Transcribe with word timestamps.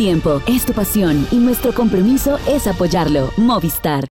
tiempo, 0.00 0.40
es 0.46 0.64
tu 0.64 0.72
pasión 0.72 1.28
y 1.30 1.36
nuestro 1.36 1.74
compromiso 1.74 2.38
es 2.48 2.66
apoyarlo. 2.66 3.34
Movistar. 3.36 4.06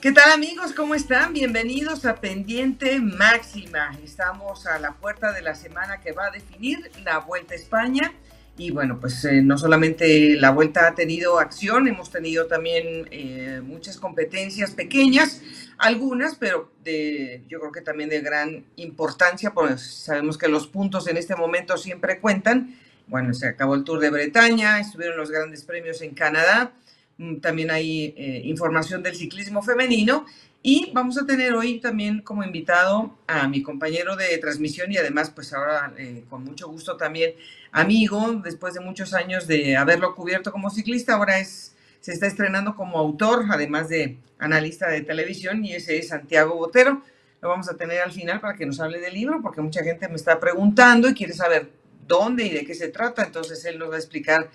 ¿Qué 0.00 0.10
tal 0.10 0.32
amigos? 0.32 0.72
¿Cómo 0.72 0.96
están? 0.96 1.32
Bienvenidos 1.32 2.04
a 2.06 2.16
Pendiente 2.16 2.98
Máxima. 2.98 3.96
Estamos 4.02 4.66
a 4.66 4.80
la 4.80 4.94
puerta 4.94 5.32
de 5.32 5.42
la 5.42 5.54
semana 5.54 6.00
que 6.00 6.10
va 6.10 6.26
a 6.26 6.30
definir 6.32 6.90
la 7.04 7.20
Vuelta 7.20 7.54
a 7.54 7.58
España. 7.58 8.12
Y 8.58 8.70
bueno, 8.70 8.98
pues 9.00 9.24
eh, 9.26 9.42
no 9.42 9.58
solamente 9.58 10.34
la 10.36 10.50
Vuelta 10.50 10.88
ha 10.88 10.94
tenido 10.94 11.38
acción, 11.38 11.88
hemos 11.88 12.10
tenido 12.10 12.46
también 12.46 13.06
eh, 13.10 13.60
muchas 13.62 13.98
competencias 13.98 14.70
pequeñas, 14.70 15.42
algunas, 15.76 16.36
pero 16.36 16.72
de, 16.82 17.42
yo 17.48 17.60
creo 17.60 17.72
que 17.72 17.82
también 17.82 18.08
de 18.08 18.20
gran 18.20 18.64
importancia, 18.76 19.52
pues 19.52 19.82
sabemos 19.82 20.38
que 20.38 20.48
los 20.48 20.66
puntos 20.68 21.06
en 21.06 21.18
este 21.18 21.36
momento 21.36 21.76
siempre 21.76 22.18
cuentan. 22.18 22.76
Bueno, 23.08 23.34
se 23.34 23.46
acabó 23.46 23.74
el 23.74 23.84
Tour 23.84 24.00
de 24.00 24.10
Bretaña, 24.10 24.80
estuvieron 24.80 25.18
los 25.18 25.30
grandes 25.30 25.62
premios 25.62 26.00
en 26.00 26.14
Canadá 26.14 26.72
Mm, 27.18 27.36
también 27.36 27.70
hay 27.70 28.14
eh, 28.16 28.42
información 28.44 29.02
del 29.02 29.16
ciclismo 29.16 29.62
femenino 29.62 30.26
y 30.62 30.90
vamos 30.92 31.16
a 31.16 31.24
tener 31.24 31.54
hoy 31.54 31.80
también 31.80 32.20
como 32.20 32.44
invitado 32.44 33.16
a 33.26 33.48
mi 33.48 33.62
compañero 33.62 34.16
de 34.16 34.36
transmisión 34.38 34.92
y 34.92 34.98
además 34.98 35.30
pues 35.30 35.52
ahora 35.54 35.94
eh, 35.96 36.24
con 36.28 36.44
mucho 36.44 36.68
gusto 36.68 36.96
también 36.96 37.32
amigo, 37.76 38.40
después 38.42 38.72
de 38.72 38.80
muchos 38.80 39.12
años 39.12 39.46
de 39.46 39.76
haberlo 39.76 40.14
cubierto 40.14 40.50
como 40.50 40.70
ciclista, 40.70 41.14
ahora 41.14 41.38
es, 41.38 41.76
se 42.00 42.12
está 42.12 42.26
estrenando 42.26 42.74
como 42.74 42.98
autor, 42.98 43.44
además 43.50 43.90
de 43.90 44.18
analista 44.38 44.88
de 44.88 45.02
televisión 45.02 45.62
y 45.62 45.74
ese 45.74 45.98
es 45.98 46.08
Santiago 46.08 46.56
Botero. 46.56 47.02
Lo 47.42 47.50
vamos 47.50 47.68
a 47.68 47.76
tener 47.76 48.00
al 48.00 48.12
final 48.12 48.40
para 48.40 48.56
que 48.56 48.64
nos 48.64 48.80
hable 48.80 48.98
del 48.98 49.12
libro 49.12 49.42
porque 49.42 49.60
mucha 49.60 49.84
gente 49.84 50.08
me 50.08 50.14
está 50.14 50.40
preguntando 50.40 51.06
y 51.10 51.14
quiere 51.14 51.34
saber 51.34 51.70
dónde 52.06 52.46
y 52.46 52.54
de 52.54 52.64
qué 52.64 52.74
se 52.74 52.88
trata, 52.88 53.24
entonces 53.24 53.62
él 53.66 53.78
nos 53.78 53.90
va 53.90 53.96
a 53.96 53.98
explicar 53.98 54.50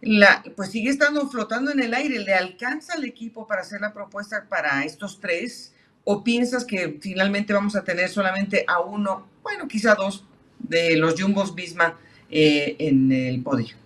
la, 0.00 0.42
pues 0.56 0.70
sigue 0.70 0.90
estando 0.90 1.28
flotando 1.28 1.70
en 1.70 1.80
el 1.80 1.94
aire. 1.94 2.18
¿Le 2.20 2.34
alcanza 2.34 2.94
al 2.94 3.04
equipo 3.04 3.46
para 3.46 3.62
hacer 3.62 3.80
la 3.80 3.92
propuesta 3.92 4.46
para 4.48 4.84
estos 4.84 5.20
tres? 5.20 5.74
¿O 6.04 6.22
piensas 6.24 6.64
que 6.64 6.98
finalmente 7.00 7.52
vamos 7.52 7.76
a 7.76 7.84
tener 7.84 8.08
solamente 8.08 8.64
a 8.68 8.80
uno, 8.80 9.28
bueno, 9.42 9.66
quizá 9.68 9.94
dos 9.94 10.24
de 10.58 10.96
los 10.96 11.20
Jumbos 11.20 11.54
Bisma 11.54 11.98
eh, 12.30 12.76
en 12.78 13.10
el 13.12 13.42
podio? 13.42 13.85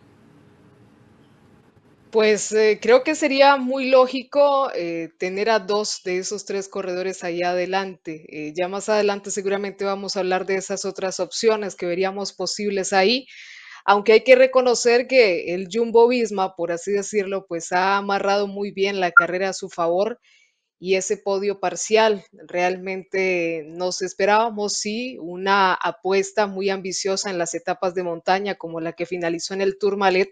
Pues 2.10 2.50
eh, 2.52 2.78
creo 2.82 3.04
que 3.04 3.14
sería 3.14 3.56
muy 3.56 3.88
lógico 3.90 4.70
eh, 4.74 5.10
tener 5.18 5.48
a 5.50 5.60
dos 5.60 6.00
de 6.04 6.18
esos 6.18 6.44
tres 6.44 6.68
corredores 6.68 7.22
ahí 7.22 7.42
adelante. 7.42 8.24
Eh, 8.28 8.52
ya 8.56 8.68
más 8.68 8.88
adelante 8.88 9.30
seguramente 9.30 9.84
vamos 9.84 10.16
a 10.16 10.20
hablar 10.20 10.44
de 10.46 10.56
esas 10.56 10.84
otras 10.84 11.20
opciones 11.20 11.76
que 11.76 11.86
veríamos 11.86 12.32
posibles 12.32 12.92
ahí, 12.92 13.26
aunque 13.84 14.12
hay 14.14 14.24
que 14.24 14.36
reconocer 14.36 15.06
que 15.08 15.54
el 15.54 15.68
Jumbo 15.72 16.08
Visma, 16.08 16.56
por 16.56 16.72
así 16.72 16.92
decirlo, 16.92 17.46
pues 17.48 17.72
ha 17.72 17.98
amarrado 17.98 18.46
muy 18.48 18.72
bien 18.72 19.00
la 19.00 19.12
carrera 19.12 19.50
a 19.50 19.52
su 19.54 19.68
favor 19.70 20.18
y 20.80 20.96
ese 20.96 21.16
podio 21.18 21.60
parcial. 21.60 22.24
Realmente 22.32 23.64
nos 23.68 24.02
esperábamos, 24.02 24.74
sí, 24.74 25.18
una 25.20 25.74
apuesta 25.74 26.46
muy 26.46 26.70
ambiciosa 26.70 27.30
en 27.30 27.38
las 27.38 27.54
etapas 27.54 27.94
de 27.94 28.04
montaña 28.04 28.56
como 28.56 28.80
la 28.80 28.94
que 28.94 29.06
finalizó 29.06 29.54
en 29.54 29.62
el 29.62 29.78
Tourmalet 29.78 30.30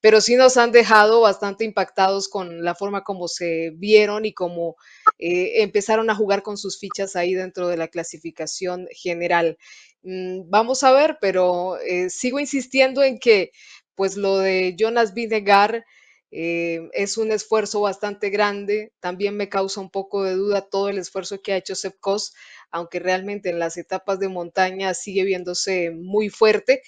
pero 0.00 0.20
sí 0.20 0.36
nos 0.36 0.56
han 0.56 0.70
dejado 0.72 1.20
bastante 1.20 1.64
impactados 1.64 2.28
con 2.28 2.62
la 2.62 2.74
forma 2.74 3.02
como 3.02 3.28
se 3.28 3.70
vieron 3.76 4.24
y 4.24 4.32
cómo 4.32 4.76
eh, 5.18 5.62
empezaron 5.62 6.08
a 6.10 6.14
jugar 6.14 6.42
con 6.42 6.56
sus 6.56 6.78
fichas 6.78 7.16
ahí 7.16 7.34
dentro 7.34 7.68
de 7.68 7.76
la 7.76 7.88
clasificación 7.88 8.86
general. 8.92 9.58
Mm, 10.02 10.48
vamos 10.48 10.84
a 10.84 10.92
ver, 10.92 11.18
pero 11.20 11.78
eh, 11.80 12.10
sigo 12.10 12.38
insistiendo 12.40 13.02
en 13.02 13.18
que 13.18 13.50
pues 13.94 14.16
lo 14.16 14.38
de 14.38 14.76
Jonas 14.78 15.12
Vinegar 15.14 15.84
eh, 16.30 16.88
es 16.92 17.16
un 17.18 17.32
esfuerzo 17.32 17.80
bastante 17.80 18.30
grande. 18.30 18.92
También 19.00 19.36
me 19.36 19.48
causa 19.48 19.80
un 19.80 19.90
poco 19.90 20.22
de 20.24 20.34
duda 20.34 20.62
todo 20.62 20.88
el 20.88 20.98
esfuerzo 20.98 21.40
que 21.42 21.52
ha 21.52 21.56
hecho 21.56 21.74
Sepkos, 21.74 22.34
aunque 22.70 23.00
realmente 23.00 23.48
en 23.50 23.58
las 23.58 23.76
etapas 23.76 24.20
de 24.20 24.28
montaña 24.28 24.94
sigue 24.94 25.24
viéndose 25.24 25.90
muy 25.90 26.28
fuerte 26.28 26.82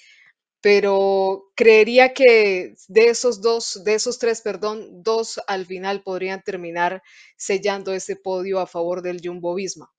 pero 0.61 1.51
creería 1.55 2.13
que 2.13 2.75
de 2.87 3.09
esos 3.09 3.41
dos, 3.41 3.83
de 3.83 3.95
esos 3.95 4.19
tres, 4.19 4.41
perdón, 4.41 5.03
dos 5.03 5.41
al 5.47 5.65
final 5.65 6.03
podrían 6.03 6.43
terminar 6.43 7.01
sellando 7.35 7.93
ese 7.93 8.15
podio 8.15 8.59
a 8.59 8.67
favor 8.67 9.01
del 9.01 9.19
Jumbo 9.23 9.55
Visma. 9.55 9.91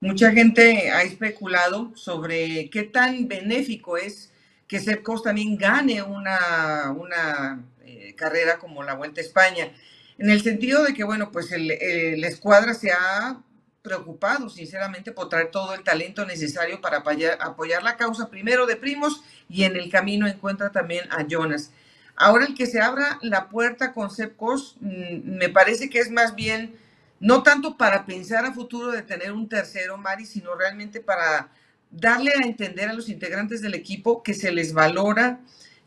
Mucha 0.00 0.32
gente 0.32 0.90
ha 0.90 1.02
especulado 1.02 1.92
sobre 1.96 2.70
qué 2.70 2.84
tan 2.84 3.28
benéfico 3.28 3.96
es 3.96 4.32
que 4.66 4.80
Sepkos 4.80 5.22
también 5.22 5.56
gane 5.56 6.02
una, 6.02 6.94
una 6.96 7.64
eh, 7.84 8.14
carrera 8.16 8.58
como 8.58 8.82
la 8.82 8.94
Vuelta 8.94 9.20
a 9.20 9.24
España, 9.24 9.72
en 10.18 10.30
el 10.30 10.42
sentido 10.42 10.84
de 10.84 10.94
que, 10.94 11.04
bueno, 11.04 11.30
pues 11.30 11.52
el, 11.52 11.68
la 11.68 12.26
escuadra 12.26 12.74
se 12.74 12.92
ha 12.92 13.42
preocupado, 13.82 14.48
sinceramente, 14.48 15.12
por 15.12 15.28
traer 15.28 15.50
todo 15.50 15.74
el 15.74 15.82
talento 15.82 16.26
necesario 16.26 16.80
para 16.80 16.98
apoyar, 16.98 17.82
la 17.82 17.96
causa, 17.96 18.28
primero 18.28 18.66
de 18.66 18.76
Primos, 18.76 19.22
y 19.48 19.64
en 19.64 19.76
el 19.76 19.90
camino 19.90 20.26
encuentra 20.26 20.70
también 20.70 21.10
a 21.10 21.26
Jonas. 21.26 21.70
Ahora 22.16 22.46
el 22.46 22.54
que 22.54 22.66
se 22.66 22.80
abra 22.80 23.18
la 23.22 23.48
puerta 23.48 23.92
con 23.92 24.10
Sepcos, 24.10 24.76
mm, 24.80 25.36
me 25.38 25.48
parece 25.48 25.88
que 25.88 26.00
es 26.00 26.10
más 26.10 26.34
bien, 26.34 26.76
no 27.20 27.42
tanto 27.42 27.76
para 27.76 28.06
pensar 28.06 28.44
a 28.44 28.52
futuro 28.52 28.90
de 28.90 29.02
tener 29.02 29.32
un 29.32 29.48
tercero, 29.48 29.96
Mari, 29.96 30.26
sino 30.26 30.54
realmente 30.54 31.00
para 31.00 31.48
darle 31.90 32.32
a 32.32 32.44
entender 32.44 32.88
a 32.88 32.92
los 32.92 33.08
integrantes 33.08 33.62
del 33.62 33.74
equipo 33.74 34.22
que 34.22 34.34
se 34.34 34.52
les 34.52 34.72
valora, 34.72 35.40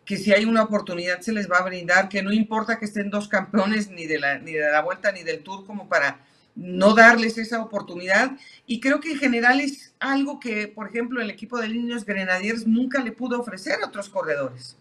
que 0.06 0.18
si 0.18 0.34
hay 0.34 0.46
una 0.46 0.64
oportunidad 0.64 1.22
se 1.22 1.32
les 1.32 1.50
va 1.50 1.58
a 1.58 1.64
brindar, 1.64 2.10
que 2.10 2.24
no 2.24 2.32
importa 2.32 2.80
que 2.80 2.86
estén 2.86 3.10
dos 3.12 3.28
campeones 3.28 3.90
ni 3.90 4.08
de 4.08 4.20
la, 4.20 4.40
ni 4.40 4.54
de 4.54 4.72
la 4.72 4.82
vuelta 4.82 5.12
ni 5.12 5.24
del 5.24 5.44
tour 5.44 5.66
como 5.66 5.88
para 5.88 6.20
no 6.56 6.94
darles 6.94 7.38
esa 7.38 7.62
oportunidad. 7.62 8.32
Y 8.66 8.80
creo 8.80 9.00
que 9.00 9.12
en 9.12 9.20
general 9.20 9.62
es 9.62 9.94
algo 10.00 10.40
que, 10.40 10.68
por 10.68 10.88
ejemplo, 10.88 11.22
el 11.22 11.30
equipo 11.30 11.58
de 11.60 11.70
Niños 11.70 12.06
Grenadiers 12.06 12.68
nunca 12.68 13.02
le 13.02 13.12
pudo 13.12 13.40
ofrecer 13.40 13.82
a 13.82 13.88
otros 13.88 14.10
corredores. 14.10 14.78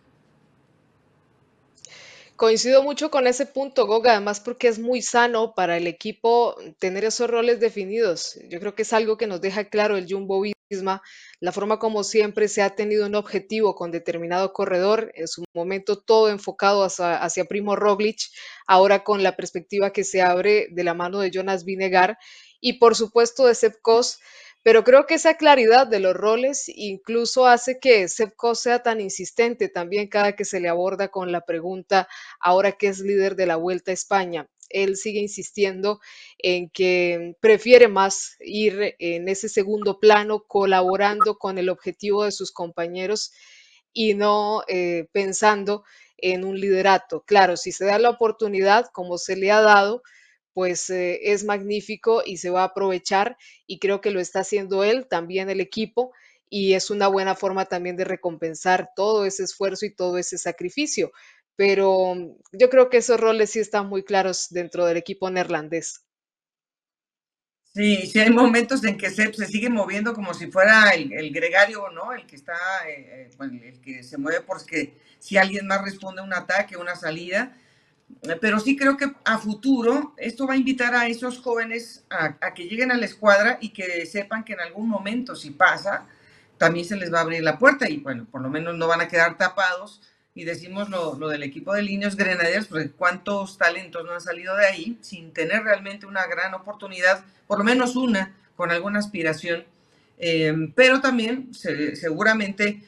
Coincido 2.37 2.83
mucho 2.83 3.11
con 3.11 3.27
ese 3.27 3.45
punto, 3.45 3.87
Goga, 3.87 4.13
además 4.13 4.41
porque 4.41 4.69
es 4.69 4.79
muy 4.79 5.03
sano 5.03 5.55
para 5.55 5.77
el 5.77 5.87
equipo 5.87 6.57
tener 6.79 7.05
esos 7.05 7.29
roles 7.29 7.61
definidos. 7.61 8.41
Yo 8.49 8.61
creo 8.61 8.75
que 8.75 8.81
es 8.81 8.95
algo 8.95 9.19
que 9.19 9.27
nos 9.27 9.43
deja 9.43 9.65
claro 9.65 9.99
el 9.99 10.11
Jumbo 10.11 10.41
La 11.41 11.51
forma 11.51 11.81
como 11.81 12.05
siempre 12.05 12.47
se 12.47 12.63
ha 12.63 12.77
tenido 12.77 13.07
un 13.07 13.17
objetivo 13.17 13.75
con 13.75 13.91
determinado 13.91 14.53
corredor, 14.53 15.11
en 15.17 15.27
su 15.27 15.43
momento 15.53 15.99
todo 15.99 16.29
enfocado 16.29 16.85
hacia, 16.85 17.45
Primo 17.47 17.75
Roglic, 17.75 18.21
ahora 18.69 19.03
con 19.03 19.25
la 19.25 19.35
perspectiva 19.35 19.93
que 19.93 20.05
se 20.05 20.23
abre 20.23 20.69
de 20.71 20.85
la 20.85 20.95
mano 20.95 21.19
de 21.19 21.33
Jonas 21.33 21.65
Vinegar 21.65 22.19
y 22.61 22.75
por 22.75 22.95
supuesto 22.95 23.47
de 23.47 23.57
Sepp 23.57 23.81
pero 24.62 24.85
creo 24.85 25.07
que 25.07 25.15
esa 25.15 25.35
claridad 25.35 25.87
de 25.87 26.01
los 26.01 26.15
roles 26.15 26.65
incluso 26.69 27.47
hace 27.47 27.79
que 27.79 28.09
Sepko 28.09 28.55
sea 28.55 28.83
tan 28.83 29.01
insistente 29.01 29.69
también 29.69 30.09
cada 30.09 30.37
que 30.37 30.45
se 30.45 30.61
le 30.61 30.69
aborda 30.69 31.09
con 31.09 31.33
la 31.33 31.43
pregunta, 31.43 32.09
ahora 32.41 32.73
que 32.73 32.89
es 32.89 33.01
líder 33.01 33.37
de 33.37 33.47
la 33.47 33.57
Vuelta 33.57 33.91
a 33.91 33.95
España. 33.95 34.49
Él 34.69 34.97
sigue 34.97 35.19
insistiendo 35.21 36.01
en 36.39 36.71
que 36.71 37.35
prefiere 37.41 37.89
más 37.89 38.37
ir 38.41 38.95
en 38.99 39.29
ese 39.29 39.49
segundo 39.49 39.99
plano, 39.99 40.45
colaborando 40.47 41.39
con 41.39 41.59
el 41.59 41.69
objetivo 41.69 42.25
de 42.25 42.33
sus 42.33 42.53
compañeros 42.53 43.33
y 43.93 44.15
no 44.15 44.62
eh, 44.69 45.09
pensando 45.12 45.85
en 46.19 46.45
un 46.45 46.59
liderato. 46.61 47.25
Claro, 47.27 47.57
si 47.57 47.73
se 47.73 47.85
da 47.87 47.99
la 47.99 48.11
oportunidad, 48.11 48.87
como 48.93 49.19
se 49.19 49.37
le 49.37 49.51
ha 49.51 49.61
dado, 49.61 50.03
pues 50.52 50.91
eh, 50.91 51.32
es 51.32 51.44
magnífico 51.44 52.23
y 52.25 52.38
se 52.38 52.50
va 52.50 52.62
a 52.62 52.67
aprovechar 52.67 53.37
y 53.67 53.79
creo 53.79 54.00
que 54.00 54.11
lo 54.11 54.20
está 54.20 54.41
haciendo 54.41 54.85
él, 54.85 55.06
también 55.08 55.50
el 55.50 55.61
equipo, 55.61 56.12
y 56.49 56.75
es 56.75 56.91
una 56.91 57.06
buena 57.08 57.35
forma 57.35 57.67
también 57.67 57.97
de 57.97 58.05
recompensar 58.05 58.91
todo 58.97 59.25
ese 59.25 59.44
esfuerzo 59.44 59.87
y 59.87 59.94
todo 59.94 60.19
ese 60.19 60.37
sacrificio. 60.37 61.12
Pero 61.56 62.14
mm, 62.14 62.37
yo 62.52 62.70
creo 62.70 62.91
que 62.91 62.99
esos 62.99 63.20
roles 63.20 63.50
sí 63.50 63.61
están 63.61 63.88
muy 63.88 64.02
claros 64.02 64.49
dentro 64.50 64.85
del 64.87 64.97
equipo 64.97 65.31
neerlandés. 65.31 66.05
Sí, 67.73 68.08
sí 68.08 68.19
hay 68.19 68.31
momentos 68.31 68.82
en 68.82 68.99
que 68.99 69.11
se, 69.11 69.32
sigue 69.32 69.70
moviendo 69.70 70.12
como 70.12 70.35
si 70.35 70.50
fuera 70.50 70.91
el, 70.91 71.32
gregario, 71.32 71.88
¿no? 71.91 72.12
El 72.12 72.26
que 72.26 72.35
está, 72.35 72.58
eh, 72.88 73.31
eh, 73.31 73.61
el 73.62 73.81
que 73.81 74.02
se 74.02 74.19
mueve 74.19 74.41
porque 74.41 74.99
si 75.20 75.37
alguien 75.37 75.69
más 75.69 75.85
responde 75.85 76.20
un 76.20 76.35
ataque, 76.35 76.76
una 76.76 76.97
salida, 76.97 77.56
pero 78.41 78.61
sí 78.61 78.77
creo 78.77 78.97
que 78.97 79.12
a 79.25 79.39
futuro 79.39 80.15
esto 80.17 80.47
va 80.47 80.55
a 80.55 80.59
invitar 80.59 80.95
a 80.95 81.07
esos 81.07 81.39
jóvenes 81.39 82.05
a, 82.11 82.55
que 82.55 82.65
lleguen 82.65 82.93
a 82.93 82.97
la 82.97 83.07
escuadra 83.07 83.59
y 83.61 83.71
que 83.71 84.05
sepan 84.07 84.45
que 84.45 84.53
en 84.53 84.61
algún 84.61 84.89
momento, 84.89 85.35
si 85.35 85.51
pasa, 85.51 86.07
también 86.59 86.85
se 86.85 86.97
les 86.97 87.12
va 87.12 87.19
a 87.19 87.23
abrir 87.23 87.43
la 87.43 87.59
puerta 87.59 87.89
y 87.89 87.99
bueno, 87.99 88.27
por 88.31 88.43
lo 88.43 88.51
menos 88.51 88.77
no 88.77 88.87
van 88.87 89.01
a 89.01 89.09
quedar 89.09 89.39
tapados. 89.39 90.03
Y 90.33 90.45
decimos 90.45 90.89
lo, 90.89 91.17
del 91.29 91.43
equipo 91.43 91.75
de 91.75 91.83
Líneas 91.83 92.17
Grenadiers, 92.17 92.67
porque 92.67 92.91
cuántos 92.91 93.59
talentos 93.59 94.05
no 94.05 94.12
han 94.12 94.21
salido 94.21 94.55
de 94.57 94.67
ahí 94.67 94.99
sin 95.01 95.33
tener 95.33 95.65
realmente 95.65 96.07
una 96.07 96.25
gran 96.27 96.55
oportunidad, 96.55 97.25
por 97.49 97.59
lo 97.59 97.65
menos 97.65 97.97
una, 97.97 98.37
con 98.55 98.71
alguna 98.71 99.01
aspiración. 99.01 99.65
Eh, 100.19 100.55
pero 100.77 101.01
también 101.01 101.51
seguramente 101.53 102.83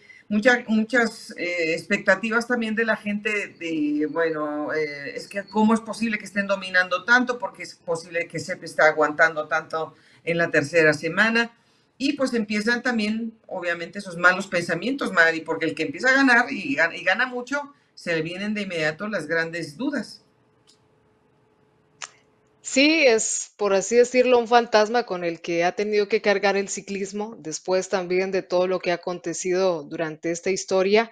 muchas 0.68 1.34
eh, 1.36 1.74
expectativas 1.74 2.46
también 2.46 2.74
de 2.74 2.86
la 2.86 2.96
gente 2.96 3.48
de, 3.58 4.08
bueno, 4.10 4.72
eh, 4.72 5.14
es 5.14 5.28
que 5.28 5.42
cómo 5.44 5.74
es 5.74 5.80
posible 5.80 6.18
que 6.18 6.24
estén 6.24 6.46
dominando 6.46 7.04
tanto, 7.04 7.38
porque 7.38 7.64
es 7.64 7.74
posible 7.74 8.26
que 8.26 8.38
SEP 8.38 8.64
está 8.64 8.86
aguantando 8.86 9.46
tanto 9.46 9.94
en 10.24 10.38
la 10.38 10.50
tercera 10.50 10.94
semana. 10.94 11.52
Y 11.98 12.14
pues 12.14 12.32
empiezan 12.32 12.82
también, 12.82 13.34
obviamente, 13.46 13.98
esos 13.98 14.16
malos 14.16 14.46
pensamientos, 14.46 15.12
Mari, 15.12 15.42
porque 15.42 15.66
el 15.66 15.74
que 15.74 15.84
empieza 15.84 16.08
a 16.08 16.14
ganar 16.14 16.50
y 16.50 16.76
y 16.76 17.04
gana 17.04 17.26
mucho, 17.26 17.72
se 17.94 18.14
le 18.14 18.22
vienen 18.22 18.54
de 18.54 18.62
inmediato 18.62 19.08
las 19.08 19.26
grandes 19.26 19.76
dudas. 19.76 20.21
Sí, 22.64 23.04
es, 23.06 23.52
por 23.56 23.74
así 23.74 23.96
decirlo, 23.96 24.38
un 24.38 24.46
fantasma 24.46 25.04
con 25.04 25.24
el 25.24 25.40
que 25.40 25.64
ha 25.64 25.72
tenido 25.74 26.06
que 26.08 26.22
cargar 26.22 26.56
el 26.56 26.68
ciclismo, 26.68 27.34
después 27.38 27.88
también 27.88 28.30
de 28.30 28.42
todo 28.42 28.68
lo 28.68 28.78
que 28.78 28.92
ha 28.92 28.94
acontecido 28.94 29.82
durante 29.82 30.30
esta 30.30 30.50
historia, 30.50 31.10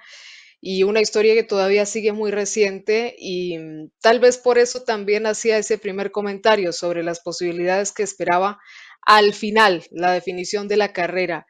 y 0.60 0.84
una 0.84 1.00
historia 1.00 1.34
que 1.34 1.44
todavía 1.44 1.86
sigue 1.86 2.12
muy 2.12 2.30
reciente, 2.30 3.16
y 3.18 3.58
mm, 3.58 3.90
tal 4.00 4.20
vez 4.20 4.38
por 4.38 4.58
eso 4.58 4.82
también 4.84 5.26
hacía 5.26 5.58
ese 5.58 5.78
primer 5.78 6.12
comentario 6.12 6.72
sobre 6.72 7.02
las 7.02 7.20
posibilidades 7.20 7.92
que 7.92 8.04
esperaba 8.04 8.60
al 9.06 9.34
final, 9.34 9.84
la 9.90 10.12
definición 10.12 10.68
de 10.68 10.76
la 10.78 10.92
carrera. 10.92 11.46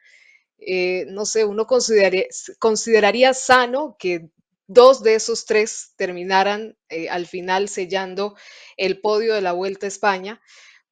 Eh, 0.59 1.05
no 1.09 1.25
sé, 1.25 1.45
uno 1.45 1.65
consideraría, 1.67 2.25
consideraría 2.59 3.33
sano 3.33 3.95
que 3.99 4.29
dos 4.73 5.03
de 5.03 5.15
esos 5.15 5.45
tres 5.45 5.93
terminaran 5.97 6.77
eh, 6.89 7.09
al 7.09 7.27
final 7.27 7.67
sellando 7.67 8.35
el 8.77 9.01
podio 9.01 9.33
de 9.33 9.41
la 9.41 9.51
Vuelta 9.51 9.85
a 9.85 9.89
España, 9.89 10.41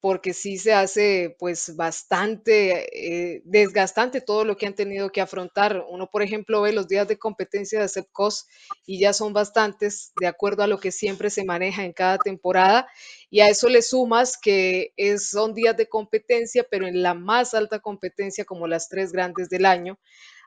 porque 0.01 0.33
sí 0.33 0.57
se 0.57 0.73
hace 0.73 1.35
pues 1.39 1.75
bastante 1.75 3.33
eh, 3.35 3.41
desgastante 3.43 4.21
todo 4.21 4.45
lo 4.45 4.55
que 4.55 4.65
han 4.65 4.75
tenido 4.75 5.11
que 5.11 5.21
afrontar. 5.21 5.85
Uno, 5.89 6.09
por 6.09 6.23
ejemplo, 6.23 6.61
ve 6.61 6.71
los 6.71 6.87
días 6.87 7.07
de 7.07 7.17
competencia 7.17 7.81
de 7.81 7.89
CEPCOS 7.89 8.47
y 8.85 8.99
ya 8.99 9.11
son 9.13 9.33
bastantes 9.33 10.11
de 10.19 10.27
acuerdo 10.27 10.63
a 10.63 10.67
lo 10.67 10.79
que 10.79 10.91
siempre 10.91 11.29
se 11.29 11.43
maneja 11.43 11.83
en 11.83 11.91
cada 11.93 12.17
temporada. 12.17 12.87
Y 13.29 13.41
a 13.41 13.49
eso 13.49 13.67
le 13.67 13.81
sumas 13.81 14.37
que 14.37 14.93
son 15.17 15.53
días 15.53 15.75
de 15.75 15.87
competencia, 15.87 16.65
pero 16.69 16.87
en 16.87 17.01
la 17.01 17.13
más 17.13 17.53
alta 17.53 17.79
competencia 17.79 18.45
como 18.45 18.67
las 18.67 18.87
tres 18.87 19.11
grandes 19.11 19.49
del 19.49 19.65
año. 19.65 19.99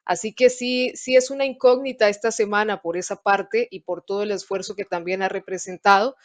Así 0.05 0.35
que 0.35 0.51
sí, 0.51 0.93
sí 0.95 1.17
es 1.17 1.31
una 1.31 1.45
incógnita 1.45 2.09
esta 2.09 2.33
semana 2.33 2.83
por 2.83 2.97
esa 2.97 3.17
parte 3.17 3.69
y 3.71 3.81
por 3.81 4.03
todo 4.05 4.23
el 4.23 4.33
esfuerzo 4.33 4.75
que 4.75 4.85
también 4.85 5.23
ha 5.23 5.29
representado, 5.29 6.17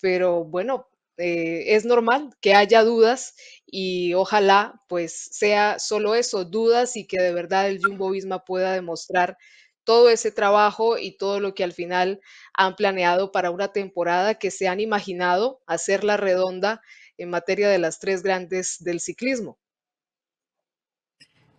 pero 0.00 0.44
bueno, 0.44 0.88
eh, 1.18 1.74
es 1.76 1.84
normal 1.84 2.30
que 2.40 2.54
haya 2.54 2.84
dudas 2.84 3.34
y 3.66 4.14
ojalá 4.14 4.82
pues 4.88 5.12
sea 5.32 5.78
solo 5.78 6.14
eso, 6.14 6.44
dudas 6.44 6.96
y 6.96 7.06
que 7.06 7.20
de 7.22 7.32
verdad 7.32 7.68
el 7.68 7.80
Jumbo 7.82 8.10
Visma 8.10 8.44
pueda 8.44 8.72
demostrar 8.72 9.36
todo 9.84 10.10
ese 10.10 10.30
trabajo 10.30 10.98
y 10.98 11.16
todo 11.16 11.40
lo 11.40 11.54
que 11.54 11.64
al 11.64 11.72
final 11.72 12.20
han 12.54 12.76
planeado 12.76 13.32
para 13.32 13.50
una 13.50 13.72
temporada 13.72 14.34
que 14.36 14.50
se 14.50 14.68
han 14.68 14.80
imaginado 14.80 15.60
hacerla 15.66 16.16
redonda 16.16 16.82
en 17.16 17.30
materia 17.30 17.68
de 17.68 17.78
las 17.78 17.98
tres 17.98 18.22
grandes 18.22 18.76
del 18.80 19.00
ciclismo 19.00 19.58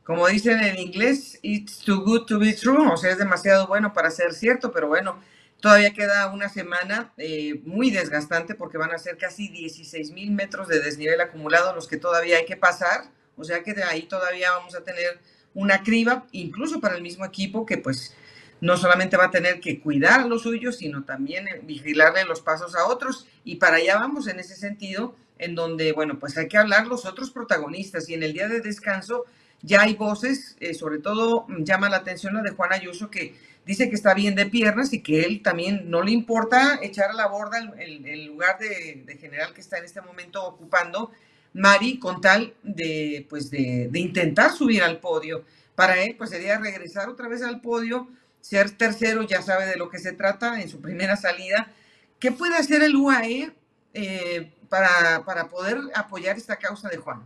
como 0.03 0.27
dicen 0.27 0.59
en 0.59 0.79
inglés, 0.79 1.39
it's 1.41 1.79
too 1.79 2.01
good 2.03 2.25
to 2.25 2.39
be 2.39 2.53
true, 2.53 2.91
o 2.91 2.97
sea, 2.97 3.11
es 3.11 3.17
demasiado 3.17 3.67
bueno 3.67 3.93
para 3.93 4.09
ser 4.09 4.33
cierto, 4.33 4.71
pero 4.71 4.87
bueno, 4.87 5.19
todavía 5.59 5.93
queda 5.93 6.31
una 6.31 6.49
semana 6.49 7.13
eh, 7.17 7.61
muy 7.65 7.91
desgastante 7.91 8.55
porque 8.55 8.77
van 8.77 8.91
a 8.91 8.97
ser 8.97 9.17
casi 9.17 9.49
16 9.49 10.11
mil 10.11 10.31
metros 10.31 10.67
de 10.67 10.79
desnivel 10.79 11.21
acumulado 11.21 11.75
los 11.75 11.87
que 11.87 11.97
todavía 11.97 12.37
hay 12.37 12.45
que 12.45 12.57
pasar, 12.57 13.11
o 13.37 13.43
sea 13.43 13.63
que 13.63 13.73
de 13.73 13.83
ahí 13.83 14.03
todavía 14.03 14.51
vamos 14.51 14.75
a 14.75 14.83
tener 14.83 15.19
una 15.53 15.83
criba, 15.83 16.25
incluso 16.31 16.79
para 16.79 16.95
el 16.95 17.01
mismo 17.01 17.25
equipo 17.25 17.65
que 17.65 17.77
pues 17.77 18.15
no 18.61 18.77
solamente 18.77 19.17
va 19.17 19.25
a 19.25 19.31
tener 19.31 19.59
que 19.59 19.79
cuidar 19.79 20.21
a 20.21 20.27
los 20.27 20.43
suyos, 20.43 20.77
sino 20.77 21.03
también 21.03 21.45
vigilarle 21.63 22.25
los 22.25 22.41
pasos 22.41 22.75
a 22.75 22.85
otros. 22.85 23.27
Y 23.43 23.55
para 23.55 23.77
allá 23.77 23.97
vamos 23.97 24.27
en 24.27 24.39
ese 24.39 24.55
sentido 24.55 25.15
en 25.37 25.55
donde, 25.55 25.93
bueno, 25.93 26.19
pues 26.19 26.37
hay 26.37 26.47
que 26.47 26.57
hablar 26.57 26.87
los 26.87 27.05
otros 27.05 27.31
protagonistas. 27.31 28.09
Y 28.09 28.15
en 28.15 28.23
el 28.23 28.33
día 28.33 28.47
de 28.49 28.59
descanso 28.59 29.25
ya 29.61 29.81
hay 29.81 29.95
voces, 29.95 30.55
eh, 30.59 30.73
sobre 30.73 30.99
todo 30.99 31.45
mm, 31.47 31.63
llama 31.63 31.89
la 31.89 31.97
atención 31.97 32.33
la 32.33 32.41
de 32.41 32.51
Juan 32.51 32.73
Ayuso, 32.73 33.09
que 33.09 33.35
dice 33.65 33.89
que 33.89 33.95
está 33.95 34.13
bien 34.13 34.35
de 34.35 34.45
piernas 34.45 34.93
y 34.93 35.01
que 35.01 35.21
él 35.21 35.41
también 35.43 35.89
no 35.89 36.01
le 36.01 36.11
importa 36.11 36.79
echar 36.81 37.11
a 37.11 37.13
la 37.13 37.27
borda 37.27 37.59
el, 37.77 38.25
lugar 38.25 38.57
de, 38.57 39.17
general 39.19 39.53
que 39.53 39.61
está 39.61 39.77
en 39.77 39.85
este 39.85 40.01
momento 40.01 40.43
ocupando 40.43 41.11
Mari 41.53 41.99
con 41.99 42.21
tal 42.21 42.53
de, 42.63 43.25
pues 43.29 43.49
de, 43.51 43.89
intentar 43.93 44.53
subir 44.53 44.83
al 44.83 44.99
podio. 44.99 45.43
Para 45.75 46.01
él, 46.01 46.15
pues 46.17 46.29
sería 46.29 46.57
regresar 46.57 47.09
otra 47.09 47.27
vez 47.27 47.41
al 47.41 47.61
podio, 47.61 48.07
ser 48.41 48.71
tercero, 48.71 49.23
ya 49.23 49.41
sabe 49.41 49.65
de 49.65 49.77
lo 49.77 49.89
que 49.89 49.99
se 49.99 50.13
trata 50.13 50.61
en 50.61 50.69
su 50.69 50.81
primera 50.81 51.15
salida. 51.15 51.71
¿Qué 52.19 52.31
puede 52.31 52.55
hacer 52.55 52.83
el 52.83 52.95
UAE 52.95 53.51
eh, 53.93 54.51
para, 54.67 55.23
para 55.25 55.47
poder 55.47 55.79
apoyar 55.95 56.37
esta 56.37 56.57
causa 56.57 56.89
de 56.89 56.97
Juan? 56.97 57.23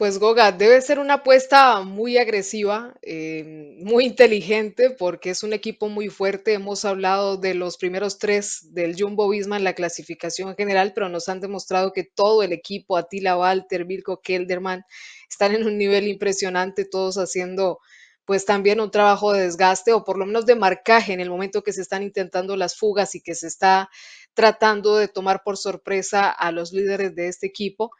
Pues 0.00 0.18
Goga, 0.18 0.50
debe 0.50 0.80
ser 0.80 0.98
una 0.98 1.16
apuesta 1.16 1.82
muy 1.82 2.16
agresiva, 2.16 2.94
eh, 3.02 3.76
muy 3.84 4.06
inteligente, 4.06 4.88
porque 4.88 5.28
es 5.28 5.42
un 5.42 5.52
equipo 5.52 5.90
muy 5.90 6.08
fuerte. 6.08 6.54
Hemos 6.54 6.86
hablado 6.86 7.36
de 7.36 7.52
los 7.52 7.76
primeros 7.76 8.18
tres 8.18 8.72
del 8.72 8.96
Jumbo 8.98 9.28
Visma 9.28 9.58
en 9.58 9.64
la 9.64 9.74
clasificación 9.74 10.56
general, 10.56 10.92
pero 10.94 11.10
nos 11.10 11.28
han 11.28 11.40
demostrado 11.40 11.92
que 11.92 12.04
todo 12.04 12.42
el 12.42 12.54
equipo, 12.54 12.96
Attila 12.96 13.36
Walter, 13.36 13.84
Vilko 13.84 14.22
Kelderman, 14.22 14.84
están 15.28 15.54
en 15.54 15.66
un 15.66 15.76
nivel 15.76 16.08
impresionante, 16.08 16.86
todos 16.86 17.18
haciendo 17.18 17.78
pues 18.24 18.46
también 18.46 18.80
un 18.80 18.90
trabajo 18.90 19.34
de 19.34 19.42
desgaste 19.42 19.92
o 19.92 20.02
por 20.02 20.16
lo 20.16 20.24
menos 20.24 20.46
de 20.46 20.54
marcaje 20.54 21.12
en 21.12 21.20
el 21.20 21.28
momento 21.28 21.62
que 21.62 21.74
se 21.74 21.82
están 21.82 22.02
intentando 22.02 22.56
las 22.56 22.74
fugas 22.74 23.14
y 23.16 23.20
que 23.20 23.34
se 23.34 23.48
está 23.48 23.90
tratando 24.32 24.96
de 24.96 25.08
tomar 25.08 25.42
por 25.44 25.58
sorpresa 25.58 26.30
a 26.30 26.52
los 26.52 26.72
líderes 26.72 27.14
de 27.14 27.28
este 27.28 27.46
equipo 27.46 27.90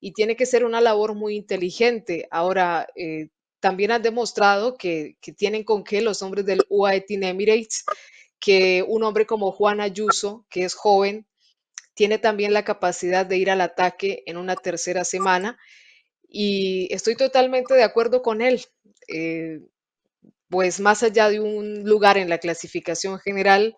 y 0.00 0.12
tiene 0.12 0.36
que 0.36 0.46
ser 0.46 0.64
una 0.64 0.80
labor 0.80 1.14
muy 1.14 1.36
inteligente. 1.36 2.28
Ahora, 2.30 2.86
eh, 2.96 3.28
también 3.60 3.90
han 3.90 4.02
demostrado 4.02 4.76
que, 4.76 5.16
tienen 5.36 5.64
con 5.64 5.84
qué 5.84 6.00
los 6.00 6.22
hombres 6.22 6.44
del 6.46 6.64
UAE 6.68 7.00
Team 7.02 7.24
Emirates, 7.24 7.84
que 8.38 8.84
un 8.86 9.02
hombre 9.02 9.26
como 9.26 9.52
Juan 9.52 9.80
Ayuso, 9.80 10.46
que 10.50 10.64
es 10.64 10.74
joven, 10.74 11.26
tiene 11.94 12.18
también 12.18 12.52
la 12.52 12.64
capacidad 12.64 13.24
de 13.24 13.38
ir 13.38 13.50
al 13.50 13.62
ataque 13.62 14.22
en 14.26 14.36
una 14.36 14.54
tercera 14.54 15.04
semana 15.04 15.58
y 16.28 16.92
estoy 16.92 17.16
totalmente 17.16 17.74
de 17.74 17.82
acuerdo 17.82 18.22
con 18.22 18.42
él. 18.42 18.62
Eh, 19.08 19.60
pues 20.48 20.80
más 20.80 21.02
allá 21.02 21.28
de 21.28 21.40
un 21.40 21.84
lugar 21.84 22.18
en 22.18 22.28
la 22.28 22.38
clasificación 22.38 23.18
general, 23.18 23.76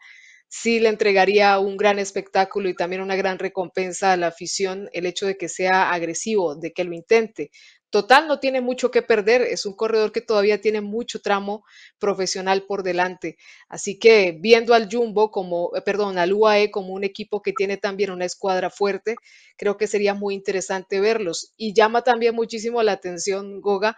sí 0.48 0.80
le 0.80 0.88
entregaría 0.88 1.58
un 1.58 1.76
gran 1.76 1.98
espectáculo 1.98 2.68
y 2.68 2.74
también 2.74 3.02
una 3.02 3.16
gran 3.16 3.38
recompensa 3.38 4.12
a 4.12 4.16
la 4.16 4.28
afición 4.28 4.88
el 4.92 5.06
hecho 5.06 5.26
de 5.26 5.36
que 5.36 5.48
sea 5.48 5.92
agresivo, 5.92 6.54
de 6.56 6.72
que 6.72 6.84
lo 6.84 6.94
intente. 6.94 7.50
Total, 7.90 8.28
no 8.28 8.38
tiene 8.38 8.60
mucho 8.60 8.90
que 8.90 9.00
perder, 9.00 9.40
es 9.40 9.64
un 9.64 9.74
corredor 9.74 10.12
que 10.12 10.20
todavía 10.20 10.60
tiene 10.60 10.82
mucho 10.82 11.22
tramo 11.22 11.64
profesional 11.98 12.64
por 12.66 12.82
delante. 12.82 13.38
Así 13.66 13.98
que 13.98 14.36
viendo 14.38 14.74
al 14.74 14.88
Jumbo 14.92 15.30
como, 15.30 15.70
eh, 15.74 15.80
perdón, 15.80 16.18
al 16.18 16.34
UAE 16.34 16.70
como 16.70 16.92
un 16.92 17.04
equipo 17.04 17.40
que 17.40 17.54
tiene 17.54 17.78
también 17.78 18.10
una 18.10 18.26
escuadra 18.26 18.68
fuerte, 18.68 19.16
creo 19.56 19.78
que 19.78 19.86
sería 19.86 20.12
muy 20.12 20.34
interesante 20.34 21.00
verlos. 21.00 21.54
Y 21.56 21.72
llama 21.72 22.02
también 22.02 22.34
muchísimo 22.34 22.82
la 22.82 22.92
atención, 22.92 23.62
Goga, 23.62 23.96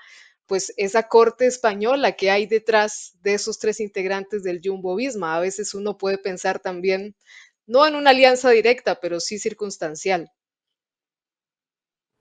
pues 0.50 0.74
esa 0.76 1.04
corte 1.04 1.46
española 1.46 2.16
que 2.16 2.28
hay 2.28 2.44
detrás 2.44 3.12
de 3.22 3.34
esos 3.34 3.60
tres 3.60 3.78
integrantes 3.78 4.42
del 4.42 4.60
Jumbo 4.60 4.96
Visma. 4.96 5.36
A 5.36 5.40
veces 5.40 5.74
uno 5.74 5.96
puede 5.96 6.18
pensar 6.18 6.58
también, 6.58 7.14
no 7.68 7.86
en 7.86 7.94
una 7.94 8.10
alianza 8.10 8.50
directa, 8.50 8.98
pero 8.98 9.20
sí 9.20 9.38
circunstancial. 9.38 10.32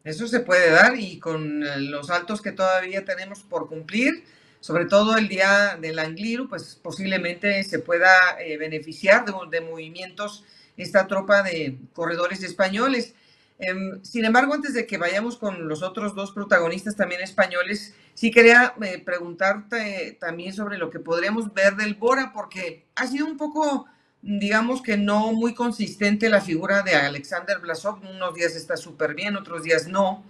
Eso 0.04 0.28
se 0.28 0.42
puede 0.42 0.70
dar 0.70 0.96
y 0.96 1.18
con 1.18 1.64
eh, 1.64 1.80
los 1.80 2.06
saltos 2.06 2.40
que 2.44 2.52
todavía 2.52 3.04
tenemos 3.04 3.40
por 3.40 3.68
cumplir, 3.68 4.24
sobre 4.60 4.86
todo 4.86 5.18
el 5.18 5.28
día 5.28 5.80
del 5.82 5.98
Angliru, 5.98 6.48
pues 6.48 6.76
posiblemente 6.76 7.64
se 7.64 7.80
pueda 7.80 8.40
eh, 8.40 8.58
beneficiar 8.58 9.26
de, 9.26 9.62
movimientos 9.62 10.44
esta 10.78 11.08
tropa 11.08 11.42
de 11.42 11.80
corredores 11.94 12.44
españoles. 12.44 13.16
Em, 13.60 14.04
sin 14.04 14.26
embargo, 14.26 14.54
antes 14.54 14.74
de 14.74 14.88
que 14.88 14.98
vayamos 14.98 15.38
con 15.38 15.68
los 15.68 15.84
otros 15.84 16.16
dos 16.16 16.32
protagonistas 16.32 16.96
también 16.96 17.22
españoles, 17.22 17.94
sí 18.14 18.32
quería 18.32 18.74
eh, 18.82 19.02
preguntarte 19.04 20.18
también 20.20 20.54
sobre 20.54 20.78
lo 20.78 20.90
que 20.90 21.00
podríamos 21.00 21.54
ver 21.54 21.76
del 21.76 21.96
Bora, 21.96 22.32
porque 22.34 22.86
ha 22.96 23.06
sido 23.06 23.26
un 23.26 23.38
poco 23.38 23.88
digamos 24.22 24.82
que 24.82 24.98
no 24.98 25.32
muy 25.32 25.54
consistente 25.54 26.30
la 26.30 26.42
figura 26.42 26.82
de 26.82 26.96
Alexander 26.96 27.60
Blasov. 27.60 28.00
Unos 28.04 28.34
días 28.36 28.56
está 28.56 28.78
súper 28.78 29.16
bien, 29.16 29.36
otros 29.36 29.64
días 29.64 29.88
no. 29.88 30.24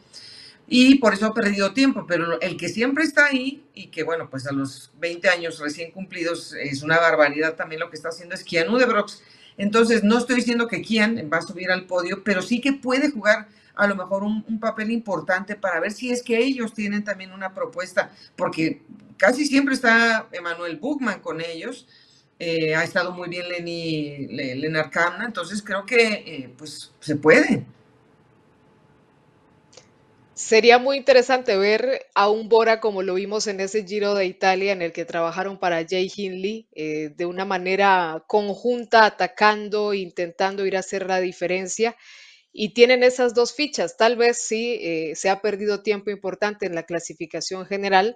Y 0.67 0.95
por 0.95 1.13
eso 1.13 1.25
ha 1.25 1.33
perdido 1.33 1.73
tiempo, 1.73 2.05
pero 2.07 2.39
el 2.41 2.55
que 2.55 2.69
siempre 2.69 3.03
está 3.03 3.25
ahí 3.25 3.63
y 3.73 3.87
que, 3.87 4.03
bueno, 4.03 4.29
pues 4.29 4.45
a 4.45 4.51
los 4.51 4.91
20 4.99 5.27
años 5.29 5.57
recién 5.59 5.89
cumplidos 5.89 6.53
es 6.53 6.83
una 6.83 6.99
barbaridad 6.99 7.55
también 7.55 7.79
lo 7.79 7.89
que 7.89 7.95
está 7.95 8.09
haciendo 8.09 8.35
es 8.35 8.43
Kian 8.43 8.69
Udebrox. 8.69 9.23
Entonces, 9.59 10.03
no 10.03 10.17
estoy 10.17 10.37
diciendo 10.37 10.67
que 10.67 10.81
Kian 10.81 11.29
va 11.31 11.37
a 11.37 11.41
subir 11.43 11.69
al 11.69 11.85
podio, 11.85 12.23
pero 12.23 12.41
sí 12.41 12.59
que 12.59 12.73
puede 12.73 13.11
jugar 13.11 13.47
a 13.75 13.85
lo 13.85 13.95
mejor 13.95 14.23
un, 14.23 14.59
papel 14.59 14.89
importante 14.89 15.55
para 15.55 15.79
ver 15.79 15.91
si 15.91 16.09
es 16.09 16.23
que 16.23 16.37
ellos 16.37 16.73
tienen 16.73 17.03
también 17.03 17.31
una 17.31 17.53
propuesta, 17.53 18.11
porque 18.35 18.81
casi 19.17 19.45
siempre 19.45 19.75
está 19.75 20.27
Emanuel 20.31 20.77
Buchmann 20.77 21.19
con 21.21 21.39
ellos 21.39 21.85
eh, 22.39 22.73
ha 22.73 22.85
estado 22.85 23.11
muy 23.11 23.27
bien 23.27 23.49
Lenny, 23.49 24.27
Lenar 24.27 24.89
entonces 25.25 25.61
creo 25.61 25.85
que 25.85 26.07
eh, 26.25 26.53
pues 26.57 26.91
se 27.01 27.17
puede. 27.17 27.65
Sería 30.39 30.77
muy 30.77 30.95
interesante 30.95 31.57
ver 31.57 32.07
a 32.15 32.29
un 32.29 32.47
Bora 32.47 32.79
como 32.79 33.03
lo 33.03 33.15
vimos 33.15 33.45
en 33.47 33.59
ese 33.59 33.85
Giro 33.85 34.15
de 34.15 34.25
Italia 34.25 34.71
en 34.71 34.81
el 34.81 34.93
que 34.93 35.03
trabajaron 35.03 35.59
para 35.59 35.85
Jay 35.85 36.09
Hindley 36.15 36.69
eh, 36.71 37.09
de 37.13 37.25
una 37.25 37.43
manera 37.43 38.23
conjunta, 38.25 39.03
atacando, 39.03 39.93
intentando 39.93 40.65
ir 40.65 40.77
a 40.77 40.79
hacer 40.79 41.07
la 41.07 41.19
diferencia. 41.19 41.97
Y 42.53 42.73
tienen 42.73 43.03
esas 43.03 43.33
dos 43.33 43.53
fichas. 43.53 43.97
Tal 43.97 44.15
vez 44.15 44.37
sí 44.37 45.13
se 45.13 45.29
ha 45.29 45.41
perdido 45.41 45.83
tiempo 45.83 46.09
importante 46.09 46.65
en 46.65 46.73
la 46.73 46.83
clasificación 46.83 47.65
general, 47.65 48.15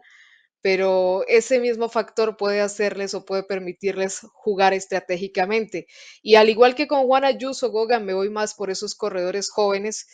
pero 0.61 1.25
ese 1.27 1.59
mismo 1.59 1.89
factor 1.89 2.37
puede 2.37 2.61
hacerles 2.61 3.13
o 3.15 3.25
puede 3.25 3.43
permitirles 3.43 4.21
jugar 4.33 4.73
estratégicamente. 4.73 5.87
Y 6.21 6.35
al 6.35 6.49
igual 6.49 6.73
que 6.73 6.87
con 6.87 7.05
Juan 7.05 7.25
Ayuso, 7.25 7.69
Goga, 7.69 7.99
me 7.99 8.13
voy 8.13 8.29
más 8.29 8.53
por 8.53 8.71
esos 8.71 8.95
corredores 8.95 9.49
jóvenes 9.49 10.07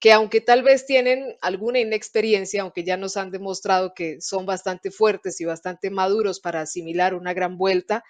que 0.00 0.12
aunque 0.12 0.40
tal 0.40 0.62
vez 0.62 0.86
tienen 0.86 1.36
alguna 1.40 1.80
inexperiencia, 1.80 2.62
aunque 2.62 2.84
ya 2.84 2.96
nos 2.96 3.16
han 3.16 3.30
demostrado 3.30 3.94
que 3.94 4.20
son 4.20 4.46
bastante 4.46 4.90
fuertes 4.90 5.40
y 5.40 5.44
bastante 5.44 5.90
maduros 5.90 6.40
para 6.40 6.60
asimilar 6.60 7.14
una 7.14 7.32
gran 7.32 7.56
vuelta, 7.56 8.04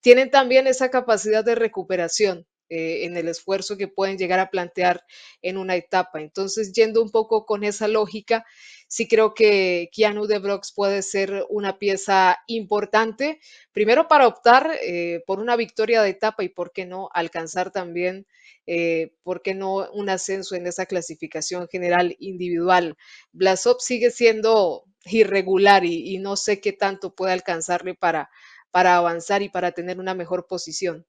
tienen 0.00 0.30
también 0.30 0.66
esa 0.66 0.90
capacidad 0.90 1.44
de 1.44 1.54
recuperación 1.54 2.46
eh, 2.70 3.06
en 3.06 3.16
el 3.16 3.28
esfuerzo 3.28 3.78
que 3.78 3.88
pueden 3.88 4.18
llegar 4.18 4.40
a 4.40 4.50
plantear 4.50 5.02
en 5.40 5.56
una 5.56 5.74
etapa. 5.74 6.20
Entonces, 6.20 6.72
yendo 6.72 7.02
un 7.02 7.10
poco 7.10 7.46
con 7.46 7.64
esa 7.64 7.88
lógica, 7.88 8.44
sí 8.88 9.06
creo 9.06 9.34
que 9.34 9.90
Keanu 9.92 10.26
de 10.26 10.38
Brox 10.38 10.72
puede 10.72 11.02
ser 11.02 11.44
una 11.50 11.78
pieza 11.78 12.38
importante, 12.46 13.38
primero 13.72 14.08
para 14.08 14.26
optar 14.26 14.70
eh, 14.82 15.22
por 15.26 15.38
una 15.38 15.56
victoria 15.56 16.02
de 16.02 16.10
etapa 16.10 16.42
y 16.42 16.48
por 16.48 16.72
qué 16.72 16.86
no 16.86 17.10
alcanzar 17.12 17.70
también, 17.70 18.26
eh, 18.66 19.12
por 19.22 19.42
qué 19.42 19.54
no 19.54 19.90
un 19.92 20.08
ascenso 20.08 20.56
en 20.56 20.66
esa 20.66 20.86
clasificación 20.86 21.68
general 21.68 22.16
individual. 22.18 22.96
Blasov 23.32 23.80
sigue 23.80 24.10
siendo 24.10 24.84
irregular 25.04 25.84
y, 25.84 26.18
no 26.18 26.36
sé 26.36 26.60
qué 26.60 26.72
tanto 26.72 27.14
puede 27.14 27.32
alcanzarle 27.32 27.94
para, 27.94 28.30
para 28.70 28.96
avanzar 28.96 29.42
y 29.42 29.48
para 29.48 29.72
tener 29.72 29.98
una 29.98 30.14
mejor 30.14 30.46
posición. 30.46 31.06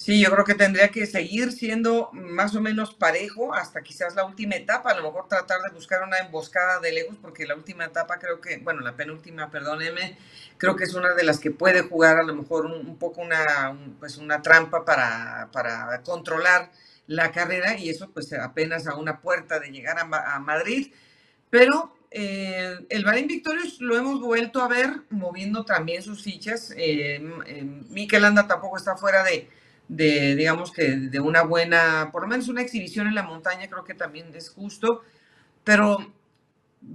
Sí, 0.00 0.18
yo 0.18 0.30
creo 0.30 0.46
que 0.46 0.54
tendría 0.54 0.88
que 0.88 1.04
seguir 1.04 1.52
siendo 1.52 2.08
más 2.14 2.54
o 2.56 2.62
menos 2.62 2.94
parejo 2.94 3.52
hasta 3.52 3.82
quizás 3.82 4.14
la 4.14 4.24
última 4.24 4.56
etapa, 4.56 4.92
a 4.92 4.96
lo 4.96 5.02
mejor 5.02 5.28
tratar 5.28 5.60
de 5.60 5.74
buscar 5.74 6.02
una 6.02 6.16
emboscada 6.16 6.80
de 6.80 6.90
lejos, 6.90 7.18
porque 7.20 7.46
la 7.46 7.54
última 7.54 7.84
etapa 7.84 8.18
creo 8.18 8.40
que, 8.40 8.56
bueno, 8.56 8.80
la 8.80 8.96
penúltima, 8.96 9.50
perdóneme, 9.50 10.16
creo 10.56 10.74
que 10.74 10.84
es 10.84 10.94
una 10.94 11.12
de 11.12 11.22
las 11.22 11.38
que 11.38 11.50
puede 11.50 11.82
jugar 11.82 12.16
a 12.16 12.22
lo 12.22 12.34
mejor 12.34 12.64
un, 12.64 12.96
poco 12.96 13.20
una, 13.20 13.76
pues 13.98 14.16
una 14.16 14.40
trampa 14.40 14.86
para, 14.86 15.50
para, 15.52 16.02
controlar 16.02 16.70
la 17.06 17.30
carrera 17.30 17.76
y 17.76 17.90
eso 17.90 18.10
pues 18.10 18.32
apenas 18.32 18.86
a 18.86 18.94
una 18.94 19.20
puerta 19.20 19.60
de 19.60 19.70
llegar 19.70 19.98
a, 19.98 20.38
Madrid, 20.38 20.94
pero 21.50 21.94
eh, 22.10 22.86
el 22.88 23.04
Bahrein 23.04 23.26
Victorious 23.26 23.82
lo 23.82 23.98
hemos 23.98 24.18
vuelto 24.22 24.62
a 24.62 24.68
ver 24.68 25.02
moviendo 25.10 25.66
también 25.66 26.02
sus 26.02 26.22
fichas, 26.22 26.72
eh, 26.74 27.20
Mikel 27.90 28.24
Anda 28.24 28.46
tampoco 28.46 28.78
está 28.78 28.96
fuera 28.96 29.22
de 29.24 29.59
de, 29.90 30.36
digamos 30.36 30.70
que 30.72 30.84
de 30.96 31.20
una 31.20 31.42
buena, 31.42 32.10
por 32.12 32.22
lo 32.22 32.28
menos 32.28 32.46
una 32.48 32.62
exhibición 32.62 33.08
en 33.08 33.16
la 33.16 33.24
montaña, 33.24 33.68
creo 33.68 33.84
que 33.84 33.94
también 33.94 34.32
es 34.34 34.48
justo, 34.48 35.02
pero 35.64 36.12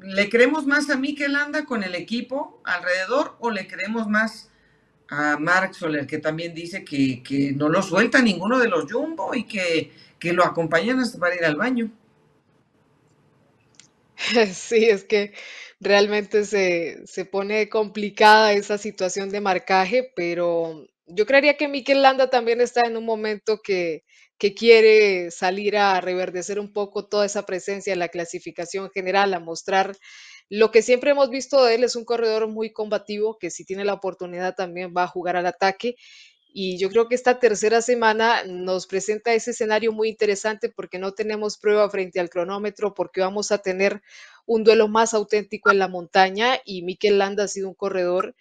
¿le 0.02 0.30
creemos 0.30 0.66
más 0.66 0.90
a 0.90 0.98
Mikel 0.98 1.36
Anda 1.36 1.66
con 1.66 1.84
el 1.84 1.94
equipo 1.96 2.62
alrededor 2.64 3.36
o 3.40 3.52
le 3.52 3.68
creemos 3.68 4.08
más 4.08 4.50
a 5.10 5.38
Mark 5.38 5.76
Soler, 5.76 6.08
que 6.08 6.20
también 6.20 6.56
dice 6.56 6.86
que, 6.86 7.22
que 7.24 7.52
no 7.54 7.70
lo 7.70 7.82
suelta 7.82 8.22
ninguno 8.22 8.60
de 8.60 8.70
los 8.70 8.92
Jumbo 8.92 9.36
y 9.36 9.46
que, 9.46 9.92
que 10.20 10.34
lo 10.34 10.46
acompañan 10.46 11.00
hasta 11.00 11.20
para 11.20 11.36
ir 11.36 11.46
al 11.46 11.58
baño? 11.58 11.92
Sí, 14.54 14.86
es 14.86 15.04
que 15.04 15.34
realmente 15.80 16.46
se, 16.46 17.06
se 17.06 17.26
pone 17.26 17.70
complicada 17.70 18.54
esa 18.54 18.78
situación 18.78 19.30
de 19.30 19.42
marcaje, 19.42 20.12
pero 20.16 20.88
yo 21.08 21.26
creería 21.26 21.58
que 21.58 21.68
Mikel 21.68 22.02
Landa 22.02 22.30
también 22.30 22.62
está 22.62 22.82
en 22.88 22.98
un 22.98 23.06
momento 23.06 23.62
que, 23.62 24.04
quiere 24.56 25.32
salir 25.32 25.76
a 25.78 26.00
reverdecer 26.02 26.60
un 26.60 26.72
poco 26.72 27.08
toda 27.08 27.26
esa 27.26 27.46
presencia 27.46 27.94
en 27.94 28.00
la 28.00 28.10
clasificación 28.10 28.92
general, 28.92 29.34
a 29.34 29.40
mostrar 29.40 29.96
lo 30.50 30.70
que 30.72 30.82
siempre 30.84 31.12
hemos 31.12 31.30
visto 31.30 31.64
de 31.64 31.76
él. 31.76 31.84
Es 31.84 31.96
un 31.96 32.06
corredor 32.06 32.48
muy 32.48 32.72
combativo 32.72 33.38
que 33.40 33.50
si 33.50 33.66
tiene 33.66 33.86
la 33.86 33.94
oportunidad 33.94 34.54
también 34.56 34.94
va 34.96 35.04
a 35.04 35.08
jugar 35.08 35.36
al 35.36 35.48
ataque. 35.48 35.96
Y 36.58 36.78
yo 36.78 36.90
creo 36.90 37.08
que 37.08 37.16
esta 37.16 37.40
tercera 37.40 37.82
semana 37.82 38.44
nos 38.46 38.88
presenta 38.88 39.34
ese 39.34 39.52
escenario 39.52 39.92
muy 39.92 40.10
interesante 40.10 40.70
porque 40.70 41.00
no 41.00 41.14
tenemos 41.14 41.58
prueba 41.58 41.90
frente 41.90 42.20
al 42.20 42.30
cronómetro, 42.30 42.94
porque 42.94 43.22
vamos 43.22 43.52
a 43.52 43.58
tener 43.58 44.02
un 44.46 44.64
duelo 44.64 44.88
más 44.88 45.14
auténtico 45.14 45.72
en 45.72 45.80
la 45.80 45.88
montaña 45.88 46.60
y 46.64 46.84
Mikel 46.84 47.18
Landa 47.18 47.46
ha 47.46 47.48
sido 47.48 47.68
un 47.68 47.74
corredor 47.76 48.36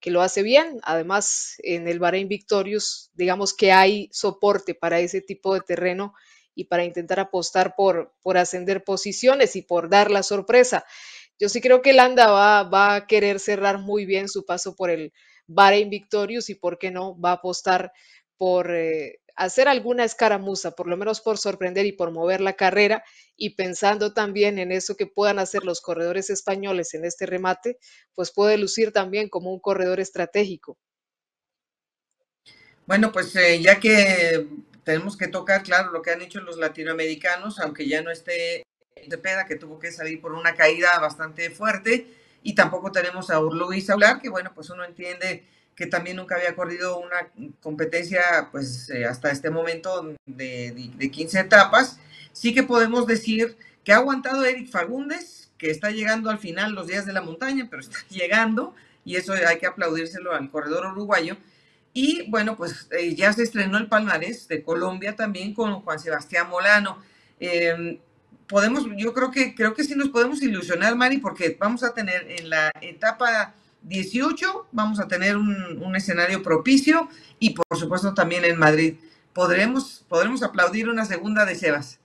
que 0.00 0.10
lo 0.10 0.22
hace 0.22 0.42
bien. 0.42 0.78
Además, 0.82 1.54
en 1.58 1.88
el 1.88 1.98
Bahrein 1.98 2.28
Victorious, 2.28 3.10
digamos 3.14 3.54
que 3.54 3.72
hay 3.72 4.08
soporte 4.12 4.74
para 4.74 5.00
ese 5.00 5.20
tipo 5.20 5.54
de 5.54 5.60
terreno 5.60 6.14
y 6.54 6.64
para 6.64 6.84
intentar 6.84 7.20
apostar 7.20 7.74
por, 7.76 8.14
por 8.22 8.36
ascender 8.36 8.84
posiciones 8.84 9.56
y 9.56 9.62
por 9.62 9.88
dar 9.88 10.10
la 10.10 10.22
sorpresa. 10.22 10.84
Yo 11.38 11.48
sí 11.48 11.60
creo 11.60 11.82
que 11.82 11.92
Landa 11.92 12.30
va, 12.30 12.64
va 12.64 12.94
a 12.96 13.06
querer 13.06 13.38
cerrar 13.38 13.78
muy 13.78 14.06
bien 14.06 14.28
su 14.28 14.44
paso 14.44 14.74
por 14.74 14.90
el 14.90 15.12
Bahrein 15.46 15.88
Victorious 15.88 16.50
y, 16.50 16.56
¿por 16.56 16.78
qué 16.78 16.90
no?, 16.90 17.18
va 17.18 17.30
a 17.30 17.34
apostar 17.34 17.92
por 18.36 18.74
eh, 18.74 19.20
hacer 19.38 19.68
alguna 19.68 20.04
escaramuza, 20.04 20.72
por 20.72 20.88
lo 20.88 20.96
menos 20.96 21.20
por 21.20 21.38
sorprender 21.38 21.86
y 21.86 21.92
por 21.92 22.10
mover 22.10 22.40
la 22.40 22.54
carrera, 22.54 23.04
y 23.36 23.50
pensando 23.50 24.12
también 24.12 24.58
en 24.58 24.72
eso 24.72 24.96
que 24.96 25.06
puedan 25.06 25.38
hacer 25.38 25.62
los 25.64 25.80
corredores 25.80 26.28
españoles 26.28 26.92
en 26.94 27.04
este 27.04 27.24
remate, 27.24 27.78
pues 28.14 28.32
puede 28.32 28.58
lucir 28.58 28.92
también 28.92 29.28
como 29.28 29.52
un 29.52 29.60
corredor 29.60 30.00
estratégico. 30.00 30.76
Bueno, 32.84 33.12
pues 33.12 33.34
eh, 33.36 33.60
ya 33.62 33.78
que 33.78 34.46
tenemos 34.82 35.16
que 35.16 35.28
tocar, 35.28 35.62
claro, 35.62 35.92
lo 35.92 36.02
que 36.02 36.10
han 36.10 36.22
hecho 36.22 36.40
los 36.40 36.58
latinoamericanos, 36.58 37.60
aunque 37.60 37.86
ya 37.86 38.02
no 38.02 38.10
esté 38.10 38.64
Cepeda, 39.08 39.46
que 39.46 39.56
tuvo 39.56 39.78
que 39.78 39.92
salir 39.92 40.20
por 40.20 40.32
una 40.32 40.54
caída 40.54 40.98
bastante 40.98 41.50
fuerte, 41.50 42.06
y 42.42 42.54
tampoco 42.54 42.90
tenemos 42.90 43.30
a 43.30 43.38
Urluis 43.38 43.88
hablar, 43.90 44.20
que 44.20 44.30
bueno, 44.30 44.52
pues 44.54 44.70
uno 44.70 44.84
entiende 44.84 45.44
que 45.78 45.86
también 45.86 46.16
nunca 46.16 46.34
había 46.34 46.56
corrido 46.56 46.98
una 46.98 47.28
competencia, 47.62 48.48
pues 48.50 48.90
eh, 48.90 49.04
hasta 49.04 49.30
este 49.30 49.48
momento 49.48 50.12
de, 50.26 50.90
de 50.96 51.10
15 51.10 51.38
etapas. 51.38 52.00
Sí 52.32 52.52
que 52.52 52.64
podemos 52.64 53.06
decir 53.06 53.56
que 53.84 53.92
ha 53.92 53.98
aguantado 53.98 54.44
Eric 54.44 54.68
Fagundes, 54.68 55.52
que 55.56 55.70
está 55.70 55.92
llegando 55.92 56.30
al 56.30 56.40
final 56.40 56.72
los 56.72 56.88
días 56.88 57.06
de 57.06 57.12
la 57.12 57.22
montaña, 57.22 57.68
pero 57.70 57.80
está 57.80 57.98
llegando, 58.10 58.74
y 59.04 59.14
eso 59.14 59.34
hay 59.34 59.58
que 59.58 59.68
aplaudírselo 59.68 60.34
al 60.34 60.50
corredor 60.50 60.86
uruguayo. 60.86 61.36
Y 61.92 62.28
bueno, 62.28 62.56
pues 62.56 62.88
eh, 62.90 63.14
ya 63.14 63.32
se 63.32 63.44
estrenó 63.44 63.78
el 63.78 63.86
palmarés 63.86 64.48
de 64.48 64.64
Colombia 64.64 65.14
también 65.14 65.54
con 65.54 65.82
Juan 65.82 66.00
Sebastián 66.00 66.48
Molano. 66.50 67.00
Em, 67.38 68.00
podemos, 68.48 68.84
yo 68.96 69.14
creo 69.14 69.30
que, 69.30 69.54
creo 69.54 69.74
que 69.74 69.84
sí 69.84 69.94
nos 69.94 70.08
podemos 70.08 70.42
ilusionar, 70.42 70.96
Mari, 70.96 71.18
porque 71.18 71.56
vamos 71.56 71.84
a 71.84 71.94
tener 71.94 72.28
en 72.32 72.50
la 72.50 72.72
etapa 72.80 73.54
18, 73.82 74.68
vamos 74.72 75.00
a 75.00 75.08
tener 75.08 75.36
un, 75.36 75.96
escenario 75.96 76.42
propicio 76.42 77.08
y 77.38 77.50
por 77.50 77.78
supuesto 77.78 78.14
también 78.14 78.44
en 78.44 78.58
Madrid. 78.58 78.94
Podremos, 79.32 80.04
podremos 80.08 80.42
aplaudir 80.42 80.88
una 80.88 81.04
segunda 81.04 81.44
de 81.44 81.54
Sebas. 81.54 81.98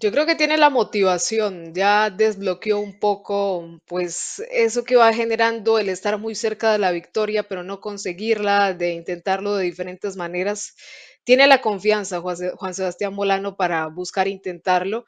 Yo 0.00 0.12
creo 0.12 0.26
que 0.26 0.34
tiene 0.34 0.58
la 0.58 0.68
motivación, 0.70 1.72
ya 1.72 2.10
desbloqueó 2.10 2.78
un 2.78 2.98
poco, 2.98 3.80
pues 3.86 4.42
eso 4.50 4.84
que 4.84 4.96
va 4.96 5.14
generando 5.14 5.78
el 5.78 5.88
estar 5.88 6.18
muy 6.18 6.34
cerca 6.34 6.72
de 6.72 6.78
la 6.78 6.90
victoria, 6.90 7.44
pero 7.44 7.62
no 7.62 7.80
conseguirla, 7.80 8.74
de 8.74 8.92
intentarlo 8.92 9.54
de 9.56 9.64
diferentes 9.64 10.16
maneras. 10.16 10.74
Tiene 11.24 11.46
la 11.46 11.62
confianza 11.62 12.20
Juan, 12.20 12.74
Sebastián 12.74 13.14
Molano 13.14 13.56
para 13.56 13.86
buscar 13.86 14.28
intentarlo. 14.28 15.06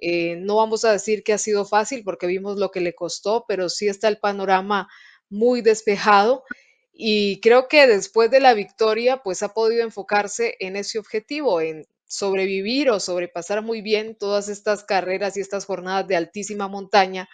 Eh, 0.00 0.36
no 0.36 0.56
vamos 0.56 0.84
a 0.84 0.92
decir 0.92 1.22
que 1.24 1.32
ha 1.32 1.38
sido 1.38 1.64
fácil 1.64 2.02
porque 2.04 2.26
vimos 2.26 2.56
lo 2.58 2.70
que 2.70 2.80
le 2.80 2.94
costó, 2.94 3.44
pero 3.48 3.68
sí 3.68 3.88
está 3.88 4.08
el 4.08 4.18
panorama 4.18 4.88
muy 5.30 5.60
despejado 5.62 6.44
y 6.92 7.40
creo 7.40 7.68
que 7.68 7.86
después 7.86 8.30
de 8.30 8.40
la 8.40 8.54
victoria, 8.54 9.18
pues 9.22 9.42
ha 9.42 9.52
podido 9.54 9.82
enfocarse 9.84 10.56
en 10.60 10.76
ese 10.76 10.98
objetivo, 10.98 11.60
en 11.60 11.86
sobrevivir 12.06 12.90
o 12.90 12.98
sobrepasar 13.00 13.62
muy 13.62 13.82
bien 13.82 14.16
todas 14.16 14.48
estas 14.48 14.82
carreras 14.84 15.36
y 15.36 15.40
estas 15.40 15.66
jornadas 15.66 16.08
de 16.08 16.16
altísima 16.16 16.66
montaña 16.68 17.28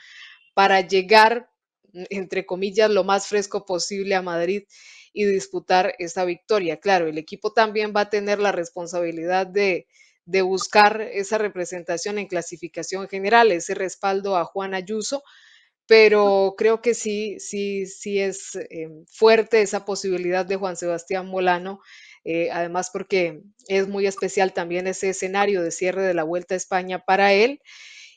para 0.54 0.80
llegar, 0.83 1.49
entre 1.92 2.47
comillas, 2.47 2.90
lo 2.90 3.04
más 3.04 3.26
fresco 3.28 3.64
posible 3.66 4.14
a 4.14 4.23
Madrid 4.23 4.64
y 5.12 5.25
disputar 5.26 5.94
esa 5.99 6.25
victoria. 6.25 6.78
Claro, 6.80 7.06
el 7.09 7.18
equipo 7.18 7.52
también 7.52 7.92
va 7.97 8.02
a 8.02 8.11
tener 8.11 8.38
la 8.40 8.52
responsabilidad 8.52 9.47
de, 9.47 9.87
buscar 10.26 11.00
esa 11.00 11.38
representación 11.38 12.19
en 12.19 12.26
clasificación 12.26 13.09
general, 13.09 13.52
ese 13.52 13.75
respaldo 13.75 14.37
a 14.37 14.45
Juan 14.45 14.75
Ayuso, 14.75 15.23
pero 15.87 16.54
creo 16.57 16.81
que 16.81 16.95
sí, 16.95 17.38
sí, 17.40 17.87
sí 17.87 18.19
es 18.21 18.57
eh, 18.57 18.88
fuerte 19.07 19.61
esa 19.61 19.85
posibilidad 19.85 20.47
de 20.47 20.57
Juan 20.57 20.76
Sebastián 20.76 21.26
Molano 21.26 21.81
eh, 22.25 22.50
además 22.50 22.90
porque 22.90 23.43
es 23.69 23.87
muy 23.87 24.07
especial 24.07 24.54
también 24.54 24.87
ese 24.87 25.11
escenario 25.11 25.62
de 25.62 25.71
cierre 25.71 26.02
de 26.02 26.14
la 26.14 26.25
Vuelta 26.25 26.54
a 26.54 26.57
España 26.57 27.04
para 27.04 27.33
él. 27.33 27.61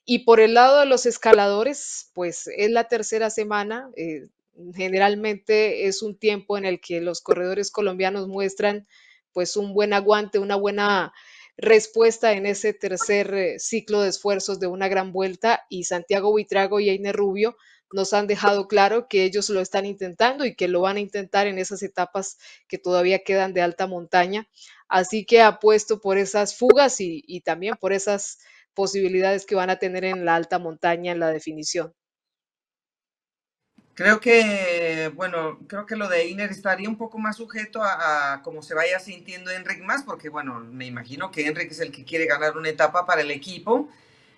Y 0.06 0.20
por 0.20 0.40
el 0.40 0.54
lado 0.54 0.80
de 0.80 0.86
los 0.86 1.06
escaladores, 1.06 2.12
pues 2.14 2.48
es 2.48 2.72
la 2.72 2.86
tercera 2.86 3.30
semana. 3.30 3.90
Eh, 3.98 4.28
generalmente 4.74 5.88
es 5.88 6.02
un 6.02 6.18
tiempo 6.18 6.58
en 6.58 6.66
el 6.66 6.80
que 6.80 7.02
los 7.02 7.22
corredores 7.22 7.70
colombianos 7.70 8.28
muestran 8.28 8.88
pues 9.34 9.58
un 9.58 9.74
buen 9.74 9.94
aguante, 9.94 10.40
una 10.40 10.56
buena 10.56 11.14
respuesta 11.58 12.34
en 12.34 12.46
ese 12.46 12.74
tercer 12.74 13.34
eh, 13.34 13.60
ciclo 13.60 14.02
de 14.02 14.10
esfuerzos 14.10 14.60
de 14.60 14.68
una 14.68 14.88
gran 14.88 15.12
vuelta 15.12 15.66
y 15.70 15.86
Santiago 15.86 16.32
Buitrago 16.32 16.80
y 16.80 16.90
Einer 16.90 17.16
Rubio 17.16 17.58
nos 17.92 18.14
han 18.14 18.28
dejado 18.28 18.68
claro 18.68 19.08
que 19.08 19.24
ellos 19.24 19.50
lo 19.50 19.62
están 19.62 19.86
intentando 19.86 20.46
y 20.46 20.56
que 20.56 20.68
lo 20.68 20.82
van 20.82 20.98
a 20.98 21.00
intentar 21.02 21.48
en 21.48 21.58
esas 21.58 21.82
etapas 21.84 22.38
que 22.68 22.78
todavía 22.78 23.24
quedan 23.24 23.54
de 23.54 23.62
alta 23.62 23.88
montaña. 23.88 24.48
Así 24.90 25.26
que 25.26 25.42
apuesto 25.42 26.02
por 26.02 26.18
esas 26.18 26.56
fugas 26.56 26.98
y, 27.00 27.42
también 27.42 27.76
por 27.80 27.94
esas 27.94 28.40
posibilidades 28.74 29.46
que 29.46 29.56
van 29.56 29.70
a 29.70 29.80
tener 29.80 30.06
en 30.06 30.26
la 30.26 30.36
alta 30.36 30.60
montaña 30.60 31.12
en 31.12 31.20
la 31.20 31.32
definición. 31.32 31.94
Creo 33.98 34.20
que, 34.22 35.12
bueno, 35.16 35.60
creo 35.68 35.86
que 35.86 35.96
lo 35.96 36.08
de 36.08 36.28
Iner 36.28 36.52
estaría 36.52 36.88
un 36.88 36.98
poco 36.98 37.18
más 37.18 37.36
sujeto 37.36 37.84
a, 37.84 38.34
a 38.34 38.42
cómo 38.44 38.62
se 38.62 38.76
vaya 38.76 39.00
sintiendo 39.00 39.52
Enric 39.52 39.82
más, 39.82 40.04
porque, 40.04 40.30
bueno, 40.30 40.60
me 40.60 40.86
imagino 40.86 41.32
que 41.32 41.48
Enric 41.48 41.72
es 41.72 41.80
el 41.80 41.92
que 41.92 42.06
quiere 42.06 42.28
ganar 42.28 42.56
una 42.56 42.70
etapa 42.70 43.06
para 43.06 43.22
el 43.22 43.32
equipo 43.32 43.90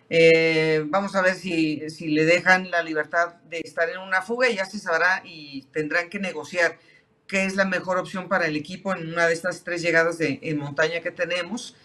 eh, 0.10 0.86
vamos 0.88 1.16
a 1.16 1.22
ver 1.22 1.36
si, 1.36 1.88
si, 1.92 2.08
le 2.08 2.26
dejan 2.26 2.72
la 2.72 2.82
libertad 2.82 3.36
de 3.48 3.60
estar 3.60 3.90
en 3.90 4.00
una 4.00 4.24
fuga 4.24 4.50
y 4.50 4.56
ya 4.56 4.66
se 4.66 4.80
sabrá 4.80 5.22
y 5.24 5.68
tendrán 5.72 6.10
que 6.10 6.20
negociar 6.20 6.80
qué 7.28 7.46
es 7.46 7.56
la 7.56 7.66
mejor 7.66 8.00
opción 8.00 8.28
para 8.28 8.48
el 8.48 8.56
equipo 8.56 8.96
en 8.96 9.14
una 9.14 9.28
de 9.28 9.34
estas 9.34 9.64
tres 9.64 9.84
llegadas 9.84 10.18
de, 10.18 10.40
en 10.42 10.58
montaña 10.58 11.02
que 11.02 11.12
tenemos. 11.12 11.76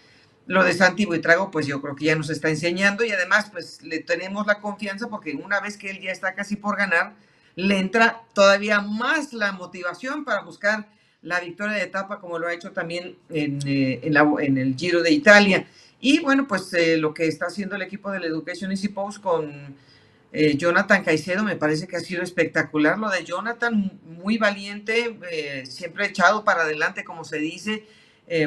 Lo 0.47 0.65
de 0.65 0.73
Santi 0.73 1.05
Buitrago, 1.05 1.51
pues 1.51 1.67
yo 1.67 1.83
creo 1.83 1.95
que 1.95 2.07
ya 2.07 2.17
nos 2.17 2.31
está 2.31 2.49
enseñando 2.49 3.05
y 3.05 3.13
además 3.13 3.51
pues 3.51 3.83
le 3.83 3.99
tenemos 4.01 4.47
la 4.47 4.61
confianza 4.61 5.09
porque 5.09 5.35
una 5.35 5.61
vez 5.61 5.77
que 5.77 5.91
él 5.91 6.01
ya 6.01 6.11
está 6.11 6.35
casi 6.35 6.57
por 6.57 6.77
ganar, 6.77 7.15
le 7.57 7.79
entra 7.79 8.23
todavía 8.33 8.81
más 8.81 9.33
la 9.33 9.53
motivación 9.53 10.25
para 10.25 10.43
buscar 10.43 10.87
la 11.25 11.41
victoria 11.41 11.77
de 11.77 11.83
etapa 11.83 12.21
como 12.21 12.39
lo 12.39 12.47
ha 12.47 12.53
hecho 12.53 12.71
también 12.73 13.17
en, 13.31 13.59
eh, 13.67 14.01
en, 14.03 14.15
la, 14.15 14.31
en 14.41 14.59
el 14.59 14.77
Giro 14.77 15.03
de 15.03 15.11
Italia. 15.11 15.67
Y 16.01 16.21
bueno, 16.21 16.47
pues 16.47 16.73
eh, 16.75 16.99
lo 16.99 17.15
que 17.15 17.27
está 17.27 17.47
haciendo 17.47 17.77
el 17.77 17.83
equipo 17.83 18.11
del 18.11 18.25
Education 18.25 18.71
Easy 18.71 18.89
Post 18.89 19.23
con 19.23 19.75
eh, 20.33 20.57
Jonathan 20.57 21.03
Caicedo 21.03 21.43
me 21.43 21.57
parece 21.57 21.89
que 21.89 21.97
ha 21.97 22.01
sido 22.01 22.23
espectacular. 22.23 22.99
Lo 22.99 23.09
de 23.09 23.25
Jonathan, 23.25 23.91
muy 24.05 24.37
valiente, 24.37 25.19
siempre 25.65 26.07
echado 26.07 26.45
para 26.45 26.63
adelante, 26.63 27.05
como 27.05 27.25
se 27.25 27.39
dice, 27.39 27.87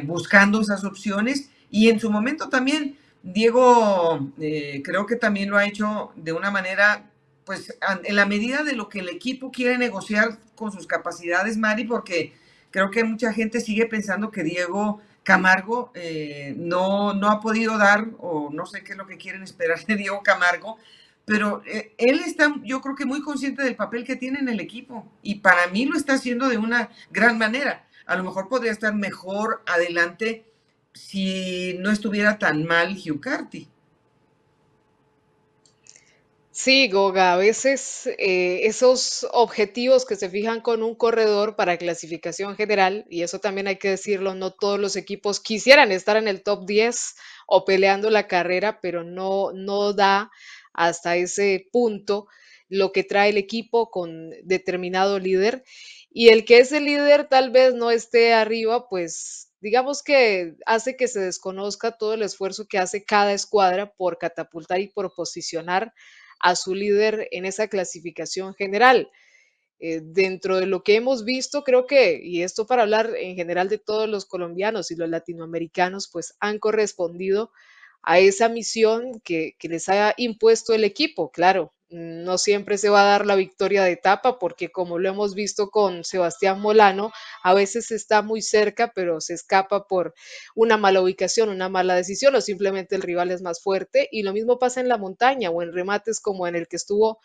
buscando 0.03 0.61
esas 0.61 0.83
opciones. 0.83 1.49
Y 1.71 1.89
en 1.89 1.99
su 1.99 2.11
momento 2.11 2.49
también, 2.49 2.97
Diego, 3.23 4.29
creo 4.83 5.05
que 5.07 5.15
también 5.15 5.49
lo 5.49 5.57
ha 5.57 5.65
hecho 5.65 6.11
de 6.15 6.33
una 6.33 6.51
manera, 6.51 7.09
pues 7.47 7.75
en 8.03 8.15
la 8.17 8.25
medida 8.25 8.63
de 8.63 8.73
lo 8.73 8.89
que 8.89 8.99
el 8.99 9.07
equipo 9.07 9.51
quiere 9.51 9.77
negociar 9.77 10.37
con 10.53 10.73
sus 10.73 10.85
capacidades, 10.85 11.57
Mari, 11.57 11.85
porque 11.85 12.33
creo 12.71 12.91
que 12.91 13.05
mucha 13.05 13.31
gente 13.31 13.61
sigue 13.61 13.85
pensando 13.85 14.31
que 14.31 14.43
Diego 14.43 14.99
Camargo 15.23 15.91
eh, 15.95 16.53
no, 16.57 17.13
no 17.13 17.29
ha 17.29 17.39
podido 17.39 17.77
dar, 17.77 18.09
o 18.19 18.49
no 18.51 18.65
sé 18.65 18.83
qué 18.83 18.91
es 18.91 18.97
lo 18.97 19.07
que 19.07 19.17
quieren 19.17 19.43
esperar 19.43 19.83
de 19.85 19.95
Diego 19.95 20.21
Camargo, 20.23 20.77
pero 21.23 21.63
eh, 21.65 21.93
él 21.97 22.19
está, 22.25 22.53
yo 22.63 22.81
creo 22.81 22.95
que 22.95 23.05
muy 23.05 23.21
consciente 23.21 23.63
del 23.63 23.77
papel 23.77 24.03
que 24.03 24.17
tiene 24.17 24.39
en 24.39 24.49
el 24.49 24.59
equipo 24.59 25.09
y 25.21 25.35
para 25.35 25.67
mí 25.67 25.85
lo 25.85 25.97
está 25.97 26.15
haciendo 26.15 26.49
de 26.49 26.57
una 26.57 26.89
gran 27.11 27.37
manera. 27.37 27.87
A 28.05 28.17
lo 28.17 28.25
mejor 28.25 28.49
podría 28.49 28.73
estar 28.73 28.93
mejor 28.93 29.63
adelante 29.65 30.51
si 30.93 31.77
no 31.79 31.91
estuviera 31.91 32.37
tan 32.39 32.65
mal 32.65 32.97
Hugh 32.97 33.21
Carty. 33.21 33.69
Sí, 36.59 36.89
Goga, 36.89 37.33
a 37.33 37.37
veces 37.37 38.07
eh, 38.17 38.61
esos 38.63 39.27
objetivos 39.31 40.05
que 40.05 40.15
se 40.15 40.27
fijan 40.27 40.59
con 40.61 40.81
un 40.81 40.95
corredor 40.95 41.55
para 41.55 41.77
clasificación 41.77 42.55
general, 42.55 43.05
y 43.11 43.21
eso 43.21 43.37
también 43.37 43.67
hay 43.67 43.75
que 43.75 43.91
decirlo, 43.91 44.33
no 44.33 44.51
todos 44.53 44.79
los 44.79 44.95
equipos 44.95 45.39
quisieran 45.39 45.91
estar 45.91 46.17
en 46.17 46.27
el 46.27 46.41
top 46.41 46.65
10 46.65 47.13
o 47.45 47.63
peleando 47.63 48.09
la 48.09 48.27
carrera, 48.27 48.81
pero 48.81 49.03
no, 49.03 49.51
no 49.53 49.93
da 49.93 50.31
hasta 50.73 51.15
ese 51.15 51.67
punto 51.71 52.25
lo 52.69 52.91
que 52.91 53.03
trae 53.03 53.29
el 53.29 53.37
equipo 53.37 53.91
con 53.91 54.31
determinado 54.43 55.19
líder. 55.19 55.63
Y 56.09 56.29
el 56.29 56.43
que 56.43 56.57
ese 56.57 56.81
líder 56.81 57.27
tal 57.29 57.51
vez 57.51 57.75
no 57.75 57.91
esté 57.91 58.33
arriba, 58.33 58.89
pues 58.89 59.51
digamos 59.61 60.01
que 60.01 60.55
hace 60.65 60.97
que 60.97 61.07
se 61.07 61.19
desconozca 61.19 61.91
todo 61.97 62.15
el 62.15 62.23
esfuerzo 62.23 62.65
que 62.67 62.79
hace 62.79 63.05
cada 63.05 63.33
escuadra 63.33 63.93
por 63.93 64.17
catapultar 64.17 64.79
y 64.81 64.87
por 64.87 65.13
posicionar 65.13 65.93
a 66.39 66.55
su 66.55 66.75
líder 66.75 67.27
en 67.31 67.45
esa 67.45 67.67
clasificación 67.67 68.53
general. 68.53 69.09
Eh, 69.79 70.01
dentro 70.03 70.57
de 70.57 70.65
lo 70.65 70.81
que 70.81 70.95
hemos 70.95 71.23
visto, 71.23 71.63
creo 71.63 71.85
que, 71.85 72.19
y 72.23 72.41
esto 72.41 72.65
para 72.65 72.81
hablar 72.81 73.11
en 73.15 73.35
general 73.35 73.69
de 73.69 73.77
todos 73.77 74.09
los 74.09 74.25
colombianos 74.25 74.89
y 74.89 74.95
los 74.95 75.09
latinoamericanos, 75.09 76.09
pues 76.11 76.35
han 76.39 76.57
correspondido 76.57 77.51
a 78.07 78.19
esa 78.19 78.47
misión 78.47 79.19
que, 79.19 79.55
les 79.63 79.89
ha 79.89 80.13
impuesto 80.15 80.73
el 80.73 80.85
equipo. 80.85 81.29
Claro, 81.29 81.73
no 81.89 82.37
siempre 82.37 82.77
se 82.77 82.87
va 82.87 83.01
a 83.01 83.11
dar 83.11 83.25
la 83.25 83.35
victoria 83.35 83.83
de 83.83 83.91
etapa 83.91 84.39
porque 84.39 84.71
como 84.71 84.97
lo 84.97 85.09
hemos 85.09 85.35
visto 85.35 85.69
con 85.71 86.05
Sebastián 86.05 86.61
Molano, 86.61 87.11
a 87.43 87.53
veces 87.53 87.91
está 87.91 88.21
muy 88.21 88.41
cerca 88.41 88.93
pero 88.95 89.19
se 89.19 89.33
escapa 89.33 89.87
por 89.87 90.13
una 90.55 90.77
mala 90.77 91.01
ubicación, 91.01 91.49
una 91.49 91.67
mala 91.67 91.95
decisión 91.95 92.33
o 92.35 92.39
simplemente 92.39 92.95
el 92.95 93.01
rival 93.01 93.29
es 93.29 93.41
más 93.41 93.61
fuerte 93.61 94.07
y 94.09 94.23
lo 94.23 94.31
mismo 94.31 94.57
pasa 94.57 94.79
en 94.79 94.87
la 94.87 94.97
montaña 94.97 95.49
o 95.49 95.61
en 95.61 95.73
remates 95.73 96.21
como 96.21 96.47
en 96.47 96.55
el 96.55 96.69
que 96.69 96.77
estuvo 96.77 97.19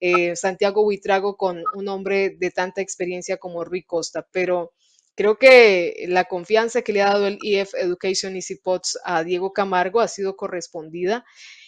eh, 0.00 0.34
Santiago 0.34 0.82
Buitrago 0.82 1.36
con 1.36 1.62
un 1.74 1.88
hombre 1.88 2.30
de 2.30 2.50
tanta 2.50 2.80
experiencia 2.80 3.36
como 3.36 3.64
Rui 3.64 3.84
Costa, 3.84 4.26
pero 4.32 4.72
Creo 5.16 5.38
que 5.38 6.06
la 6.08 6.24
confianza 6.24 6.82
que 6.82 6.92
le 6.92 7.02
ha 7.02 7.06
dado 7.10 7.26
el 7.28 7.38
EF 7.42 7.74
Education 7.74 8.34
Easy 8.34 8.56
Pots 8.56 8.98
a 9.04 9.22
Diego 9.22 9.52
Camargo 9.52 10.00
ha 10.00 10.08
sido 10.08 10.36
correspondida 10.36 11.24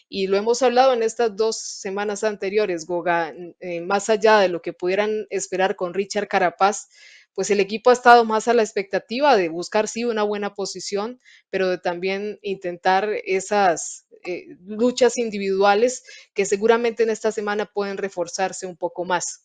y 0.08 0.26
lo 0.28 0.36
hemos 0.36 0.62
hablado 0.62 0.92
en 0.92 1.02
estas 1.02 1.36
dos 1.36 1.58
semanas 1.60 2.24
anteriores, 2.24 2.86
Goga, 2.86 3.34
eh, 3.60 3.80
más 3.80 4.08
allá 4.08 4.38
de 4.38 4.48
lo 4.48 4.62
que 4.62 4.72
pudieran 4.72 5.26
esperar 5.30 5.76
con 5.76 5.94
Richard 5.94 6.28
Carapaz, 6.28 6.88
pues 7.34 7.50
el 7.50 7.60
equipo 7.60 7.90
ha 7.90 7.92
estado 7.92 8.24
más 8.24 8.48
a 8.48 8.54
la 8.54 8.62
expectativa 8.62 9.36
de 9.36 9.48
buscar 9.48 9.88
sí 9.88 10.04
una 10.04 10.22
buena 10.22 10.54
posición, 10.54 11.20
pero 11.50 11.68
de 11.68 11.78
también 11.78 12.38
intentar 12.42 13.10
esas 13.24 14.06
eh, 14.24 14.46
luchas 14.64 15.18
individuales 15.18 16.02
que 16.34 16.46
seguramente 16.46 17.02
en 17.02 17.10
esta 17.10 17.32
semana 17.32 17.66
pueden 17.66 17.98
reforzarse 17.98 18.66
un 18.66 18.76
poco 18.76 19.04
más. 19.04 19.42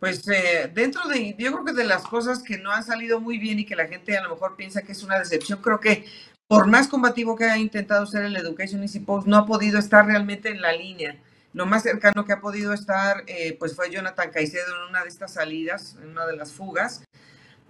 Pues 0.00 0.26
eh, 0.28 0.70
dentro 0.72 1.08
de, 1.08 1.34
yo 1.38 1.52
creo 1.52 1.64
que 1.64 1.72
de 1.72 1.84
las 1.84 2.02
cosas 2.02 2.42
que 2.42 2.58
no 2.58 2.70
han 2.70 2.84
salido 2.84 3.20
muy 3.20 3.38
bien 3.38 3.58
y 3.58 3.64
que 3.64 3.74
la 3.74 3.88
gente 3.88 4.16
a 4.16 4.22
lo 4.22 4.30
mejor 4.30 4.54
piensa 4.54 4.82
que 4.82 4.92
es 4.92 5.02
una 5.02 5.18
decepción, 5.18 5.60
creo 5.60 5.80
que 5.80 6.04
por 6.46 6.66
más 6.66 6.88
combativo 6.88 7.36
que 7.36 7.44
haya 7.44 7.58
intentado 7.58 8.06
ser 8.06 8.24
el 8.24 8.36
Education 8.36 8.82
Easy 8.82 9.00
Post, 9.00 9.26
no 9.26 9.36
ha 9.36 9.46
podido 9.46 9.78
estar 9.78 10.06
realmente 10.06 10.48
en 10.50 10.62
la 10.62 10.72
línea. 10.72 11.16
Lo 11.52 11.66
más 11.66 11.82
cercano 11.82 12.24
que 12.24 12.32
ha 12.32 12.40
podido 12.40 12.72
estar, 12.72 13.24
eh, 13.26 13.56
pues 13.58 13.74
fue 13.74 13.90
Jonathan 13.90 14.30
Caicedo 14.30 14.76
en 14.76 14.88
una 14.90 15.02
de 15.02 15.08
estas 15.08 15.34
salidas, 15.34 15.96
en 16.02 16.10
una 16.10 16.26
de 16.26 16.36
las 16.36 16.52
fugas. 16.52 17.02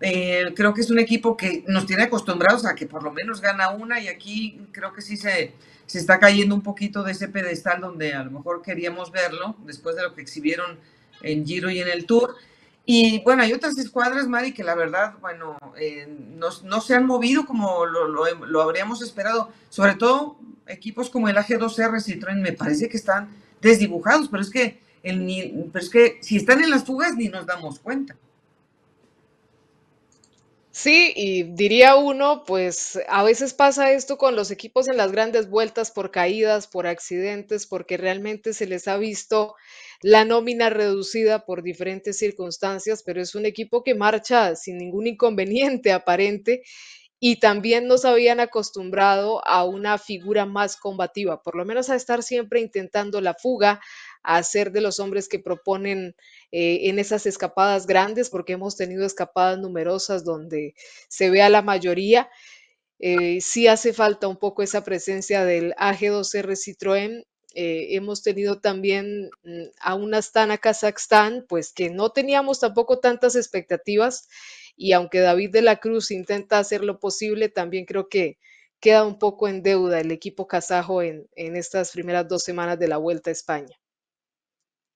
Eh, 0.00 0.52
creo 0.54 0.74
que 0.74 0.82
es 0.82 0.90
un 0.90 0.98
equipo 1.00 1.36
que 1.36 1.64
nos 1.66 1.86
tiene 1.86 2.04
acostumbrados 2.04 2.66
a 2.66 2.74
que 2.74 2.86
por 2.86 3.02
lo 3.02 3.10
menos 3.10 3.40
gana 3.40 3.70
una 3.70 3.98
y 4.00 4.06
aquí 4.06 4.60
creo 4.70 4.92
que 4.92 5.02
sí 5.02 5.16
se, 5.16 5.54
se 5.86 5.98
está 5.98 6.20
cayendo 6.20 6.54
un 6.54 6.62
poquito 6.62 7.02
de 7.02 7.12
ese 7.12 7.26
pedestal 7.26 7.80
donde 7.80 8.14
a 8.14 8.22
lo 8.22 8.30
mejor 8.30 8.62
queríamos 8.62 9.10
verlo 9.10 9.56
después 9.64 9.96
de 9.96 10.04
lo 10.04 10.14
que 10.14 10.22
exhibieron 10.22 10.78
en 11.22 11.46
Giro 11.46 11.70
y 11.70 11.80
en 11.80 11.88
el 11.88 12.06
Tour. 12.06 12.36
Y 12.84 13.22
bueno, 13.22 13.42
hay 13.42 13.52
otras 13.52 13.76
escuadras, 13.76 14.28
Mari, 14.28 14.54
que 14.54 14.64
la 14.64 14.74
verdad, 14.74 15.14
bueno, 15.20 15.58
eh, 15.78 16.08
no, 16.08 16.80
se 16.80 16.94
han 16.94 17.06
movido 17.06 17.44
como 17.44 17.84
lo, 17.84 18.62
habríamos 18.62 19.02
esperado. 19.02 19.50
Sobre 19.68 19.94
todo 19.94 20.38
equipos 20.66 21.10
como 21.10 21.28
el 21.28 21.36
AG2R 21.36 22.02
Citroën, 22.02 22.40
me 22.40 22.52
parece 22.52 22.88
que 22.88 22.96
están 22.96 23.28
desdibujados, 23.60 24.28
pero 24.28 24.42
es 24.42 24.48
que, 24.48 24.80
el, 25.02 25.68
pero 25.70 25.84
es 25.84 25.90
que 25.90 26.18
si 26.22 26.36
están 26.36 26.62
en 26.62 26.70
las 26.70 26.84
fugas 26.84 27.14
ni 27.14 27.28
nos 27.28 27.44
damos 27.44 27.78
cuenta. 27.78 28.16
Sí, 30.78 31.12
y 31.16 31.42
diría 31.42 31.96
uno, 31.96 32.44
pues 32.44 33.00
a 33.08 33.24
veces 33.24 33.52
pasa 33.52 33.90
esto 33.90 34.16
con 34.16 34.36
los 34.36 34.52
equipos 34.52 34.86
en 34.86 34.96
las 34.96 35.10
grandes 35.10 35.50
vueltas 35.50 35.90
por 35.90 36.12
caídas, 36.12 36.68
por 36.68 36.86
accidentes, 36.86 37.66
porque 37.66 37.96
realmente 37.96 38.52
se 38.52 38.66
les 38.66 38.86
ha 38.86 38.96
visto 38.96 39.56
la 40.00 40.24
nómina 40.24 40.70
reducida 40.70 41.44
por 41.44 41.62
diferentes 41.62 42.18
circunstancias, 42.18 43.02
pero 43.04 43.20
es 43.20 43.34
un 43.34 43.46
equipo 43.46 43.82
que 43.82 43.94
marcha 43.94 44.54
sin 44.56 44.78
ningún 44.78 45.06
inconveniente 45.06 45.92
aparente 45.92 46.62
y 47.20 47.40
también 47.40 47.88
nos 47.88 48.04
habían 48.04 48.38
acostumbrado 48.40 49.44
a 49.46 49.64
una 49.64 49.98
figura 49.98 50.46
más 50.46 50.76
combativa, 50.76 51.42
por 51.42 51.56
lo 51.56 51.64
menos 51.64 51.90
a 51.90 51.96
estar 51.96 52.22
siempre 52.22 52.60
intentando 52.60 53.20
la 53.20 53.34
fuga, 53.34 53.80
a 54.22 54.42
ser 54.42 54.70
de 54.70 54.80
los 54.80 55.00
hombres 55.00 55.28
que 55.28 55.40
proponen 55.40 56.14
eh, 56.52 56.88
en 56.88 56.98
esas 56.98 57.26
escapadas 57.26 57.86
grandes, 57.86 58.30
porque 58.30 58.52
hemos 58.52 58.76
tenido 58.76 59.04
escapadas 59.04 59.58
numerosas 59.58 60.24
donde 60.24 60.74
se 61.08 61.30
ve 61.30 61.42
a 61.42 61.48
la 61.48 61.62
mayoría. 61.62 62.28
Eh, 63.00 63.40
sí 63.40 63.66
hace 63.66 63.92
falta 63.92 64.28
un 64.28 64.36
poco 64.36 64.62
esa 64.62 64.84
presencia 64.84 65.44
del 65.44 65.74
AG2R 65.74 66.54
Citroën. 66.56 67.24
Eh, 67.60 67.96
hemos 67.96 68.22
tenido 68.22 68.60
también 68.60 69.30
mm, 69.42 69.64
a 69.80 69.96
un 69.96 70.14
Astana 70.14 70.58
Kazajstán, 70.58 71.44
pues 71.48 71.72
que 71.72 71.90
no 71.90 72.12
teníamos 72.12 72.60
tampoco 72.60 73.00
tantas 73.00 73.34
expectativas 73.34 74.28
y 74.76 74.92
aunque 74.92 75.18
David 75.18 75.50
de 75.50 75.62
la 75.62 75.78
Cruz 75.80 76.12
intenta 76.12 76.60
hacer 76.60 76.84
lo 76.84 77.00
posible, 77.00 77.48
también 77.48 77.84
creo 77.84 78.08
que 78.08 78.38
queda 78.78 79.04
un 79.04 79.18
poco 79.18 79.48
en 79.48 79.64
deuda 79.64 79.98
el 79.98 80.12
equipo 80.12 80.46
kazajo 80.46 81.02
en, 81.02 81.28
en 81.34 81.56
estas 81.56 81.90
primeras 81.90 82.28
dos 82.28 82.44
semanas 82.44 82.78
de 82.78 82.86
la 82.86 82.96
Vuelta 82.96 83.30
a 83.30 83.32
España. 83.32 83.76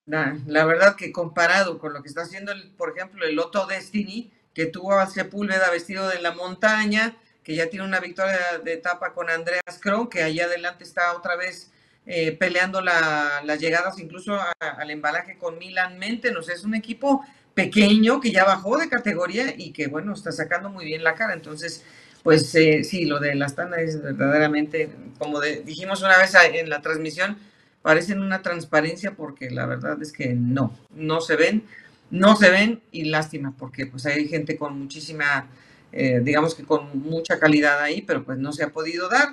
La, 0.07 0.65
verdad 0.65 0.95
que 0.95 1.11
comparado 1.11 1.81
con 1.81 1.93
lo 1.93 2.01
que 2.01 2.11
está 2.11 2.23
haciendo, 2.23 2.53
por 2.77 2.97
ejemplo, 2.97 3.27
el 3.27 3.35
Lotto 3.35 3.67
Destiny, 3.67 4.33
que 4.55 4.67
tuvo 4.67 4.93
a 4.93 5.09
Sepúlveda 5.09 5.69
vestido 5.73 6.07
de 6.09 6.21
la 6.21 6.31
montaña, 6.31 7.17
que 7.43 7.57
ya 7.57 7.69
tiene 7.69 7.85
una 7.85 7.99
victoria 7.99 8.61
de 8.63 8.75
etapa 8.75 9.15
con 9.15 9.31
Andreas 9.31 9.81
Krohn, 9.81 10.09
que 10.09 10.23
allá 10.23 10.45
adelante 10.45 10.85
está 10.85 11.17
otra 11.17 11.35
vez 11.35 11.73
eh, 12.07 12.33
peleando 12.33 12.81
las 12.81 13.61
llegadas 13.61 13.99
incluso 13.99 14.37
al 14.59 14.91
embalaje 14.91 15.37
con 15.39 15.59
Milan 15.59 15.99
Mente. 15.99 16.33
No 16.33 16.43
sé, 16.43 16.55
es 16.55 16.65
un 16.65 16.75
equipo 16.75 17.25
pequeño 17.55 18.21
que 18.21 18.33
ya 18.33 18.45
bajó 18.45 18.79
de 18.79 18.89
categoría 18.89 19.55
y 19.57 19.73
que, 19.73 19.87
bueno, 19.87 20.15
está 20.15 20.33
sacando 20.33 20.71
muy 20.71 20.85
bien 20.85 21.05
la 21.05 21.15
cara. 21.15 21.35
Entonces, 21.35 21.85
pues 22.23 22.55
eh, 22.55 22.85
sí, 22.85 23.05
lo 23.05 23.19
de 23.21 23.35
la 23.35 23.47
Astana 23.47 23.77
es 23.77 24.01
verdaderamente, 24.03 24.91
como 25.19 25.41
dijimos 25.41 26.03
una 26.03 26.19
vez 26.19 26.35
en 26.35 26.69
la 26.71 26.81
transmisión, 26.81 27.37
parecen 27.83 28.21
una 28.21 28.43
transparencia 28.43 29.13
porque 29.13 29.51
la 29.51 29.67
verdad 29.67 30.01
es 30.01 30.13
que 30.13 30.35
no, 30.35 30.77
no 30.95 31.21
se 31.21 31.37
ven, 31.37 31.65
no 32.11 32.37
se 32.37 32.51
ven 32.51 32.81
y 32.93 33.07
lástima 33.07 33.55
porque 33.59 33.87
pues 33.87 34.07
hay 34.07 34.29
gente 34.29 34.57
con 34.57 34.79
muchísima, 34.79 35.49
eh, 35.91 36.21
digamos 36.23 36.55
que 36.55 36.65
con 36.65 36.97
mucha 37.01 37.39
calidad 37.41 37.81
ahí, 37.81 38.03
pero 38.03 38.25
pues 38.25 38.39
no 38.39 38.53
se 38.53 38.63
ha 38.65 38.69
podido 38.71 39.09
dar. 39.09 39.31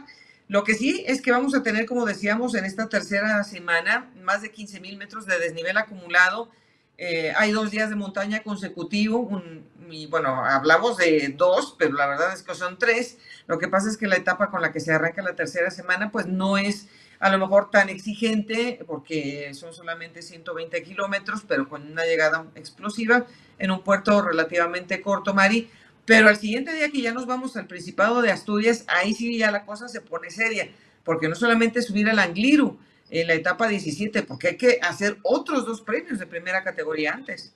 Lo 0.49 0.63
que 0.63 0.73
sí 0.73 1.03
es 1.07 1.21
que 1.21 1.31
vamos 1.31 1.53
a 1.53 1.61
tener, 1.61 1.85
como 1.85 2.07
decíamos, 2.07 2.55
en 2.55 2.65
esta 2.65 2.89
tercera 2.89 3.43
semana, 3.43 4.11
más 4.23 4.41
de 4.41 4.51
15 4.51 4.79
mil 4.79 4.97
metros 4.97 5.27
de 5.27 5.37
desnivel 5.37 5.77
acumulado. 5.77 6.49
Eh, 6.97 7.31
hay 7.37 7.51
dos 7.51 7.69
días 7.69 7.91
de 7.91 7.95
montaña 7.95 8.41
consecutivo, 8.41 9.43
y 9.91 10.07
bueno, 10.07 10.43
hablamos 10.43 10.97
de 10.97 11.35
dos, 11.37 11.75
pero 11.77 11.93
la 11.93 12.07
verdad 12.07 12.33
es 12.33 12.41
que 12.41 12.55
son 12.55 12.79
tres. 12.79 13.19
Lo 13.45 13.59
que 13.59 13.67
pasa 13.67 13.89
es 13.89 13.95
que 13.95 14.07
la 14.07 14.15
etapa 14.15 14.49
con 14.49 14.63
la 14.63 14.71
que 14.71 14.79
se 14.79 14.91
arranca 14.91 15.21
la 15.21 15.35
tercera 15.35 15.69
semana, 15.69 16.11
pues 16.11 16.25
no 16.25 16.57
es 16.57 16.87
a 17.19 17.29
lo 17.29 17.37
mejor 17.37 17.69
tan 17.69 17.89
exigente, 17.89 18.83
porque 18.87 19.53
son 19.53 19.71
solamente 19.71 20.23
120 20.23 20.81
kilómetros, 20.81 21.43
pero 21.47 21.69
con 21.69 21.91
una 21.91 22.05
llegada 22.05 22.47
explosiva 22.55 23.27
en 23.59 23.69
un 23.69 23.83
puerto 23.83 24.23
relativamente 24.23 24.99
corto, 24.99 25.35
Mari. 25.35 25.69
Pero 26.09 26.27
al 26.27 26.37
siguiente 26.37 26.73
día 26.73 26.89
que 26.89 27.03
ya 27.03 27.13
nos 27.13 27.27
vamos 27.27 27.55
al 27.55 27.67
Principado 27.67 28.23
de 28.23 28.31
Asturias, 28.31 28.83
ahí 28.87 29.13
sí 29.13 29.37
ya 29.37 29.51
la 29.51 29.63
cosa 29.63 29.87
se 29.87 30.01
pone 30.01 30.31
seria, 30.31 30.67
porque 31.03 31.27
no 31.27 31.35
solamente 31.35 31.83
subir 31.83 32.09
al 32.09 32.17
Angliru 32.17 32.79
en 33.11 33.27
la 33.27 33.35
etapa 33.35 33.67
17, 33.67 34.23
porque 34.23 34.47
hay 34.47 34.57
que 34.57 34.79
hacer 34.81 35.17
otros 35.21 35.67
dos 35.67 35.81
premios 35.81 36.17
de 36.17 36.25
primera 36.25 36.63
categoría 36.63 37.13
antes. 37.13 37.53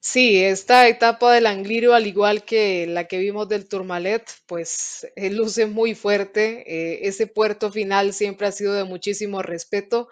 Sí, 0.00 0.44
esta 0.44 0.86
etapa 0.86 1.32
del 1.32 1.46
Angliru, 1.46 1.94
al 1.94 2.06
igual 2.06 2.44
que 2.44 2.86
la 2.86 3.08
que 3.08 3.16
vimos 3.16 3.48
del 3.48 3.66
Tourmalet, 3.66 4.30
pues 4.44 5.10
eh, 5.16 5.30
luce 5.30 5.64
muy 5.64 5.94
fuerte. 5.94 6.64
Eh, 6.66 7.08
ese 7.08 7.26
puerto 7.26 7.72
final 7.72 8.12
siempre 8.12 8.48
ha 8.48 8.52
sido 8.52 8.74
de 8.74 8.84
muchísimo 8.84 9.40
respeto, 9.40 10.08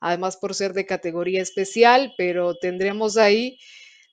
además 0.00 0.36
por 0.36 0.52
ser 0.52 0.72
de 0.72 0.84
categoría 0.84 1.42
especial, 1.42 2.12
pero 2.18 2.56
tendremos 2.56 3.18
ahí 3.18 3.60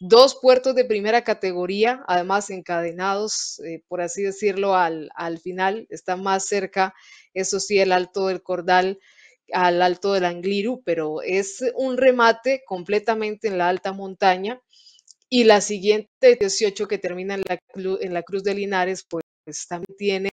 dos 0.02 0.36
puertos 0.42 0.76
de 0.76 0.84
primera 0.84 1.24
categoría, 1.24 2.04
además 2.08 2.50
encadenados, 2.50 3.60
eh, 3.60 3.84
por 3.88 4.02
así 4.02 4.24
decirlo, 4.24 4.76
al, 4.76 5.12
al 5.16 5.40
final. 5.40 5.88
Está 5.90 6.16
más 6.18 6.46
cerca, 6.46 6.94
eso 7.34 7.60
sí, 7.60 7.80
el 7.80 7.92
Alto 7.92 8.28
del 8.28 8.42
Cordal 8.42 9.00
al 9.54 9.82
Alto 9.82 10.14
del 10.14 10.26
Angliru, 10.26 10.82
pero 10.86 11.22
es 11.22 11.64
un 11.76 11.98
remate 11.98 12.64
completamente 12.66 13.50
en 13.50 13.58
la 13.58 13.68
alta 13.68 13.92
montaña 13.92 14.62
y 15.30 15.44
la 15.44 15.62
siguiente, 15.62 16.38
18, 16.40 16.88
que 16.88 16.98
termina 16.98 17.36
en 17.36 17.44
la, 17.48 17.60
en 18.02 18.14
la 18.14 18.24
Cruz 18.24 18.44
de 18.44 18.56
Linares, 18.56 19.06
pues, 19.10 19.24
también 19.68 19.98
tiene 19.98 20.30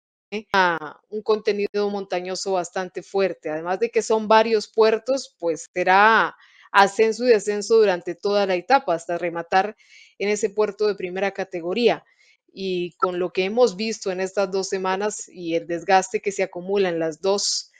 un 1.11 1.23
contenido 1.23 1.91
montañoso 1.91 2.53
bastante 2.53 3.03
fuerte. 3.03 3.51
Además 3.51 3.81
de 3.81 3.91
que 3.91 4.03
son 4.03 4.29
varios 4.29 4.67
puertos, 4.69 5.37
pues 5.39 5.69
será 5.75 6.35
ascenso 6.73 7.25
y 7.25 7.29
descenso 7.29 7.77
durante 7.77 8.15
toda 8.15 8.47
la 8.47 8.55
etapa 8.57 8.95
hasta 8.95 9.19
rematar 9.19 9.77
en 10.19 10.29
ese 10.31 10.51
puerto 10.51 10.87
de 10.87 10.95
primera 10.97 11.31
categoría. 11.33 12.05
Y 12.53 12.93
con 12.99 13.19
lo 13.19 13.33
que 13.33 13.45
hemos 13.45 13.77
visto 13.77 14.11
en 14.11 14.21
estas 14.21 14.51
dos 14.51 14.69
semanas 14.69 15.29
y 15.29 15.55
el 15.55 15.67
desgaste 15.67 16.21
que 16.21 16.33
se 16.33 16.43
acumula 16.43 16.89
en 16.89 16.99
las 16.99 17.21
dos 17.21 17.71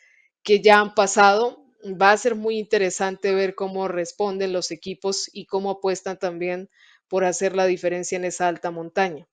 que 0.43 0.61
ya 0.63 0.81
han 0.81 0.95
pasado, 0.95 1.65
va 2.01 2.13
a 2.13 2.17
ser 2.17 2.35
muy 2.37 2.59
interesante 2.59 3.35
ver 3.35 3.55
cómo 3.55 3.89
responden 3.89 4.53
los 4.53 4.71
equipos 4.71 5.29
y 5.33 5.47
cómo 5.47 5.71
apuestan 5.71 6.19
también 6.19 6.71
por 7.09 7.25
hacer 7.25 7.55
la 7.57 7.67
diferencia 7.67 8.17
en 8.17 8.25
esa 8.25 8.49
alta 8.49 8.71
montaña. 8.71 9.27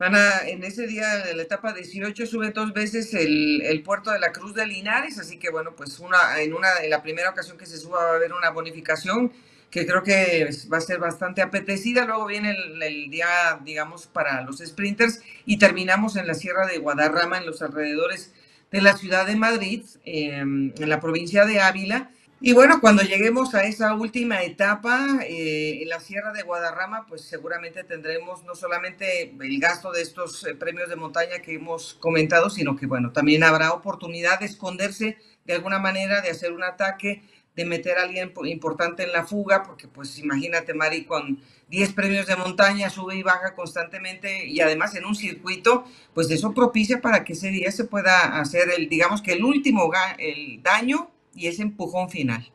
Ana, 0.00 0.46
en 0.46 0.62
ese 0.62 0.86
día 0.86 1.16
de 1.24 1.34
la 1.34 1.42
etapa 1.42 1.72
18 1.72 2.26
sube 2.26 2.50
dos 2.50 2.72
veces 2.72 3.12
el, 3.14 3.82
puerto 3.84 4.12
de 4.12 4.20
la 4.20 4.30
Cruz 4.30 4.54
de 4.54 4.64
Linares, 4.64 5.18
así 5.18 5.38
que 5.38 5.50
bueno, 5.50 5.74
pues 5.74 5.98
una, 5.98 6.40
en, 6.40 6.54
una, 6.54 6.68
en 6.82 6.90
la 6.90 7.02
primera 7.02 7.30
ocasión 7.30 7.58
que 7.58 7.66
se 7.66 7.78
suba 7.78 8.04
va 8.04 8.12
a 8.12 8.14
haber 8.14 8.32
una 8.32 8.50
bonificación 8.50 9.32
que 9.70 9.86
creo 9.86 10.04
que 10.04 10.48
va 10.72 10.78
a 10.78 10.80
ser 10.80 10.98
bastante 10.98 11.42
apetecida. 11.42 12.04
Luego 12.04 12.26
viene 12.26 12.54
el, 12.80 13.10
día, 13.10 13.60
digamos, 13.64 14.06
para 14.06 14.42
los 14.42 14.58
sprinters 14.58 15.20
y 15.44 15.58
terminamos 15.58 16.14
en 16.14 16.28
la 16.28 16.34
Sierra 16.34 16.66
de 16.66 16.78
Guadarrama, 16.78 17.38
en 17.38 17.46
los 17.46 17.60
alrededores 17.60 18.32
de 18.70 18.80
la 18.80 18.96
ciudad 18.96 19.26
de 19.26 19.34
Madrid, 19.34 19.82
em, 20.04 20.72
en 20.78 20.88
la 20.88 21.00
provincia 21.00 21.44
de 21.44 21.60
Ávila 21.60 22.10
Y 22.40 22.52
bueno, 22.52 22.80
cuando 22.80 23.02
lleguemos 23.02 23.52
a 23.56 23.64
esa 23.64 23.94
última 23.94 24.42
etapa 24.42 25.18
eh, 25.26 25.82
en 25.82 25.88
la 25.88 25.98
Sierra 25.98 26.32
de 26.32 26.42
Guadarrama, 26.42 27.04
pues 27.08 27.22
seguramente 27.22 27.82
tendremos 27.82 28.44
no 28.44 28.54
solamente 28.54 29.34
el 29.40 29.58
gasto 29.58 29.90
de 29.90 30.02
estos 30.02 30.46
eh, 30.46 30.54
premios 30.54 30.88
de 30.88 30.94
montaña 30.94 31.40
que 31.40 31.54
hemos 31.54 31.94
comentado, 31.94 32.48
sino 32.48 32.76
que 32.76 32.86
bueno, 32.86 33.10
también 33.10 33.42
habrá 33.42 33.72
oportunidad 33.72 34.38
de 34.38 34.46
esconderse 34.46 35.18
de 35.46 35.54
alguna 35.54 35.80
manera, 35.80 36.20
de 36.20 36.30
hacer 36.30 36.52
un 36.52 36.62
ataque, 36.62 37.22
de 37.56 37.64
meter 37.64 37.98
a 37.98 38.02
alguien 38.02 38.32
importante 38.44 39.02
en 39.02 39.10
la 39.10 39.24
fuga, 39.26 39.64
porque 39.64 39.88
pues 39.88 40.16
imagínate, 40.20 40.74
Mari, 40.74 41.06
con 41.06 41.40
10 41.70 41.92
premios 41.92 42.28
de 42.28 42.36
montaña, 42.36 42.88
sube 42.88 43.16
y 43.16 43.24
baja 43.24 43.56
constantemente 43.56 44.46
y 44.46 44.60
además 44.60 44.94
en 44.94 45.06
un 45.06 45.16
circuito, 45.16 45.86
pues 46.14 46.30
eso 46.30 46.54
propicia 46.54 47.00
para 47.00 47.24
que 47.24 47.32
ese 47.32 47.48
día 47.48 47.72
se 47.72 47.82
pueda 47.82 48.38
hacer 48.38 48.68
el, 48.70 48.88
digamos 48.88 49.22
que 49.22 49.32
el 49.32 49.42
último 49.42 49.90
el 50.18 50.62
daño 50.62 51.10
y 51.38 51.46
ese 51.46 51.62
empujón 51.62 52.10
final. 52.10 52.50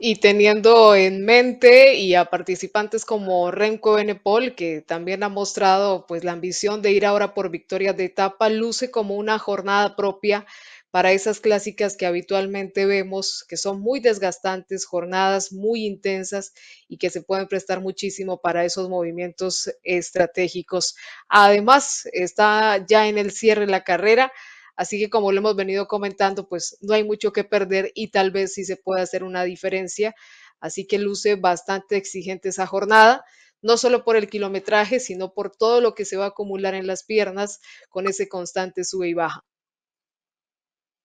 Y 0.00 0.16
teniendo 0.16 0.94
en 0.94 1.24
mente 1.24 1.94
y 1.94 2.14
a 2.14 2.26
participantes 2.26 3.04
como 3.04 3.50
Remco 3.50 3.94
Benepol, 3.94 4.54
que 4.54 4.80
también 4.80 5.24
ha 5.24 5.28
mostrado 5.28 6.06
pues 6.06 6.22
la 6.22 6.30
ambición 6.32 6.82
de 6.82 6.92
ir 6.92 7.04
ahora 7.04 7.34
por 7.34 7.50
victorias 7.50 7.96
de 7.96 8.04
etapa, 8.04 8.48
luce 8.48 8.92
como 8.92 9.16
una 9.16 9.40
jornada 9.40 9.96
propia 9.96 10.46
para 10.92 11.10
esas 11.10 11.40
clásicas 11.40 11.96
que 11.96 12.06
habitualmente 12.06 12.86
vemos, 12.86 13.44
que 13.48 13.56
son 13.56 13.80
muy 13.80 13.98
desgastantes, 13.98 14.86
jornadas 14.86 15.52
muy 15.52 15.84
intensas 15.84 16.54
y 16.86 16.96
que 16.96 17.10
se 17.10 17.20
pueden 17.20 17.48
prestar 17.48 17.80
muchísimo 17.80 18.40
para 18.40 18.64
esos 18.64 18.88
movimientos 18.88 19.68
estratégicos. 19.82 20.94
Además, 21.28 22.08
está 22.12 22.86
ya 22.86 23.08
en 23.08 23.18
el 23.18 23.32
cierre 23.32 23.66
la 23.66 23.82
carrera 23.82 24.32
Así 24.78 24.96
que 25.00 25.10
como 25.10 25.32
lo 25.32 25.38
hemos 25.38 25.56
venido 25.56 25.88
comentando, 25.88 26.48
pues 26.48 26.78
no 26.80 26.94
hay 26.94 27.02
mucho 27.02 27.32
que 27.32 27.42
perder 27.42 27.90
y 27.96 28.12
tal 28.12 28.30
vez 28.30 28.54
sí 28.54 28.64
se 28.64 28.76
pueda 28.76 29.02
hacer 29.02 29.24
una 29.24 29.42
diferencia. 29.42 30.14
Así 30.60 30.86
que 30.86 30.98
luce 30.98 31.34
bastante 31.34 31.96
exigente 31.96 32.50
esa 32.50 32.64
jornada, 32.64 33.24
no 33.60 33.76
solo 33.76 34.04
por 34.04 34.14
el 34.14 34.28
kilometraje, 34.30 35.00
sino 35.00 35.34
por 35.34 35.50
todo 35.50 35.80
lo 35.80 35.96
que 35.96 36.04
se 36.04 36.16
va 36.16 36.26
a 36.26 36.28
acumular 36.28 36.76
en 36.76 36.86
las 36.86 37.02
piernas 37.02 37.58
con 37.88 38.06
ese 38.06 38.28
constante 38.28 38.84
sube 38.84 39.08
y 39.08 39.14
baja. 39.14 39.44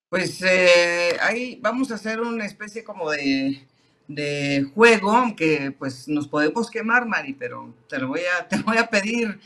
Pues 0.08 0.44
eh, 0.44 1.18
ahí 1.20 1.58
vamos 1.60 1.90
a 1.90 1.96
hacer 1.96 2.22
una 2.22 2.46
especie 2.46 2.84
como 2.84 3.10
de, 3.10 3.68
de, 4.08 4.70
juego, 4.76 5.10
aunque 5.10 5.72
pues 5.72 6.08
nos 6.08 6.28
podemos 6.28 6.70
quemar, 6.70 7.08
Mari, 7.08 7.34
pero 7.34 7.74
te 7.90 7.98
lo 7.98 8.10
voy 8.10 8.22
a, 8.40 8.48
te 8.48 8.58
voy 8.58 8.78
a 8.78 8.86
pedir. 8.88 9.40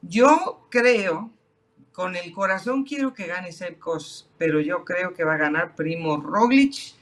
Yo 0.00 0.66
creo 0.70 1.37
con 1.98 2.14
el 2.14 2.30
corazón 2.30 2.84
quiero 2.84 3.12
que 3.12 3.26
gane 3.26 3.50
Sepkos, 3.50 4.28
pero 4.38 4.60
yo 4.60 4.84
creo 4.84 5.14
que 5.14 5.24
va 5.24 5.34
a 5.34 5.36
ganar 5.36 5.74
Primo 5.74 6.16
Roglic 6.18 6.94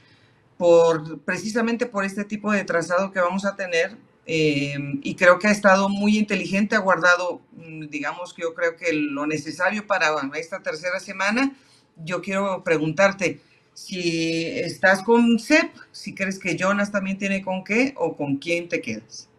por, 0.57 1.19
precisamente 1.19 1.85
por 1.85 2.03
este 2.03 2.25
tipo 2.25 2.51
de 2.51 2.63
trazado 2.63 3.11
que 3.11 3.19
vamos 3.19 3.45
a 3.45 3.55
tener. 3.55 3.95
Eh, 4.25 4.73
y 5.03 5.13
creo 5.13 5.37
que 5.37 5.49
ha 5.49 5.51
estado 5.51 5.87
muy 5.87 6.17
inteligente, 6.17 6.75
ha 6.75 6.79
guardado, 6.79 7.41
mm, 7.51 7.89
digamos 7.89 8.33
que 8.33 8.41
yo 8.41 8.55
creo 8.55 8.75
que 8.75 8.91
lo 8.91 9.27
necesario 9.27 9.85
para 9.85 10.15
esta 10.33 10.63
tercera 10.63 10.99
semana. 10.99 11.55
Yo 12.03 12.19
quiero 12.23 12.63
preguntarte 12.63 13.39
si 13.75 14.47
estás 14.47 15.03
con 15.03 15.37
Sep, 15.37 15.75
si 15.91 16.15
crees 16.15 16.39
que 16.39 16.57
Jonas 16.57 16.91
también 16.91 17.19
tiene 17.19 17.43
con 17.43 17.63
qué 17.63 17.93
o 17.97 18.15
con 18.15 18.37
quién 18.37 18.67
te 18.67 18.81
quedas. 18.81 19.29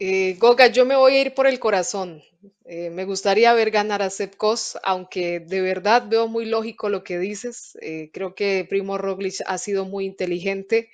Eh, 0.00 0.36
Goga, 0.38 0.66
yo 0.68 0.84
me 0.86 0.96
voy 0.96 1.16
a 1.16 1.20
ir 1.20 1.34
por 1.34 1.46
el 1.46 1.58
corazón. 1.60 2.22
Eh, 2.64 2.88
me 2.90 3.04
gustaría 3.04 3.52
ver 3.52 3.70
ganar 3.70 4.00
a 4.02 4.08
Sepkos, 4.10 4.78
aunque 4.82 5.40
de 5.40 5.60
verdad 5.60 6.06
veo 6.08 6.26
muy 6.26 6.46
lógico 6.46 6.88
lo 6.88 7.04
que 7.04 7.18
dices. 7.18 7.76
Eh, 7.82 8.10
creo 8.12 8.34
que 8.34 8.66
Primo 8.68 8.96
Roglic 8.98 9.34
ha 9.46 9.58
sido 9.58 9.84
muy 9.84 10.06
inteligente. 10.06 10.90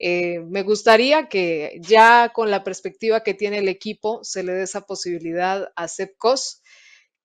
me 0.00 0.62
gustaría 0.62 1.28
que 1.28 1.78
ya 1.80 2.30
con 2.34 2.50
la 2.50 2.62
perspectiva 2.64 3.22
que 3.24 3.34
tiene 3.34 3.58
el 3.58 3.68
equipo 3.68 4.22
se 4.24 4.42
le 4.44 4.52
dé 4.52 4.62
esa 4.64 4.82
posibilidad 4.82 5.72
a 5.76 5.88
Sepkos. 5.88 6.62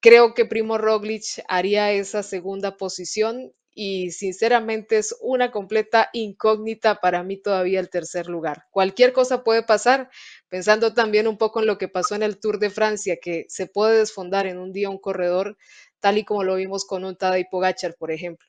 Creo 0.02 0.34
que 0.34 0.46
Primo 0.46 0.78
Roglic 0.78 1.24
haría 1.48 1.92
esa 1.94 2.24
segunda 2.24 2.78
posición 2.78 3.54
y 3.76 4.12
sinceramente 4.12 4.98
es 4.98 5.16
una 5.22 5.50
completa 5.50 6.10
incógnita 6.14 7.00
para 7.00 7.24
mí 7.24 7.38
todavía 7.38 7.80
el 7.80 7.90
tercer 7.90 8.28
lugar. 8.28 8.66
Cualquier 8.70 9.14
cosa 9.14 9.44
puede 9.44 9.64
pasar, 9.64 10.10
pensando 10.54 10.94
también 10.94 11.28
un 11.28 11.40
poco 11.40 11.62
en 11.62 11.66
lo 11.66 11.80
que 11.80 11.88
pasó 11.88 12.14
en 12.14 12.22
el 12.22 12.38
Tour 12.38 12.60
de 12.60 12.70
Francia, 12.70 13.18
que 13.20 13.48
se 13.50 13.66
puede 13.66 13.98
desfondar 13.98 14.46
en 14.46 14.60
un 14.60 14.72
día 14.72 14.88
un 14.88 15.00
corredor, 15.00 15.58
tal 16.00 16.20
y 16.20 16.26
como 16.26 16.44
lo 16.44 16.54
vimos 16.54 16.86
con 16.86 17.04
un 17.04 17.16
Tadej 17.16 17.48
Pogacar, 17.50 17.96
por 17.98 18.12
ejemplo. 18.12 18.48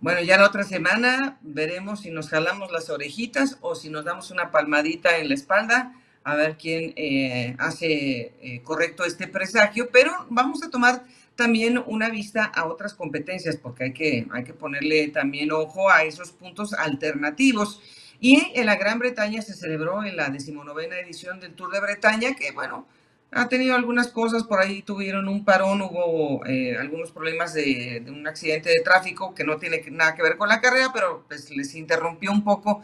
Bueno, 0.00 0.22
ya 0.22 0.38
la 0.38 0.46
otra 0.46 0.62
semana 0.62 1.38
veremos 1.42 2.00
si 2.00 2.10
nos 2.10 2.30
jalamos 2.30 2.72
las 2.72 2.88
orejitas 2.88 3.58
o 3.60 3.74
si 3.74 3.90
nos 3.90 4.06
damos 4.06 4.30
una 4.30 4.50
palmadita 4.50 5.18
en 5.18 5.28
la 5.28 5.34
espalda 5.34 5.92
a 6.24 6.36
ver 6.36 6.56
quién 6.56 6.94
eh, 6.96 7.54
hace 7.58 8.32
eh, 8.40 8.62
correcto 8.64 9.04
este 9.04 9.28
presagio, 9.28 9.90
pero 9.92 10.12
vamos 10.30 10.62
a 10.62 10.70
tomar 10.70 11.04
también 11.36 11.82
una 11.86 12.08
vista 12.10 12.44
a 12.44 12.66
otras 12.66 12.94
competencias, 12.94 13.56
porque 13.56 13.84
hay 13.84 13.92
que, 13.92 14.26
hay 14.30 14.44
que 14.44 14.54
ponerle 14.54 15.08
también 15.08 15.52
ojo 15.52 15.90
a 15.90 16.04
esos 16.04 16.32
puntos 16.32 16.72
alternativos. 16.72 17.82
Y 18.20 18.52
en 18.54 18.66
la 18.66 18.76
Gran 18.76 18.98
Bretaña 18.98 19.42
se 19.42 19.54
celebró 19.54 20.04
en 20.04 20.16
la 20.16 20.28
decimonovena 20.28 20.98
edición 20.98 21.40
del 21.40 21.54
Tour 21.54 21.72
de 21.72 21.80
Bretaña, 21.80 22.34
que 22.34 22.52
bueno, 22.52 22.86
ha 23.32 23.48
tenido 23.48 23.74
algunas 23.74 24.08
cosas, 24.08 24.44
por 24.44 24.60
ahí 24.60 24.82
tuvieron 24.82 25.28
un 25.28 25.44
parón, 25.44 25.82
hubo 25.82 26.46
eh, 26.46 26.76
algunos 26.78 27.10
problemas 27.10 27.52
de, 27.52 28.04
un 28.08 28.26
accidente 28.28 28.70
de 28.70 28.80
tráfico 28.84 29.34
que 29.34 29.44
no 29.44 29.58
tiene 29.58 29.82
nada 29.90 30.14
que 30.14 30.22
ver 30.22 30.36
con 30.36 30.48
la 30.48 30.60
carrera, 30.60 30.90
pero 30.94 31.24
pues 31.26 31.50
les 31.50 31.74
interrumpió 31.74 32.30
un 32.30 32.44
poco 32.44 32.82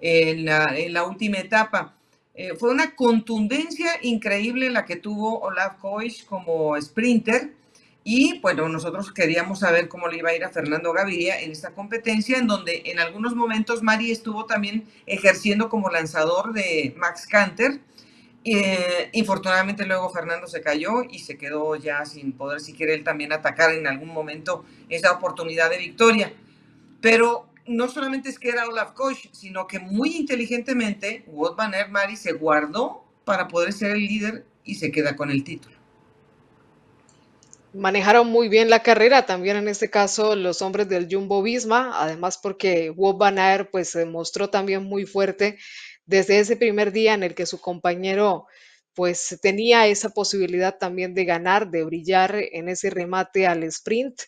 en 0.00 0.44
la, 0.44 0.66
en 0.76 0.92
la 0.92 1.04
última 1.04 1.38
etapa. 1.38 1.94
Eh, 2.34 2.54
fue 2.54 2.70
una 2.70 2.94
contundencia 2.94 3.92
increíble 4.02 4.68
la 4.68 4.84
que 4.84 4.96
tuvo 4.96 5.40
Olaf 5.40 5.78
Koish 5.80 6.26
como 6.26 6.78
sprinter. 6.80 7.54
Y 8.08 8.38
bueno, 8.38 8.68
nosotros 8.68 9.10
queríamos 9.10 9.58
saber 9.58 9.88
cómo 9.88 10.06
le 10.06 10.18
iba 10.18 10.30
a 10.30 10.36
ir 10.36 10.44
a 10.44 10.50
Fernando 10.50 10.92
Gaviria 10.92 11.40
en 11.40 11.50
esta 11.50 11.74
competencia, 11.74 12.38
en 12.38 12.46
donde 12.46 12.84
en 12.86 13.00
algunos 13.00 13.34
momentos 13.34 13.82
Mari 13.82 14.12
estuvo 14.12 14.46
también 14.46 14.86
ejerciendo 15.06 15.68
como 15.68 15.90
lanzador 15.90 16.52
de 16.52 16.94
Max 16.96 17.26
Canter. 17.26 17.80
Eh, 18.44 19.10
infortunadamente 19.12 19.84
luego 19.86 20.08
Fernando 20.10 20.46
se 20.46 20.60
cayó 20.60 21.02
y 21.10 21.18
se 21.18 21.36
quedó 21.36 21.74
ya 21.74 22.06
sin 22.06 22.30
poder 22.30 22.60
siquiera 22.60 22.94
él 22.94 23.02
también 23.02 23.32
atacar 23.32 23.72
en 23.72 23.88
algún 23.88 24.10
momento 24.10 24.64
esa 24.88 25.10
oportunidad 25.10 25.68
de 25.68 25.78
victoria. 25.78 26.32
Pero 27.00 27.48
no 27.66 27.88
solamente 27.88 28.28
es 28.28 28.38
que 28.38 28.50
era 28.50 28.68
Olaf 28.68 28.92
Koch, 28.92 29.18
sino 29.32 29.66
que 29.66 29.80
muy 29.80 30.14
inteligentemente 30.14 31.24
Wout 31.26 31.56
van 31.56 31.72
Mari 31.90 32.14
se 32.14 32.34
guardó 32.34 33.04
para 33.24 33.48
poder 33.48 33.72
ser 33.72 33.96
el 33.96 34.06
líder 34.06 34.46
y 34.62 34.76
se 34.76 34.92
queda 34.92 35.16
con 35.16 35.32
el 35.32 35.42
título. 35.42 35.75
Manejaron 37.76 38.28
muy 38.28 38.48
bien 38.48 38.70
la 38.70 38.82
carrera, 38.82 39.26
también 39.26 39.56
en 39.58 39.68
este 39.68 39.90
caso 39.90 40.34
los 40.34 40.62
hombres 40.62 40.88
del 40.88 41.08
Jumbo 41.10 41.42
Visma, 41.42 41.92
además 42.02 42.38
porque 42.42 42.94
Aert 43.36 43.70
pues 43.70 43.90
se 43.90 44.06
mostró 44.06 44.48
también 44.48 44.84
muy 44.84 45.04
fuerte 45.04 45.58
desde 46.06 46.38
ese 46.38 46.56
primer 46.56 46.90
día 46.90 47.12
en 47.12 47.22
el 47.22 47.34
que 47.34 47.44
su 47.44 47.60
compañero 47.60 48.46
pues 48.94 49.38
tenía 49.42 49.86
esa 49.88 50.08
posibilidad 50.08 50.78
también 50.78 51.12
de 51.12 51.26
ganar, 51.26 51.70
de 51.70 51.84
brillar 51.84 52.34
en 52.52 52.70
ese 52.70 52.88
remate 52.88 53.46
al 53.46 53.62
sprint 53.64 54.22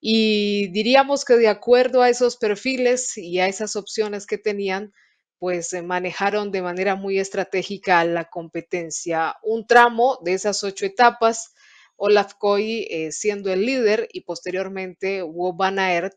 y 0.00 0.68
diríamos 0.68 1.26
que 1.26 1.34
de 1.34 1.48
acuerdo 1.48 2.00
a 2.00 2.08
esos 2.08 2.38
perfiles 2.38 3.18
y 3.18 3.40
a 3.40 3.46
esas 3.46 3.76
opciones 3.76 4.26
que 4.26 4.38
tenían, 4.38 4.92
pues 5.38 5.74
manejaron 5.84 6.50
de 6.50 6.62
manera 6.62 6.94
muy 6.94 7.18
estratégica 7.18 8.02
la 8.04 8.24
competencia. 8.24 9.36
Un 9.42 9.66
tramo 9.66 10.18
de 10.24 10.32
esas 10.32 10.64
ocho 10.64 10.86
etapas, 10.86 11.52
Olaf 11.96 12.34
Koy 12.38 12.86
eh, 12.90 13.12
siendo 13.12 13.52
el 13.52 13.64
líder 13.66 14.08
y 14.12 14.22
posteriormente 14.22 15.22
Wout 15.22 15.56
van 15.56 15.78
Aert 15.78 16.16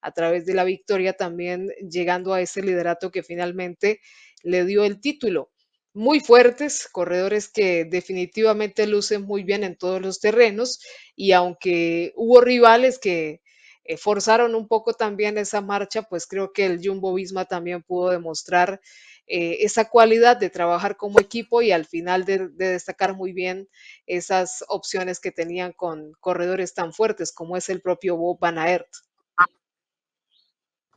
a 0.00 0.12
través 0.12 0.44
de 0.46 0.54
la 0.54 0.64
victoria 0.64 1.14
también 1.14 1.70
llegando 1.90 2.34
a 2.34 2.40
ese 2.40 2.62
liderato 2.62 3.10
que 3.10 3.22
finalmente 3.22 4.00
le 4.42 4.64
dio 4.64 4.84
el 4.84 5.00
título. 5.00 5.50
Muy 5.94 6.20
fuertes, 6.20 6.88
corredores 6.90 7.48
que 7.48 7.84
definitivamente 7.84 8.86
lucen 8.86 9.22
muy 9.22 9.44
bien 9.44 9.64
en 9.64 9.76
todos 9.76 10.02
los 10.02 10.20
terrenos 10.20 10.80
y 11.16 11.32
aunque 11.32 12.12
hubo 12.16 12.40
rivales 12.40 12.98
que 12.98 13.40
eh, 13.84 13.96
forzaron 13.96 14.54
un 14.54 14.66
poco 14.66 14.94
también 14.94 15.38
esa 15.38 15.60
marcha, 15.60 16.02
pues 16.02 16.26
creo 16.26 16.52
que 16.52 16.66
el 16.66 16.80
Jumbo 16.82 17.14
Visma 17.14 17.44
también 17.44 17.82
pudo 17.82 18.10
demostrar 18.10 18.80
eh, 19.26 19.58
esa 19.60 19.88
cualidad 19.88 20.36
de 20.36 20.50
trabajar 20.50 20.96
como 20.96 21.18
equipo 21.18 21.62
y 21.62 21.72
al 21.72 21.86
final 21.86 22.24
de, 22.24 22.48
destacar 22.48 23.14
muy 23.14 23.32
bien 23.32 23.68
esas 24.06 24.64
opciones 24.68 25.18
que 25.18 25.32
tenían 25.32 25.72
con 25.72 26.12
corredores 26.20 26.74
tan 26.74 26.92
fuertes 26.92 27.32
como 27.32 27.56
es 27.56 27.68
el 27.70 27.80
propio 27.80 28.16
Bob 28.16 28.38
Van 28.38 28.58
Aert. 28.58 28.88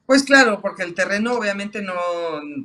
Pues 0.05 0.23
claro, 0.23 0.61
porque 0.61 0.83
el 0.83 0.93
terreno 0.93 1.33
obviamente 1.33 1.81
no, 1.81 1.93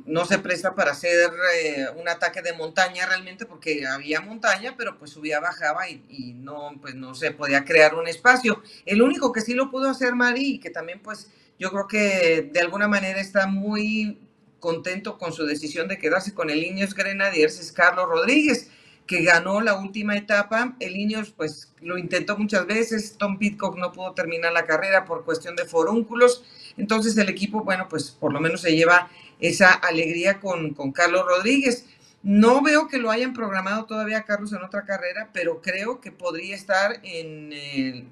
no 0.05 0.25
se 0.25 0.39
presta 0.39 0.75
para 0.75 0.91
hacer 0.91 1.29
eh, 1.55 1.87
un 1.97 2.07
ataque 2.07 2.41
de 2.41 2.53
montaña 2.53 3.05
realmente 3.05 3.45
porque 3.45 3.85
había 3.85 4.21
montaña, 4.21 4.75
pero 4.77 4.97
pues 4.97 5.11
subía, 5.11 5.41
bajaba 5.41 5.89
y, 5.89 6.33
no, 6.35 6.71
pues 6.81 6.95
no 6.95 7.13
se 7.15 7.31
podía 7.31 7.65
crear 7.65 7.95
un 7.95 8.07
espacio. 8.07 8.63
El 8.85 9.01
único 9.01 9.33
que 9.33 9.41
sí 9.41 9.53
lo 9.53 9.69
pudo 9.69 9.89
hacer 9.89 10.15
Mari 10.15 10.57
que 10.57 10.69
también 10.69 11.01
pues 11.01 11.29
yo 11.59 11.69
creo 11.71 11.85
que 11.85 12.49
de 12.51 12.61
alguna 12.61 12.87
manera 12.87 13.19
está 13.19 13.45
muy 13.45 14.17
contento 14.63 15.17
con 15.17 15.33
su 15.33 15.45
decisión 15.45 15.89
de 15.89 15.97
quedarse 15.97 16.33
con 16.33 16.49
el 16.49 16.63
Ineos 16.63 16.95
Grenadiers 16.95 17.59
es 17.59 17.73
Carlos 17.73 18.07
Rodríguez 18.07 18.69
que 19.05 19.21
ganó 19.21 19.59
la 19.59 19.77
última 19.77 20.15
etapa. 20.15 20.77
El 20.79 20.95
Ineos 20.95 21.31
pues 21.31 21.73
lo 21.81 21.97
intentó 21.97 22.37
muchas 22.37 22.65
veces, 22.65 23.17
Tom 23.17 23.37
Pitcock 23.37 23.77
no 23.77 23.91
pudo 23.91 24.13
terminar 24.13 24.53
la 24.53 24.65
carrera 24.65 25.03
por 25.03 25.25
cuestión 25.25 25.57
de 25.57 25.65
forúnculos, 25.65 26.45
entonces 26.77 27.17
el 27.17 27.27
equipo, 27.27 27.65
bueno, 27.65 27.89
pues 27.89 28.11
por 28.11 28.31
lo 28.31 28.39
menos 28.39 28.61
se 28.61 28.73
lleva 28.73 29.09
esa 29.41 29.73
alegría 29.73 30.39
con, 30.39 30.73
con 30.73 30.93
Carlos 30.93 31.25
Rodríguez. 31.27 31.85
No 32.23 32.61
veo 32.61 32.87
que 32.87 32.99
lo 32.99 33.11
hayan 33.11 33.33
programado 33.33 33.83
todavía 33.83 34.23
Carlos 34.23 34.53
en 34.53 34.63
otra 34.63 34.85
carrera, 34.85 35.29
pero 35.33 35.61
creo 35.61 35.99
que 35.99 36.13
podría 36.13 36.55
estar 36.55 37.01
en, 37.03 37.51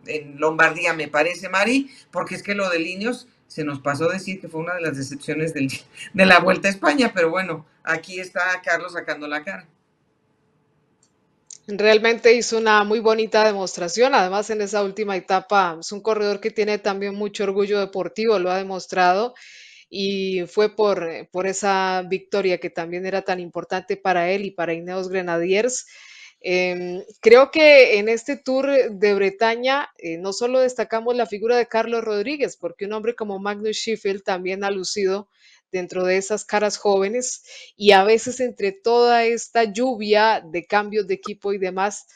en 0.05 0.37
Lombardía, 0.37 0.93
me 0.93 1.07
parece, 1.07 1.47
Mari, 1.47 1.89
porque 2.11 2.35
es 2.35 2.43
que 2.43 2.55
lo 2.55 2.69
de 2.69 2.81
Ineos 2.81 3.29
se 3.51 3.65
nos 3.65 3.81
pasó 3.81 4.07
decir 4.07 4.39
que 4.39 4.47
fue 4.47 4.61
una 4.61 4.75
de 4.75 4.81
las 4.81 4.95
decepciones 4.95 5.53
de 6.13 6.25
la 6.25 6.39
Vuelta 6.39 6.69
a 6.69 6.71
España, 6.71 7.11
pero 7.13 7.29
bueno, 7.29 7.65
aquí 7.83 8.17
está 8.17 8.61
Carlos 8.63 8.93
sacando 8.93 9.27
la 9.27 9.43
cara. 9.43 9.67
Realmente 11.67 12.33
hizo 12.33 12.57
una 12.57 12.85
muy 12.85 13.01
bonita 13.01 13.43
demostración. 13.45 14.15
Además, 14.15 14.49
en 14.51 14.61
esa 14.61 14.81
última 14.83 15.17
etapa 15.17 15.77
es 15.81 15.91
un 15.91 15.99
corredor 15.99 16.39
que 16.39 16.49
tiene 16.49 16.77
también 16.77 17.13
mucho 17.13 17.43
orgullo 17.43 17.81
deportivo, 17.81 18.39
lo 18.39 18.51
ha 18.51 18.57
demostrado. 18.57 19.35
Y 19.89 20.43
fue 20.47 20.73
por, 20.73 21.27
por 21.29 21.45
esa 21.45 22.03
victoria 22.07 22.57
que 22.57 22.69
también 22.69 23.05
era 23.05 23.23
tan 23.23 23.41
importante 23.41 23.97
para 23.97 24.29
él 24.29 24.45
y 24.45 24.51
para 24.51 24.73
Ineos 24.73 25.09
Grenadiers. 25.09 25.87
Eh, 26.43 27.05
creo 27.21 27.51
que 27.51 27.99
en 27.99 28.09
este 28.09 28.35
Tour 28.35 28.67
de 28.91 29.13
Bretaña 29.13 29.89
eh, 29.99 30.17
no 30.17 30.33
solo 30.33 30.59
destacamos 30.59 31.15
la 31.15 31.27
figura 31.27 31.55
de 31.55 31.67
Carlos 31.67 32.03
Rodríguez, 32.03 32.57
porque 32.57 32.85
un 32.85 32.93
hombre 32.93 33.15
como 33.15 33.39
Magnus 33.39 33.77
Sheffield 33.77 34.23
también 34.23 34.63
ha 34.63 34.71
lucido 34.71 35.29
dentro 35.71 36.03
de 36.03 36.17
esas 36.17 36.43
caras 36.43 36.77
jóvenes 36.77 37.43
y 37.77 37.91
a 37.91 38.03
veces 38.03 38.39
entre 38.39 38.71
toda 38.71 39.23
esta 39.25 39.65
lluvia 39.65 40.41
de 40.45 40.65
cambios 40.65 41.07
de 41.07 41.13
equipo 41.13 41.53
y 41.53 41.59
demás, 41.59 42.07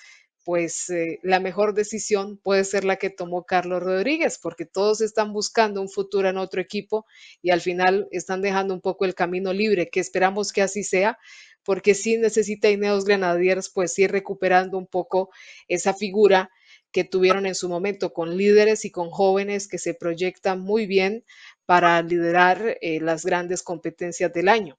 pues 0.43 0.89
eh, 0.89 1.19
la 1.23 1.39
mejor 1.39 1.73
decisión 1.73 2.37
puede 2.37 2.63
ser 2.65 2.83
la 2.83 2.97
que 2.97 3.09
tomó 3.09 3.45
Carlos 3.45 3.81
Rodríguez, 3.81 4.37
porque 4.41 4.65
todos 4.65 5.01
están 5.01 5.33
buscando 5.33 5.81
un 5.81 5.89
futuro 5.89 6.29
en 6.29 6.37
otro 6.37 6.61
equipo 6.61 7.05
y 7.41 7.51
al 7.51 7.61
final 7.61 8.07
están 8.11 8.41
dejando 8.41 8.73
un 8.73 8.81
poco 8.81 9.05
el 9.05 9.15
camino 9.15 9.53
libre, 9.53 9.89
que 9.89 9.99
esperamos 9.99 10.51
que 10.51 10.61
así 10.61 10.83
sea, 10.83 11.17
porque 11.65 11.95
sí 11.95 12.17
necesita 12.17 12.69
Ineos 12.69 13.03
Grenadiers 13.03 13.69
pues 13.69 13.97
ir 13.99 14.11
recuperando 14.11 14.77
un 14.77 14.87
poco 14.87 15.31
esa 15.67 15.93
figura 15.93 16.51
que 16.91 17.03
tuvieron 17.03 17.45
en 17.45 17.55
su 17.55 17.67
momento 17.67 18.13
con 18.13 18.37
líderes 18.37 18.85
y 18.85 18.91
con 18.91 19.09
jóvenes 19.09 19.67
que 19.67 19.79
se 19.79 19.93
proyectan 19.93 20.61
muy 20.61 20.85
bien 20.85 21.25
para 21.65 22.01
liderar 22.01 22.77
eh, 22.79 23.01
las 23.01 23.25
grandes 23.25 23.63
competencias 23.63 24.31
del 24.31 24.47
año. 24.47 24.77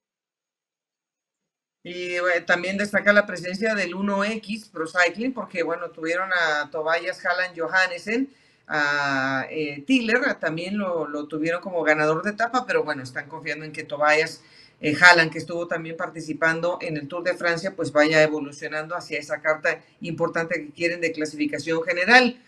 Y 1.83 2.15
eh, 2.15 2.23
también 2.47 2.79
destaca 2.79 3.13
la 3.13 3.27
presencia 3.27 3.75
del 3.75 3.95
1X 3.95 4.71
Pro 4.71 4.87
Cycling, 4.87 5.35
porque 5.35 5.63
bueno, 5.63 5.91
tuvieron 5.91 6.31
a 6.33 6.71
Tobias 6.71 7.25
Halland 7.25 7.59
Johannessen, 7.59 8.29
a 8.67 9.47
eh, 9.51 9.85
Tiller, 9.87 10.35
también 10.41 10.79
lo, 10.79 11.07
lo, 11.07 11.29
tuvieron 11.29 11.61
como 11.61 11.85
ganador 11.85 12.23
de 12.23 12.31
etapa, 12.31 12.65
pero 12.67 12.83
bueno, 12.83 13.03
están 13.03 13.29
confiando 13.29 13.65
en 13.65 13.73
que 13.73 13.85
Tobias 13.85 14.43
eh, 14.81 14.95
Halland, 15.01 15.33
que 15.33 15.39
estuvo 15.39 15.67
también 15.67 15.97
participando 15.97 16.79
en 16.81 16.97
el 16.97 17.09
Tour 17.09 17.25
de 17.25 17.35
Francia, 17.35 17.75
pues 17.75 17.93
vaya 17.93 18.23
evolucionando 18.23 18.95
hacia 18.95 19.19
esa 19.19 19.41
carta 19.41 19.81
importante 20.01 20.55
que 20.57 20.71
quieren 20.71 21.01
de 21.01 21.13
clasificación 21.13 21.83
general. 21.83 22.39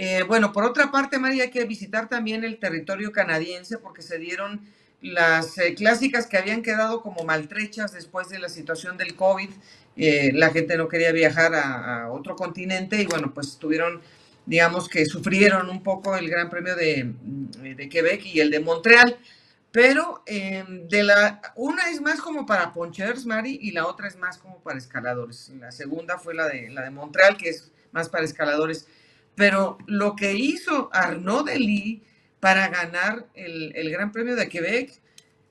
Eh, 0.00 0.22
bueno, 0.28 0.52
por 0.52 0.62
otra 0.64 0.92
parte, 0.92 1.18
María, 1.18 1.42
hay 1.42 1.50
que 1.50 1.64
visitar 1.64 2.08
también 2.08 2.44
el 2.44 2.58
territorio 2.58 3.10
canadiense 3.10 3.78
porque 3.78 4.00
se 4.00 4.16
dieron 4.18 4.60
las 5.00 5.58
eh, 5.58 5.74
clásicas 5.74 6.28
que 6.28 6.36
habían 6.36 6.62
quedado 6.62 7.02
como 7.02 7.24
maltrechas 7.24 7.92
después 7.92 8.28
de 8.28 8.38
la 8.38 8.48
situación 8.48 8.96
del 8.96 9.16
COVID. 9.16 9.50
Eh, 9.96 10.30
la 10.34 10.50
gente 10.50 10.76
no 10.76 10.86
quería 10.86 11.10
viajar 11.10 11.52
a, 11.54 12.12
otro 12.12 12.36
continente 12.36 13.02
y 13.02 13.06
bueno, 13.06 13.32
pues 13.34 13.58
tuvieron, 13.58 14.00
digamos 14.46 14.88
que 14.88 15.04
sufrieron 15.04 15.68
un 15.68 15.82
poco 15.82 16.16
el 16.16 16.30
Gran 16.30 16.48
Premio 16.48 16.76
de 16.76 17.88
Quebec 17.90 18.24
y 18.24 18.38
el 18.38 18.52
de 18.52 18.60
Montreal. 18.60 19.18
Pero 19.70 20.22
eh, 20.26 20.64
de 20.88 21.02
la, 21.02 21.40
una 21.54 21.90
es 21.90 22.00
más 22.00 22.20
como 22.20 22.46
para 22.46 22.72
ponchers, 22.72 23.26
Mari, 23.26 23.58
y 23.60 23.72
la 23.72 23.86
otra 23.86 24.08
es 24.08 24.16
más 24.16 24.38
como 24.38 24.60
para 24.62 24.78
escaladores. 24.78 25.50
La 25.58 25.70
segunda 25.72 26.18
fue 26.18 26.34
la 26.34 26.48
de, 26.48 26.70
la 26.70 26.82
de 26.82 26.90
Montreal, 26.90 27.36
que 27.36 27.50
es 27.50 27.70
más 27.92 28.08
para 28.08 28.24
escaladores. 28.24 28.86
Pero 29.34 29.78
lo 29.86 30.16
que 30.16 30.32
hizo 30.34 30.88
Arnaud 30.92 31.46
Delis 31.46 32.00
para 32.40 32.68
ganar 32.68 33.26
el, 33.34 33.72
el, 33.76 33.90
Gran 33.90 34.10
Premio 34.10 34.36
de 34.36 34.48
Quebec, 34.48 35.00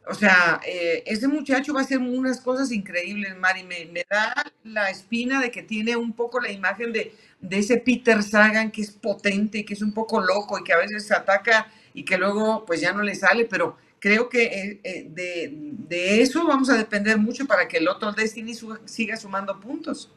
o 0.09 0.13
sea, 0.13 0.61
eh, 0.65 1.03
ese 1.05 1.27
muchacho 1.27 1.73
va 1.73 1.81
a 1.81 1.83
hacer 1.83 1.99
unas 1.99 2.41
cosas 2.41 2.71
increíbles, 2.71 3.37
Mari. 3.37 3.63
Me, 3.63 3.85
me, 3.85 4.05
da 4.09 4.33
la 4.63 4.89
espina 4.89 5.39
de 5.41 5.51
que 5.51 5.63
tiene 5.63 5.95
un 5.95 6.13
poco 6.13 6.39
la 6.39 6.51
imagen 6.51 6.91
de, 6.91 7.13
de 7.39 7.57
ese 7.59 7.77
Peter 7.77 8.23
Sagan 8.23 8.71
que 8.71 8.81
es 8.81 8.91
potente, 8.91 9.63
que 9.63 9.73
es 9.73 9.81
un 9.81 9.93
poco 9.93 10.21
loco 10.21 10.57
y 10.57 10.63
que 10.63 10.73
a 10.73 10.77
veces 10.77 11.11
ataca 11.11 11.71
y 11.93 12.03
que 12.03 12.17
luego 12.17 12.65
pues 12.65 12.81
ya 12.81 12.93
no 12.93 13.03
le 13.03 13.15
sale, 13.15 13.45
pero 13.45 13.77
creo 13.99 14.29
que 14.29 14.43
eh, 14.43 14.81
eh, 14.83 15.07
de, 15.09 16.21
eso 16.21 16.45
vamos 16.45 16.69
a 16.69 16.77
depender 16.77 17.17
mucho 17.17 17.45
para 17.45 17.67
que 17.67 17.77
el 17.77 17.87
otro 17.87 18.11
Destiny 18.11 18.53
siga 18.85 19.17
sumando 19.17 19.59
puntos. 19.59 20.11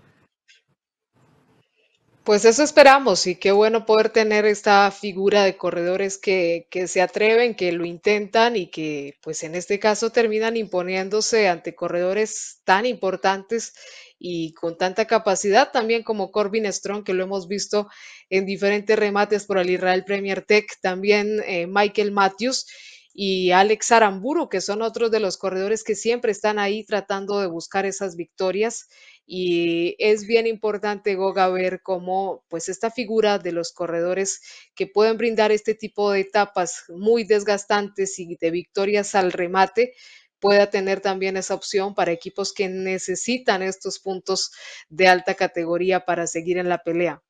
Pues 2.23 2.45
eso 2.45 2.63
esperamos 2.63 3.27
y 3.27 3.35
qué 3.35 3.51
bueno 3.51 3.87
poder 3.87 4.11
tener 4.11 4.45
esta 4.45 4.91
figura 4.91 5.43
de 5.43 5.57
corredores 5.57 6.19
que, 6.19 6.69
que, 6.71 6.87
se 6.87 7.01
atreven, 7.01 7.55
que 7.55 7.73
lo 7.73 7.87
intentan 7.87 8.57
y 8.57 8.67
que 8.71 9.19
pues 9.23 9.43
en 9.43 9.55
este 9.55 9.79
caso 9.79 10.11
terminan 10.11 10.57
imponiéndose 10.57 11.49
ante 11.49 11.75
corredores 11.75 12.61
tan 12.65 12.85
importantes 12.85 13.73
y 14.19 14.53
con 14.53 14.77
tanta 14.77 15.07
capacidad 15.07 15.73
también 15.73 16.03
como 16.03 16.31
Corbin 16.31 16.71
Strong, 16.71 17.05
que 17.05 17.15
lo 17.15 17.25
hemos 17.25 17.49
visto 17.49 17.89
en 18.29 18.45
diferentes 18.45 18.97
remates 18.99 19.47
por 19.47 19.57
el 19.57 19.71
Israel 19.71 20.05
Premier 20.05 20.43
Tech, 20.43 20.67
también 20.83 21.43
eh, 21.47 21.67
Michael 21.67 22.13
Matthews 22.13 22.67
y 23.13 23.51
Alex 23.53 23.93
Aramburu, 23.93 24.49
que 24.49 24.61
son 24.61 24.83
otros 24.83 25.11
de 25.11 25.21
los 25.21 25.37
corredores 25.37 25.85
que 25.85 25.95
siempre 25.95 26.33
están 26.33 26.59
ahí 26.59 26.85
tratando 26.85 27.41
de 27.41 27.47
buscar 27.49 27.87
esas 27.87 28.17
victorias. 28.17 28.89
Y 29.27 29.97
es 29.99 30.27
bien 30.27 30.47
importante, 30.47 31.15
Goga, 31.15 31.49
ver 31.49 31.83
cómo 31.83 32.45
pues 32.49 32.69
esta 32.69 32.91
figura 32.91 33.39
de 33.39 33.53
los 33.53 33.73
corredores 33.73 34.41
que 34.75 34.87
pueden 34.87 35.17
brindar 35.19 35.53
este 35.53 35.75
tipo 35.75 36.11
de 36.13 36.21
etapas 36.21 36.85
muy 36.89 37.25
desgastantes 37.25 38.19
y 38.19 38.37
de 38.41 38.51
victorias 38.51 39.15
al 39.15 39.33
remate, 39.33 39.93
pueda 40.41 40.71
tener 40.71 41.01
también 41.01 41.37
esa 41.37 41.55
opción 41.55 41.95
para 41.95 42.13
equipos 42.13 42.53
que 42.53 42.69
necesitan 42.69 43.63
estos 43.63 43.99
puntos 44.01 44.51
de 44.89 45.07
alta 45.09 45.35
categoría 45.35 46.05
para 46.05 46.27
seguir 46.27 46.59
en 46.59 46.69
la 46.69 46.79
pelea. 46.83 47.23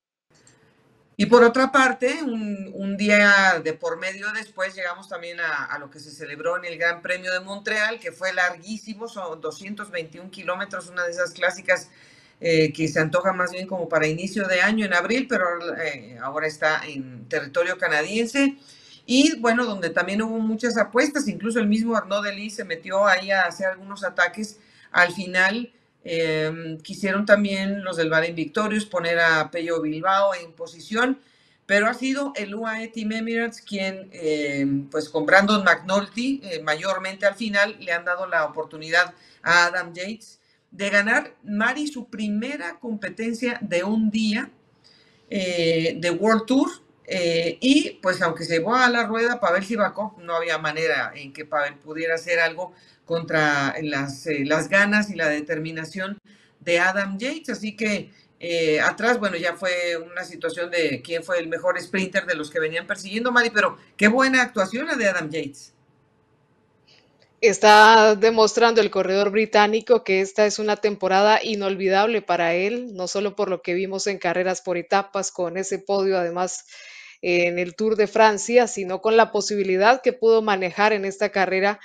Y 1.20 1.26
por 1.26 1.44
otra 1.44 1.70
parte, 1.70 2.22
un, 2.22 2.96
día 2.96 3.60
de 3.62 3.74
por 3.74 3.98
medio 3.98 4.32
después 4.32 4.74
llegamos 4.74 5.06
también 5.06 5.38
a, 5.38 5.66
a, 5.66 5.78
lo 5.78 5.90
que 5.90 6.00
se 6.00 6.10
celebró 6.10 6.56
en 6.56 6.64
el 6.64 6.78
Gran 6.78 7.02
Premio 7.02 7.30
de 7.30 7.40
Montreal, 7.40 8.00
que 8.00 8.10
fue 8.10 8.32
larguísimo, 8.32 9.06
son 9.06 9.38
221 9.38 10.30
kilómetros, 10.30 10.88
una 10.88 11.04
de 11.04 11.10
esas 11.10 11.32
clásicas 11.32 11.90
eh, 12.40 12.72
que 12.72 12.88
se 12.88 13.00
antoja 13.00 13.34
más 13.34 13.52
bien 13.52 13.66
como 13.66 13.86
para 13.86 14.06
inicio 14.06 14.48
de 14.48 14.62
año 14.62 14.86
en 14.86 14.94
abril, 14.94 15.26
pero 15.28 15.44
eh, 15.76 16.16
ahora 16.22 16.46
está 16.46 16.80
en 16.86 17.28
territorio 17.28 17.76
canadiense. 17.76 18.56
Y 19.04 19.38
bueno, 19.40 19.66
donde 19.66 19.90
también 19.90 20.22
hubo 20.22 20.38
muchas 20.38 20.78
apuestas, 20.78 21.28
incluso 21.28 21.58
el 21.58 21.68
mismo 21.68 21.98
Arnaud 21.98 22.24
Delis 22.24 22.54
se 22.54 22.64
metió 22.64 23.06
ahí 23.06 23.30
a 23.30 23.42
hacer 23.42 23.66
algunos 23.66 24.04
ataques 24.04 24.58
al 24.90 25.12
final 25.12 25.70
eh, 26.04 26.78
quisieron 26.82 27.26
también 27.26 27.84
los 27.84 27.96
del 27.96 28.10
Bahrein 28.10 28.34
Victorious 28.34 28.86
poner 28.86 29.18
a 29.20 29.50
Pello 29.50 29.80
Bilbao 29.82 30.34
en 30.34 30.52
posición, 30.52 31.18
pero 31.70 31.86
ha 31.86 31.94
sido 31.94 32.32
el 32.34 32.52
UAE 32.52 32.88
Team 32.88 33.12
Emirates 33.12 33.60
quien, 33.60 34.08
eh, 34.12 34.66
pues 34.90 35.08
con 35.08 35.24
Brandon 35.24 35.62
McNulty, 35.62 36.40
eh, 36.42 36.60
mayormente 36.62 37.26
al 37.26 37.36
final, 37.36 37.76
le 37.78 37.92
han 37.92 38.04
dado 38.04 38.26
la 38.26 38.44
oportunidad 38.44 39.14
a 39.42 39.66
Adam 39.66 39.92
Yates 39.94 40.40
de 40.72 40.90
ganar 40.90 41.34
Mari 41.44 41.86
su 41.86 42.08
primera 42.08 42.80
competencia 42.80 43.56
de 43.60 43.84
un 43.84 44.10
día 44.10 44.50
eh, 45.28 45.94
de 45.96 46.10
World 46.10 46.46
Tour. 46.46 46.70
y 47.60 47.98
pues 48.02 48.20
aunque 48.22 48.44
se 48.44 48.54
llevó 48.54 48.74
a 48.74 48.88
la 48.88 49.06
rueda, 49.06 49.38
Pavel 49.38 49.64
Sivakov 49.64 50.18
no 50.18 50.34
había 50.34 50.58
manera 50.58 51.12
en 51.14 51.32
que 51.32 51.44
Pavel 51.44 51.76
pudiera 51.76 52.16
hacer 52.16 52.40
algo 52.40 52.72
contra 53.10 53.74
las, 53.82 54.24
eh, 54.28 54.44
las 54.46 54.68
ganas 54.68 55.10
y 55.10 55.16
la 55.16 55.28
determinación 55.28 56.20
de 56.60 56.78
Adam 56.78 57.18
Yates. 57.18 57.48
Así 57.50 57.74
que 57.74 58.12
eh, 58.38 58.80
atrás, 58.80 59.18
bueno, 59.18 59.36
ya 59.36 59.56
fue 59.56 59.96
una 59.96 60.22
situación 60.22 60.70
de 60.70 61.02
quién 61.02 61.24
fue 61.24 61.40
el 61.40 61.48
mejor 61.48 61.80
sprinter 61.80 62.24
de 62.24 62.36
los 62.36 62.50
que 62.50 62.60
venían 62.60 62.86
persiguiendo, 62.86 63.32
Mari, 63.32 63.50
pero 63.50 63.76
qué 63.96 64.06
buena 64.06 64.42
actuación 64.42 64.86
la 64.86 64.94
de 64.94 65.08
Adam 65.08 65.28
Yates. 65.28 65.72
Está 67.40 68.14
demostrando 68.14 68.80
el 68.80 68.92
corredor 68.92 69.32
británico 69.32 70.04
que 70.04 70.20
esta 70.20 70.46
es 70.46 70.60
una 70.60 70.76
temporada 70.76 71.40
inolvidable 71.42 72.22
para 72.22 72.54
él, 72.54 72.94
no 72.94 73.08
solo 73.08 73.34
por 73.34 73.50
lo 73.50 73.60
que 73.60 73.74
vimos 73.74 74.06
en 74.06 74.18
carreras 74.18 74.62
por 74.62 74.76
etapas 74.76 75.32
con 75.32 75.56
ese 75.56 75.80
podio, 75.80 76.16
además 76.16 76.64
en 77.22 77.58
el 77.58 77.74
Tour 77.74 77.96
de 77.96 78.06
Francia, 78.06 78.68
sino 78.68 79.02
con 79.02 79.16
la 79.16 79.32
posibilidad 79.32 80.00
que 80.00 80.12
pudo 80.12 80.42
manejar 80.42 80.92
en 80.92 81.04
esta 81.04 81.30
carrera 81.30 81.80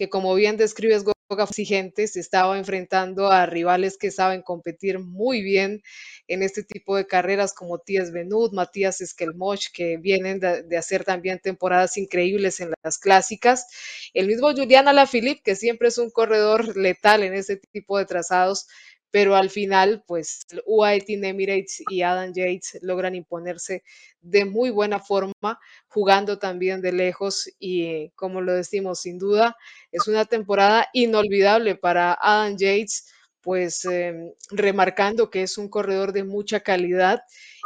que 0.00 0.08
como 0.08 0.34
bien 0.34 0.56
describes, 0.56 1.04
Goga 1.04 1.44
exigente, 1.44 2.06
se 2.08 2.20
estaba 2.20 2.56
enfrentando 2.56 3.30
a 3.30 3.44
rivales 3.44 3.98
que 3.98 4.10
saben 4.10 4.40
competir 4.40 4.98
muy 4.98 5.42
bien 5.42 5.82
en 6.26 6.42
este 6.42 6.62
tipo 6.62 6.96
de 6.96 7.06
carreras 7.06 7.52
como 7.52 7.80
Tías 7.80 8.10
Benud, 8.10 8.54
Matías 8.54 9.02
Esquelmoch, 9.02 9.60
que 9.74 9.98
vienen 9.98 10.40
de, 10.40 10.62
de, 10.62 10.78
hacer 10.78 11.04
también 11.04 11.38
temporadas 11.38 11.98
increíbles 11.98 12.60
en 12.60 12.72
las 12.82 12.96
clásicas. 12.96 13.66
El 14.14 14.26
mismo 14.26 14.50
Julián 14.54 14.88
Alaphilippe, 14.88 15.42
que 15.42 15.54
siempre 15.54 15.88
es 15.88 15.98
un 15.98 16.10
corredor 16.10 16.78
letal 16.78 17.22
en 17.22 17.34
este 17.34 17.58
tipo 17.58 17.98
de 17.98 18.06
trazados, 18.06 18.68
pero 19.10 19.34
al 19.36 19.50
final, 19.50 20.04
pues 20.06 20.46
UAE 20.66 21.00
Team 21.00 21.24
Emirates 21.24 21.82
y 21.90 22.02
Adam 22.02 22.32
Yates 22.32 22.78
logran 22.82 23.14
imponerse 23.14 23.82
de 24.20 24.44
muy 24.44 24.70
buena 24.70 25.00
forma, 25.00 25.58
jugando 25.88 26.38
también 26.38 26.80
de 26.80 26.92
lejos 26.92 27.50
y 27.58 28.10
como 28.10 28.40
lo 28.40 28.54
decimos, 28.54 29.00
sin 29.00 29.18
duda, 29.18 29.56
es 29.92 30.06
una 30.08 30.24
temporada 30.24 30.86
inolvidable 30.92 31.74
para 31.76 32.16
Adam 32.20 32.56
Yates, 32.56 33.12
pues 33.40 33.84
eh, 33.86 34.34
remarcando 34.50 35.30
que 35.30 35.42
es 35.42 35.58
un 35.58 35.68
corredor 35.68 36.12
de 36.12 36.24
mucha 36.24 36.60
calidad 36.60 37.22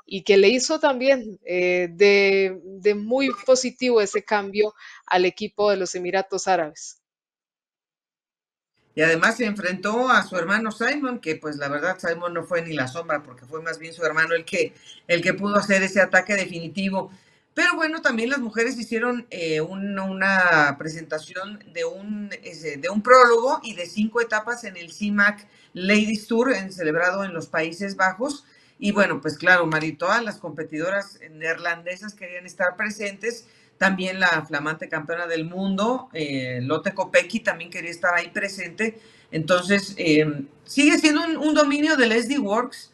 y 0.06 0.22
que 0.22 0.36
le 0.36 0.48
hizo 0.48 0.78
también 0.78 1.38
eh, 1.44 1.88
de 1.90 2.94
muy 2.94 3.30
positivo 3.44 4.00
ese 4.00 4.22
cambio 4.24 4.74
al 5.06 5.24
equipo 5.24 5.70
de 5.70 5.76
los 5.76 5.94
Emiratos 5.94 6.46
Árabes 6.46 7.03
y 8.94 9.02
además 9.02 9.36
se 9.36 9.44
enfrentó 9.44 10.08
a 10.08 10.22
su 10.24 10.36
hermano 10.36 10.70
Simon, 10.70 11.18
que 11.18 11.36
pues 11.36 11.56
la 11.56 11.68
verdad 11.68 11.98
Simon 11.98 12.34
no 12.34 12.44
fue 12.44 12.62
ni 12.62 12.74
la 12.74 12.86
sombra, 12.86 13.22
porque 13.22 13.44
fue 13.44 13.60
más 13.60 13.78
bien 13.78 13.92
su 13.92 14.04
hermano 14.04 14.34
el 14.34 14.44
que, 14.44 14.72
el 15.08 15.20
que 15.20 15.34
pudo 15.34 15.56
hacer 15.56 15.82
ese 15.82 16.00
ataque 16.00 16.34
definitivo. 16.34 17.10
Pero 17.54 17.76
bueno, 17.76 18.02
también 18.02 18.30
las 18.30 18.40
mujeres 18.40 18.78
hicieron 18.78 19.26
eh, 19.30 19.60
un, 19.60 19.98
una 19.98 20.76
presentación 20.78 21.62
de 21.72 21.84
un, 21.84 22.28
de 22.28 22.88
un 22.90 23.02
prólogo 23.02 23.60
y 23.62 23.74
de 23.74 23.86
cinco 23.86 24.20
etapas 24.20 24.64
en 24.64 24.76
el 24.76 24.92
CIMAC 24.92 25.46
Ladies 25.72 26.26
Tour, 26.26 26.52
celebrado 26.70 27.24
en 27.24 27.32
los 27.32 27.46
Países 27.46 27.96
Bajos. 27.96 28.44
Y 28.78 28.90
bueno, 28.90 29.20
pues 29.20 29.38
claro, 29.38 29.66
Mari, 29.66 29.92
todas 29.92 30.22
las 30.22 30.38
competidoras 30.38 31.20
neerlandesas 31.30 32.14
querían 32.14 32.44
estar 32.44 32.76
presentes 32.76 33.46
también 33.78 34.20
la 34.20 34.44
flamante 34.46 34.88
campeona 34.88 35.26
del 35.26 35.44
mundo, 35.44 36.08
eh, 36.12 36.60
Lotte 36.62 36.94
Kopecky, 36.94 37.40
también 37.40 37.70
quería 37.70 37.90
estar 37.90 38.14
ahí 38.14 38.28
presente. 38.28 38.98
Entonces, 39.30 39.94
eh, 39.96 40.46
sigue 40.64 40.98
siendo 40.98 41.22
un, 41.40 41.54
dominio 41.54 41.96
del 41.96 42.12
SD 42.12 42.38
Works, 42.38 42.92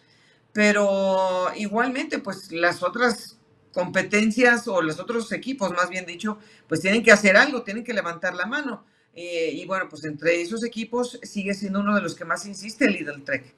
pero 0.53 1.51
igualmente, 1.57 2.19
pues 2.19 2.51
las 2.51 2.83
otras 2.83 3.37
competencias 3.73 4.67
o 4.69 4.83
los 4.83 4.99
otros 4.99 5.31
equipos, 5.33 5.71
más 5.73 5.91
bien 5.91 6.07
dicho, 6.07 6.39
pues 6.69 6.81
tienen 6.81 7.03
que 7.03 7.13
hacer 7.13 7.37
algo, 7.37 7.63
tienen 7.63 7.85
que 7.85 7.93
levantar 7.93 8.35
la 8.35 8.47
mano. 8.47 8.85
Eh, 9.15 9.51
y 9.55 9.67
bueno, 9.67 9.89
pues 9.89 10.05
entre 10.05 10.41
esos 10.41 10.65
equipos 10.65 11.19
sigue 11.23 11.53
siendo 11.55 11.81
uno 11.81 11.95
de 11.95 12.01
los 12.01 12.15
que 12.15 12.25
más 12.25 12.47
insiste 12.47 12.87
el 12.87 12.95
Lidl 12.95 13.23
Trek. 13.25 13.55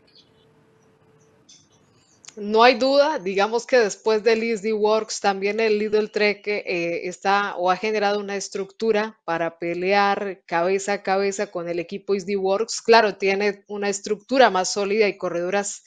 No 2.36 2.62
hay 2.62 2.76
duda, 2.76 3.18
digamos 3.18 3.66
que 3.66 3.78
después 3.78 4.22
del 4.24 4.42
ISD 4.42 4.72
Works 4.72 5.20
también 5.20 5.60
el 5.60 5.78
Lidl 5.78 6.10
Trek 6.10 6.46
eh, 6.46 7.06
está 7.06 7.56
o 7.56 7.70
ha 7.70 7.76
generado 7.76 8.20
una 8.20 8.36
estructura 8.36 9.20
para 9.24 9.58
pelear 9.58 10.42
cabeza 10.46 10.94
a 10.94 11.02
cabeza 11.02 11.50
con 11.50 11.68
el 11.68 11.78
equipo 11.78 12.14
ISD 12.14 12.36
Works. 12.36 12.80
Claro, 12.80 13.16
tiene 13.16 13.64
una 13.68 13.90
estructura 13.90 14.48
más 14.48 14.72
sólida 14.72 15.08
y 15.08 15.18
corredoras, 15.18 15.82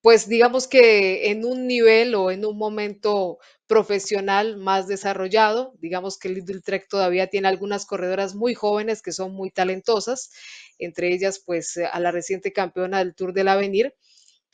pues 0.00 0.28
digamos 0.28 0.66
que 0.66 1.30
en 1.30 1.44
un 1.44 1.68
nivel 1.68 2.16
o 2.16 2.32
en 2.32 2.44
un 2.44 2.58
momento 2.58 3.38
profesional 3.68 4.56
más 4.56 4.88
desarrollado. 4.88 5.72
Digamos 5.78 6.18
que 6.18 6.28
el 6.28 6.34
Lidl 6.34 6.62
Trek 6.62 6.88
todavía 6.88 7.28
tiene 7.28 7.46
algunas 7.46 7.86
corredoras 7.86 8.34
muy 8.34 8.54
jóvenes 8.54 9.02
que 9.02 9.12
son 9.12 9.32
muy 9.34 9.52
talentosas, 9.52 10.32
entre 10.78 11.14
ellas 11.14 11.40
pues 11.44 11.76
a 11.76 12.00
la 12.00 12.10
reciente 12.10 12.52
campeona 12.52 12.98
del 12.98 13.14
Tour 13.14 13.32
del 13.32 13.46
Avenir 13.48 13.94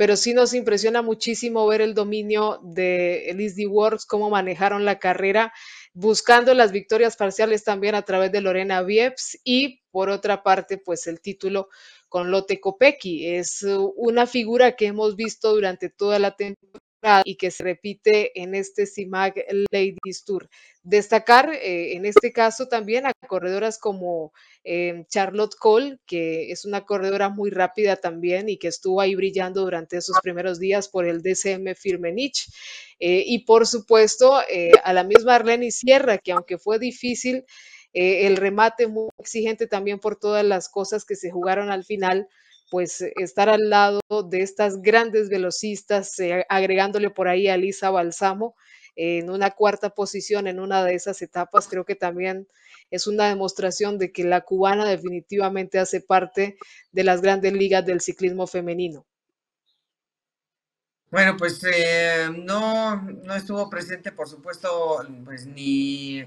pero 0.03 0.16
sí 0.16 0.34
nos 0.34 0.53
impresiona 0.53 1.00
muchísimo 1.00 1.64
ver 1.68 1.80
el 1.80 1.94
dominio 1.94 2.59
de 2.64 3.30
Elise 3.30 3.68
Works, 3.68 4.05
cómo 4.05 4.30
manejaron 4.30 4.84
la 4.84 4.98
carrera, 4.98 5.53
buscando 5.92 6.55
las 6.55 6.72
victorias 6.72 7.14
parciales 7.14 7.62
también 7.62 7.94
a 7.94 8.03
través 8.03 8.32
de 8.32 8.40
Lorena 8.40 8.82
Vieps 8.82 9.38
y 9.44 9.84
por 9.92 10.11
otra 10.11 10.42
parte, 10.42 10.76
pues 10.76 11.07
el 11.07 11.20
título 11.20 11.68
con 12.09 12.32
Lotte 12.32 12.59
Kopecky. 12.59 13.28
Es 13.28 13.64
una 13.94 14.26
figura 14.26 14.74
que 14.74 14.86
hemos 14.86 15.14
visto 15.14 15.55
durante 15.55 15.88
toda 15.88 16.18
la 16.18 16.34
temporada 16.34 16.81
y 17.24 17.36
que 17.36 17.50
se 17.50 17.64
repite 17.64 18.40
en 18.40 18.55
este 18.55 18.86
CIMAG 18.86 19.34
Ladies 19.70 20.24
Tour. 20.24 20.48
Destacar 20.84 21.53
eh, 21.53 21.94
en 21.94 22.07
este 22.07 22.32
caso 22.32 22.68
también 22.68 23.07
a 23.07 23.12
corredoras 23.26 23.78
como 23.78 24.32
eh, 24.64 25.05
Charlotte 25.09 25.55
Cole, 25.57 25.98
que 26.07 26.53
es 26.53 26.64
una 26.64 26.84
corredora 26.84 27.28
muy 27.28 27.50
rápida 27.50 27.96
también 27.96 28.48
y 28.48 28.57
que 28.57 28.68
estuvo 28.68 29.00
ahí 29.00 29.14
brillando 29.14 29.62
durante 29.62 29.96
esos 29.96 30.16
primeros 30.22 30.61
días 30.61 30.88
por 30.88 31.07
el 31.07 31.22
DCM 31.22 31.74
Firmenich. 31.74 32.48
Eh, 33.00 33.24
y 33.26 33.40
por 33.44 33.66
supuesto 33.66 34.36
a 34.36 34.92
la 34.92 35.03
misma 35.03 35.34
Arlene 35.34 35.72
Sierra, 35.72 36.18
que 36.18 36.32
aunque 36.32 36.59
fue 36.59 36.78
difícil, 36.78 37.44
el 37.92 38.36
remate 38.36 38.86
muy 38.86 39.09
exigente 39.18 39.66
también 39.66 39.98
por 39.98 40.16
todas 40.16 40.44
las 40.44 40.68
cosas 40.68 41.05
que 41.05 41.16
se 41.16 41.30
jugaron 41.30 41.70
al 41.70 41.84
final, 41.84 42.28
pues 42.72 43.02
estar 43.02 43.50
al 43.50 43.68
lado 43.68 44.00
de 44.30 44.40
estas 44.40 44.80
grandes 44.80 45.28
velocistas, 45.28 46.18
eh, 46.20 46.46
agregándole 46.48 47.10
por 47.10 47.28
ahí 47.28 47.46
a 47.46 47.58
Lisa 47.58 47.90
Balsamo 47.90 48.56
en 48.96 49.28
una 49.28 49.50
cuarta 49.50 49.90
posición 49.90 50.46
en 50.46 50.58
una 50.58 50.82
de 50.82 50.94
esas 50.94 51.20
etapas, 51.20 51.68
creo 51.68 51.84
que 51.84 51.96
también 51.96 52.48
es 52.90 53.06
una 53.06 53.28
demostración 53.28 53.98
de 53.98 54.10
que 54.10 54.24
la 54.24 54.40
cubana 54.40 54.88
definitivamente 54.88 55.78
hace 55.78 56.00
parte 56.00 56.56
de 56.92 57.04
las 57.04 57.20
grandes 57.20 57.52
ligas 57.52 57.84
del 57.84 58.00
ciclismo 58.00 58.46
femenino. 58.46 59.04
Bueno, 61.10 61.36
pues 61.36 61.62
eh, 61.64 62.30
no, 62.34 63.02
no 63.02 63.34
estuvo 63.34 63.68
presente, 63.68 64.12
por 64.12 64.30
supuesto, 64.30 65.06
pues 65.26 65.44
ni 65.44 66.24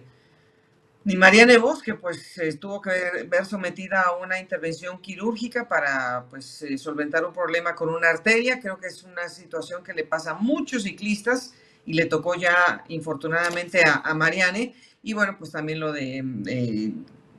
ni 1.05 1.15
Mariana 1.15 1.57
Vos, 1.59 1.83
que 1.83 1.93
pues 1.93 2.33
tuvo 2.59 2.81
que 2.81 2.89
ver, 3.29 3.45
sometida 3.45 4.01
a 4.01 4.15
una 4.17 4.39
intervención 4.39 4.99
quirúrgica 4.99 5.67
para 5.67 6.25
pues 6.31 6.63
eh, 6.63 6.79
solventar 6.79 7.23
un 7.23 7.31
problema 7.31 7.75
con 7.75 7.89
una 7.89 8.09
arteria. 8.09 8.59
Creo 8.59 8.79
que 8.79 8.87
es 8.87 9.03
una 9.03 9.29
situación 9.29 9.83
que 9.83 9.93
le 9.93 10.03
pasa 10.03 10.31
a 10.31 10.33
muchos 10.33 10.81
ciclistas 10.83 11.53
y 11.85 11.93
le 11.93 12.05
tocó 12.05 12.33
ya 12.33 12.83
infortunadamente 12.87 13.81
a, 13.85 14.13
Mariane. 14.15 14.73
Y 15.03 15.13
bueno, 15.13 15.35
pues 15.37 15.51
también 15.51 15.79
lo 15.79 15.93
de 15.93 16.23
eh, 16.47 16.91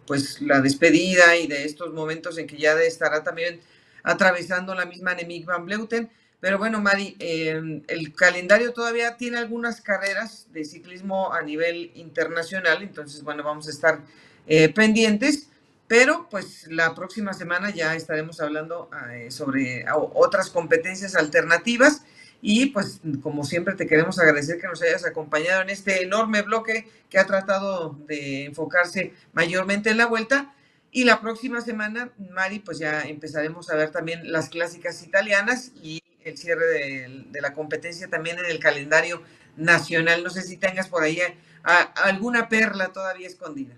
pues 0.06 0.40
la 0.40 0.60
despedida 0.60 1.36
y 1.36 1.48
de 1.48 1.64
estos 1.64 1.92
momentos 1.92 2.38
en 2.38 2.46
que 2.46 2.56
ya 2.56 2.80
estará 2.80 3.24
también 3.24 3.60
atravesando 4.04 4.76
la 4.76 4.86
misma 4.86 5.14
Nemik 5.14 5.44
van 5.44 5.66
Bleuten. 5.66 6.08
Pero 6.40 6.58
bueno, 6.58 6.80
Mari, 6.80 7.16
em, 7.18 7.82
el 7.88 8.14
calendario 8.14 8.72
todavía 8.72 9.16
tiene 9.16 9.38
algunas 9.38 9.80
carreras 9.80 10.46
de 10.52 10.64
ciclismo 10.64 11.32
a 11.32 11.42
nivel 11.42 11.90
internacional, 11.94 12.82
entonces 12.82 13.22
bueno, 13.22 13.42
vamos 13.42 13.68
a 13.68 13.70
estar 13.70 14.00
eh, 14.46 14.68
pendientes, 14.68 15.48
pero 15.88 16.28
pues 16.30 16.66
la 16.68 16.94
próxima 16.94 17.32
semana 17.32 17.70
ya 17.70 17.94
estaremos 17.94 18.40
hablando 18.40 18.90
eh, 19.10 19.30
sobre 19.30 19.84
otras 20.14 20.50
competencias 20.50 21.14
alternativas 21.14 22.02
y 22.42 22.66
pues 22.66 23.00
como 23.22 23.44
siempre 23.44 23.74
te 23.74 23.86
queremos 23.86 24.18
agradecer 24.18 24.60
que 24.60 24.66
nos 24.66 24.82
hayas 24.82 25.04
acompañado 25.06 25.62
en 25.62 25.70
este 25.70 26.02
enorme 26.02 26.42
bloque 26.42 26.88
que 27.08 27.18
ha 27.18 27.26
tratado 27.26 27.96
de 28.06 28.44
enfocarse 28.46 29.14
mayormente 29.32 29.90
en 29.90 29.96
la 29.96 30.06
vuelta. 30.06 30.52
Y 30.92 31.04
la 31.04 31.20
próxima 31.20 31.60
semana, 31.60 32.10
Mari, 32.30 32.60
pues 32.60 32.78
ya 32.78 33.02
empezaremos 33.02 33.70
a 33.70 33.76
ver 33.76 33.90
también 33.90 34.30
las 34.32 34.48
clásicas 34.48 35.02
italianas 35.02 35.72
y 35.82 36.02
el 36.26 36.36
cierre 36.36 36.66
de, 36.66 37.40
la 37.40 37.54
competencia 37.54 38.08
también 38.08 38.38
en 38.38 38.46
el 38.46 38.58
calendario 38.58 39.22
nacional. 39.56 40.22
No 40.22 40.30
sé 40.30 40.42
si 40.42 40.56
tengas 40.56 40.88
por 40.88 41.02
ahí 41.02 41.18
alguna 41.62 42.48
perla 42.48 42.92
todavía 42.92 43.26
escondida. 43.26 43.76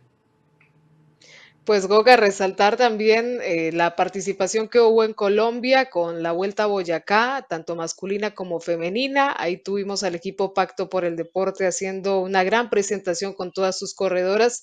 Pues 1.68 1.86
Goga, 1.86 2.16
resaltar 2.16 2.78
también 2.78 3.40
eh, 3.42 3.72
la 3.72 3.94
participación 3.94 4.68
que 4.68 4.80
hubo 4.80 5.04
en 5.04 5.12
Colombia 5.12 5.90
con 5.90 6.22
la 6.22 6.32
Vuelta 6.32 6.62
a 6.62 6.66
Boyacá, 6.66 7.44
tanto 7.46 7.76
masculina 7.76 8.34
como 8.34 8.58
femenina. 8.58 9.34
Ahí 9.36 9.58
tuvimos 9.58 10.02
al 10.02 10.14
equipo 10.14 10.54
Pacto 10.54 10.88
por 10.88 11.04
el 11.04 11.14
Deporte 11.14 11.66
haciendo 11.66 12.20
una 12.20 12.42
gran 12.42 12.70
presentación 12.70 13.34
con 13.34 13.52
todas 13.52 13.78
sus 13.78 13.92
corredoras 13.92 14.62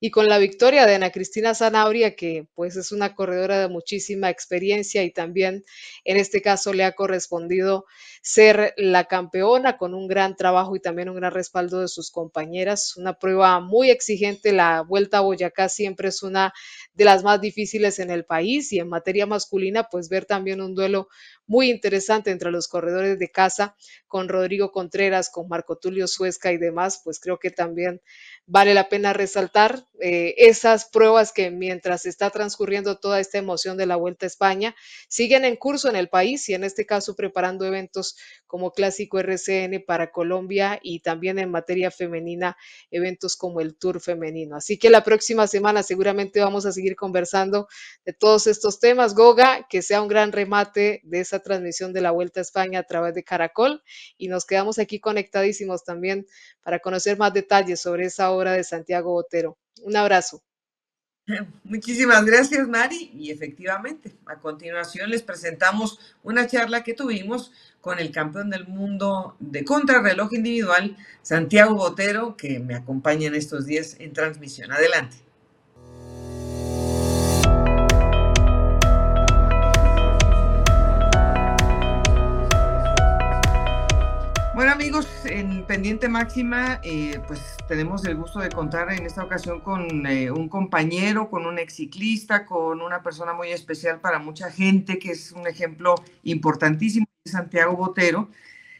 y 0.00 0.10
con 0.10 0.26
la 0.28 0.38
victoria 0.38 0.86
de 0.86 0.94
Ana 0.94 1.10
Cristina 1.10 1.54
Zanabria, 1.54 2.16
que 2.16 2.48
pues 2.54 2.76
es 2.76 2.90
una 2.90 3.14
corredora 3.14 3.60
de 3.60 3.68
muchísima 3.68 4.30
experiencia 4.30 5.04
y 5.04 5.12
también 5.12 5.62
en 6.04 6.16
este 6.16 6.40
caso 6.40 6.72
le 6.72 6.84
ha 6.84 6.92
correspondido 6.92 7.84
ser 8.22 8.74
la 8.76 9.04
campeona 9.04 9.76
con 9.76 9.94
un 9.94 10.08
gran 10.08 10.36
trabajo 10.36 10.74
y 10.74 10.80
también 10.80 11.10
un 11.10 11.16
gran 11.16 11.32
respaldo 11.32 11.80
de 11.80 11.88
sus 11.88 12.10
compañeras. 12.10 12.96
Una 12.96 13.18
prueba 13.18 13.60
muy 13.60 13.90
exigente, 13.90 14.52
la 14.52 14.82
Vuelta 14.82 15.18
a 15.18 15.20
Boyacá 15.20 15.68
siempre 15.68 16.08
es 16.08 16.22
una 16.22 16.52
de 16.94 17.04
las 17.04 17.22
más 17.22 17.40
difíciles 17.40 17.98
en 17.98 18.10
el 18.10 18.24
país 18.24 18.72
y 18.72 18.78
en 18.78 18.88
materia 18.88 19.26
masculina, 19.26 19.88
pues 19.90 20.08
ver 20.08 20.24
también 20.24 20.60
un 20.60 20.74
duelo 20.74 21.08
muy 21.46 21.70
interesante 21.70 22.30
entre 22.30 22.50
los 22.50 22.68
corredores 22.68 23.18
de 23.18 23.28
casa 23.30 23.74
con 24.06 24.28
Rodrigo 24.28 24.70
Contreras, 24.70 25.30
con 25.30 25.48
Marco 25.48 25.76
Tulio 25.76 26.06
Suesca 26.06 26.52
y 26.52 26.58
demás, 26.58 27.00
pues 27.02 27.18
creo 27.20 27.38
que 27.38 27.50
también 27.50 28.00
vale 28.50 28.74
la 28.74 28.88
pena 28.88 29.12
resaltar 29.12 29.86
eh, 30.00 30.34
esas 30.36 30.86
pruebas 30.86 31.32
que 31.32 31.52
mientras 31.52 32.04
está 32.04 32.30
transcurriendo 32.30 32.98
toda 32.98 33.20
esta 33.20 33.38
emoción 33.38 33.76
de 33.76 33.86
la 33.86 33.94
Vuelta 33.94 34.26
a 34.26 34.28
España, 34.28 34.74
siguen 35.08 35.44
en 35.44 35.54
curso 35.54 35.88
en 35.88 35.94
el 35.94 36.08
país 36.08 36.48
y 36.48 36.54
en 36.54 36.64
este 36.64 36.84
caso 36.84 37.14
preparando 37.14 37.64
eventos 37.64 38.16
como 38.48 38.72
Clásico 38.72 39.20
RCN 39.20 39.84
para 39.86 40.10
Colombia 40.10 40.80
y 40.82 40.98
también 40.98 41.38
en 41.38 41.52
materia 41.52 41.92
femenina 41.92 42.56
eventos 42.90 43.36
como 43.36 43.60
el 43.60 43.76
Tour 43.76 44.00
femenino. 44.00 44.56
Así 44.56 44.78
que 44.78 44.90
la 44.90 45.04
próxima 45.04 45.46
semana 45.46 45.84
seguramente 45.84 46.40
vamos 46.40 46.66
a 46.66 46.72
seguir 46.72 46.96
conversando 46.96 47.68
de 48.04 48.14
todos 48.14 48.48
estos 48.48 48.80
temas. 48.80 49.14
Goga, 49.14 49.68
que 49.68 49.80
sea 49.80 50.02
un 50.02 50.08
gran 50.08 50.32
remate 50.32 51.02
de 51.04 51.20
esa 51.20 51.38
transmisión 51.38 51.92
de 51.92 52.00
la 52.00 52.10
Vuelta 52.10 52.40
a 52.40 52.42
España 52.42 52.80
a 52.80 52.84
través 52.84 53.14
de 53.14 53.22
Caracol 53.22 53.80
y 54.18 54.26
nos 54.26 54.44
quedamos 54.44 54.80
aquí 54.80 54.98
conectadísimos 54.98 55.84
también 55.84 56.26
para 56.64 56.80
conocer 56.80 57.16
más 57.16 57.32
detalles 57.32 57.80
sobre 57.80 58.06
esa 58.06 58.32
obra 58.32 58.39
de 58.48 58.64
Santiago 58.64 59.12
Botero. 59.12 59.58
Un 59.82 59.96
abrazo. 59.96 60.42
Muchísimas 61.64 62.24
gracias, 62.24 62.66
Mari. 62.68 63.10
Y 63.14 63.30
efectivamente, 63.30 64.16
a 64.26 64.36
continuación 64.36 65.10
les 65.10 65.22
presentamos 65.22 65.98
una 66.22 66.46
charla 66.46 66.82
que 66.82 66.94
tuvimos 66.94 67.52
con 67.80 67.98
el 67.98 68.10
campeón 68.10 68.50
del 68.50 68.66
mundo 68.66 69.36
de 69.38 69.64
contrarreloj 69.64 70.32
individual, 70.34 70.96
Santiago 71.22 71.74
Botero, 71.74 72.36
que 72.36 72.58
me 72.58 72.74
acompaña 72.74 73.28
en 73.28 73.34
estos 73.34 73.66
días 73.66 73.96
en 73.98 74.12
transmisión. 74.12 74.72
Adelante. 74.72 75.16
En 85.30 85.64
Pendiente 85.66 86.08
Máxima, 86.08 86.80
eh, 86.82 87.20
pues 87.26 87.56
tenemos 87.68 88.04
el 88.04 88.16
gusto 88.16 88.40
de 88.40 88.50
contar 88.50 88.92
en 88.92 89.06
esta 89.06 89.24
ocasión 89.24 89.60
con 89.60 90.06
eh, 90.06 90.30
un 90.30 90.48
compañero, 90.48 91.30
con 91.30 91.46
un 91.46 91.58
ex 91.58 91.74
ciclista, 91.74 92.44
con 92.44 92.80
una 92.82 93.02
persona 93.02 93.32
muy 93.32 93.50
especial 93.50 94.00
para 94.00 94.18
mucha 94.18 94.50
gente, 94.50 94.98
que 94.98 95.12
es 95.12 95.32
un 95.32 95.46
ejemplo 95.46 95.94
importantísimo, 96.24 97.06
Santiago 97.24 97.76
Botero. 97.76 98.30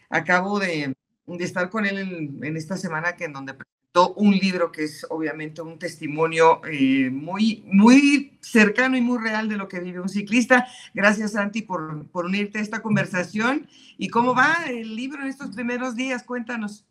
Acabo 0.08 0.58
de, 0.58 0.94
estar 1.38 1.70
con 1.70 1.86
él 1.86 1.98
en, 1.98 2.44
en, 2.44 2.56
esta 2.56 2.76
semana 2.76 3.14
que 3.16 3.24
en 3.24 3.32
donde 3.32 3.54
un 3.92 4.36
libro 4.36 4.70
que 4.70 4.84
es 4.84 5.04
obviamente 5.10 5.62
un 5.62 5.78
testimonio 5.78 6.60
eh, 6.70 7.10
muy, 7.10 7.64
muy 7.66 8.38
cercano 8.40 8.96
y 8.96 9.00
muy 9.00 9.18
real 9.18 9.48
de 9.48 9.56
lo 9.56 9.66
que 9.66 9.80
vive 9.80 10.00
un 10.00 10.08
ciclista. 10.08 10.68
Gracias, 10.94 11.32
Santi, 11.32 11.62
por, 11.62 12.06
por 12.08 12.26
unirte 12.26 12.58
a 12.58 12.62
esta 12.62 12.82
conversación. 12.82 13.68
¿Y 13.98 14.08
cómo 14.08 14.34
va 14.34 14.64
el 14.68 14.94
libro 14.94 15.22
en 15.22 15.28
estos 15.28 15.50
primeros 15.50 15.96
días? 15.96 16.22
Cuéntanos. 16.22 16.84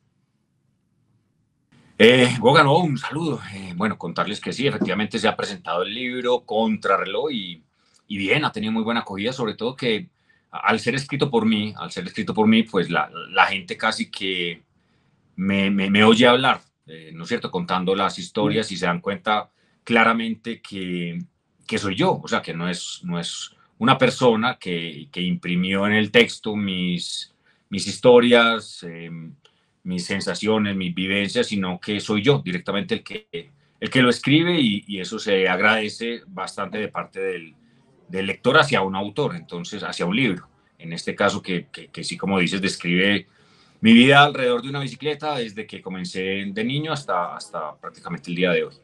Eh, 1.98 2.38
un 2.42 2.98
saludo. 2.98 3.40
Eh, 3.54 3.74
bueno, 3.76 3.98
contarles 3.98 4.42
que 4.42 4.52
sí, 4.52 4.68
efectivamente 4.68 5.20
se 5.20 5.28
ha 5.28 5.38
presentado 5.38 5.84
el 5.84 5.94
libro 5.94 6.42
Contrarreloj 6.42 7.32
y, 7.32 7.64
y 8.08 8.18
bien, 8.18 8.44
ha 8.44 8.52
tenido 8.52 8.74
muy 8.74 8.84
buena 8.84 9.02
acogida, 9.02 9.32
sobre 9.32 9.54
todo 9.54 9.76
que 9.76 10.10
al 10.52 10.80
ser 10.80 10.96
escrito 10.96 11.30
por 11.30 11.46
mí, 11.46 11.74
al 11.78 11.92
ser 11.92 12.06
escrito 12.08 12.34
por 12.34 12.48
mí, 12.48 12.64
pues 12.64 12.90
la, 12.90 13.10
la 13.30 13.46
gente 13.46 13.78
casi 13.78 14.10
que 14.12 14.64
me 15.36 16.04
oye 16.04 16.28
hablar 16.28 16.62
eh, 16.90 17.12
¿no 17.14 17.24
es 17.24 17.30
cierto?, 17.30 17.52
contando 17.52 17.96
las 17.96 18.18
historias 18.18 18.72
y 18.72 18.78
se 18.78 18.88
dan 18.88 19.00
cuenta 19.00 19.52
claramente 19.84 20.60
que, 20.60 21.20
que 21.68 21.78
soy 21.78 21.96
yo, 21.96 22.20
o 22.22 22.28
sea, 22.28 22.42
que 22.42 22.54
no 22.54 22.68
es, 22.68 23.02
no 23.04 23.20
es 23.20 23.56
una 23.78 23.98
persona 23.98 24.58
que, 24.60 25.08
que 25.12 25.22
imprimió 25.22 25.86
en 25.86 25.94
el 25.94 26.12
texto 26.12 26.56
mis, 26.56 27.34
mis 27.70 27.86
historias, 27.88 28.84
em, 28.84 29.36
mis 29.84 30.04
sensaciones, 30.06 30.76
mis 30.76 30.94
vivencias, 30.96 31.48
sino 31.48 31.80
que 31.80 32.00
soy 32.00 32.24
yo 32.24 32.42
directamente 32.44 32.96
el 32.96 33.04
que, 33.04 33.52
el 33.80 33.90
que 33.90 34.02
lo 34.02 34.10
escribe 34.10 34.60
y, 34.60 34.84
y 34.88 35.00
eso 35.00 35.20
se 35.20 35.48
agradece 35.48 36.22
bastante 36.28 36.80
de 36.80 36.88
parte 36.88 37.20
del, 37.20 37.56
del, 38.08 38.26
lector 38.26 38.58
hacia 38.58 38.82
un 38.82 38.96
autor, 38.96 39.36
entonces 39.36 39.84
hacia 39.84 40.06
un 40.06 40.16
libro. 40.16 40.50
En 40.80 40.92
este 40.92 41.14
caso 41.16 41.42
que, 41.42 41.68
que, 41.72 41.88
que 41.88 42.04
sí, 42.04 42.18
como 42.18 42.40
dices, 42.40 42.62
describe 42.62 43.28
mi 43.82 43.94
vida 43.94 44.24
alrededor 44.24 44.62
de 44.62 44.70
una 44.70 44.80
bicicleta 44.80 45.36
desde 45.36 45.66
que 45.66 45.82
comencé 45.82 46.46
de 46.46 46.64
niño 46.64 46.92
hasta, 46.92 47.36
hasta 47.36 47.76
prácticamente 47.76 48.30
el 48.30 48.36
día 48.36 48.52
de 48.52 48.66
hoy. 48.66 48.76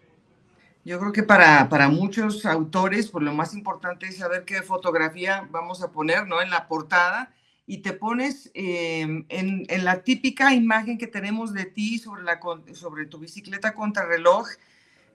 Yo 0.86 1.00
creo 1.00 1.12
que 1.12 1.24
para, 1.24 1.68
para 1.68 1.90
muchos 1.90 2.46
autores, 2.46 3.10
pues 3.10 3.24
lo 3.24 3.34
más 3.34 3.56
importante 3.56 4.06
es 4.06 4.18
saber 4.18 4.46
qué 4.46 4.62
fotografía 4.62 5.48
vamos 5.50 5.82
a 5.82 5.92
poner 5.92 6.28
¿no? 6.28 6.42
en 6.42 6.52
la 6.52 6.68
portada 6.68 7.34
y 7.66 7.80
te 7.80 7.94
pones 7.94 8.52
em, 8.54 9.26
en, 9.30 9.66
en, 9.68 9.84
la 9.84 10.04
típica 10.04 10.54
imagen 10.54 11.00
que 11.00 11.08
tenemos 11.08 11.54
de 11.54 11.66
ti 11.66 11.98
sobre, 11.98 12.22
la, 12.22 12.40
sobre 12.74 13.08
tu 13.08 13.18
bicicleta 13.18 13.74
contrarreloj. 13.74 14.48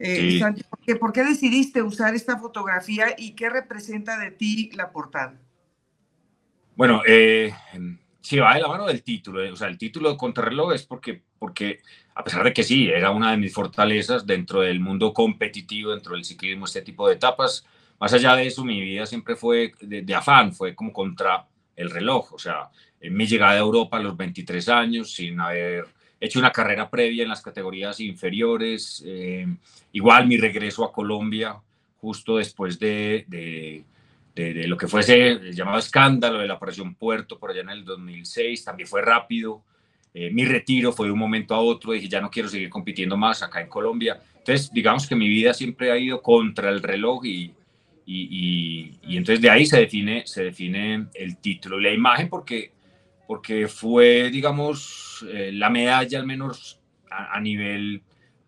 Eh, 0.00 0.40
sí. 0.56 0.64
¿por, 0.68 0.80
qué, 0.80 0.96
¿Por 0.96 1.12
qué 1.12 1.22
decidiste 1.22 1.82
usar 1.82 2.16
esta 2.16 2.38
fotografía 2.38 3.14
y 3.16 3.32
qué 3.36 3.48
representa 3.48 4.18
de 4.18 4.32
ti 4.32 4.70
la 4.74 4.90
portada? 4.90 5.38
Bueno, 6.74 7.02
eh, 7.06 7.54
sí 8.20 8.38
va 8.38 8.54
de 8.54 8.60
la 8.60 8.68
mano 8.68 8.86
del 8.86 9.02
título. 9.02 9.42
Eh, 9.42 9.52
o 9.52 9.56
sea, 9.56 9.68
el 9.68 9.78
título 9.78 10.10
de 10.10 10.16
Contrarreloj 10.16 10.74
es 10.74 10.84
porque, 10.84 11.22
porque, 11.38 11.80
a 12.14 12.24
pesar 12.24 12.44
de 12.44 12.52
que 12.52 12.62
sí, 12.62 12.88
era 12.88 13.10
una 13.10 13.32
de 13.32 13.36
mis 13.36 13.52
fortalezas 13.52 14.26
dentro 14.26 14.60
del 14.60 14.80
mundo 14.80 15.12
competitivo, 15.12 15.92
dentro 15.92 16.14
del 16.14 16.24
ciclismo, 16.24 16.66
este 16.66 16.82
tipo 16.82 17.08
de 17.08 17.14
etapas, 17.14 17.66
más 17.98 18.12
allá 18.12 18.34
de 18.34 18.46
eso, 18.46 18.64
mi 18.64 18.80
vida 18.80 19.06
siempre 19.06 19.36
fue 19.36 19.72
de, 19.80 20.02
de 20.02 20.14
afán, 20.14 20.52
fue 20.54 20.74
como 20.74 20.92
contra 20.92 21.46
el 21.76 21.90
reloj. 21.90 22.32
O 22.32 22.38
sea, 22.38 22.70
en 23.00 23.14
mi 23.14 23.26
llegada 23.26 23.52
a 23.52 23.58
Europa 23.58 23.96
a 23.96 24.00
los 24.00 24.16
23 24.16 24.68
años, 24.68 25.12
sin 25.12 25.40
haber 25.40 25.86
hecho 26.20 26.38
una 26.38 26.52
carrera 26.52 26.90
previa 26.90 27.22
en 27.22 27.30
las 27.30 27.42
categorías 27.42 27.98
inferiores, 28.00 29.02
eh, 29.06 29.46
igual 29.92 30.26
mi 30.26 30.36
regreso 30.36 30.84
a 30.84 30.92
Colombia 30.92 31.56
justo 31.96 32.36
después 32.36 32.78
de, 32.78 33.24
de 33.28 33.84
de, 34.34 34.54
de, 34.54 34.68
lo 34.68 34.76
que 34.76 34.88
fuese 34.88 35.28
el 35.28 35.54
llamado 35.54 35.78
escándalo 35.78 36.38
de 36.38 36.46
la 36.46 36.54
operación 36.54 36.94
Puerto 36.94 37.38
por 37.38 37.50
allá 37.50 37.62
en 37.62 37.70
el 37.70 37.84
2006, 37.84 38.64
también 38.64 38.88
fue 38.88 39.02
rápido. 39.02 39.64
Eh, 40.12 40.30
mi 40.30 40.44
retiro 40.44 40.92
fue 40.92 41.06
de 41.06 41.12
un 41.12 41.18
momento 41.18 41.54
a 41.54 41.60
otro, 41.60 41.92
dije 41.92 42.08
ya 42.08 42.20
no 42.20 42.30
quiero 42.30 42.48
seguir 42.48 42.68
compitiendo 42.68 43.16
más 43.16 43.42
acá 43.42 43.60
en 43.60 43.68
Colombia. 43.68 44.20
Entonces, 44.38 44.70
digamos 44.72 45.06
que 45.06 45.14
mi 45.14 45.28
vida 45.28 45.54
siempre 45.54 45.92
ha 45.92 45.98
ido 45.98 46.20
contra 46.22 46.70
el 46.70 46.82
reloj 46.82 47.24
y, 47.26 47.54
y, 48.06 48.22
y, 48.30 48.98
y 49.02 49.16
entonces 49.16 49.40
de 49.40 49.50
ahí 49.50 49.66
se 49.66 49.78
define, 49.78 50.26
se 50.26 50.44
define 50.44 51.06
el 51.14 51.36
título 51.38 51.78
y 51.78 51.84
la 51.84 51.92
imagen 51.92 52.28
porque, 52.28 52.72
porque 53.26 53.68
fue, 53.68 54.30
digamos, 54.30 55.24
eh, 55.30 55.50
la 55.52 55.70
medalla 55.70 56.18
al 56.18 56.26
menos 56.26 56.80
a, 57.10 57.36
a 57.36 57.40
nivel 57.40 58.02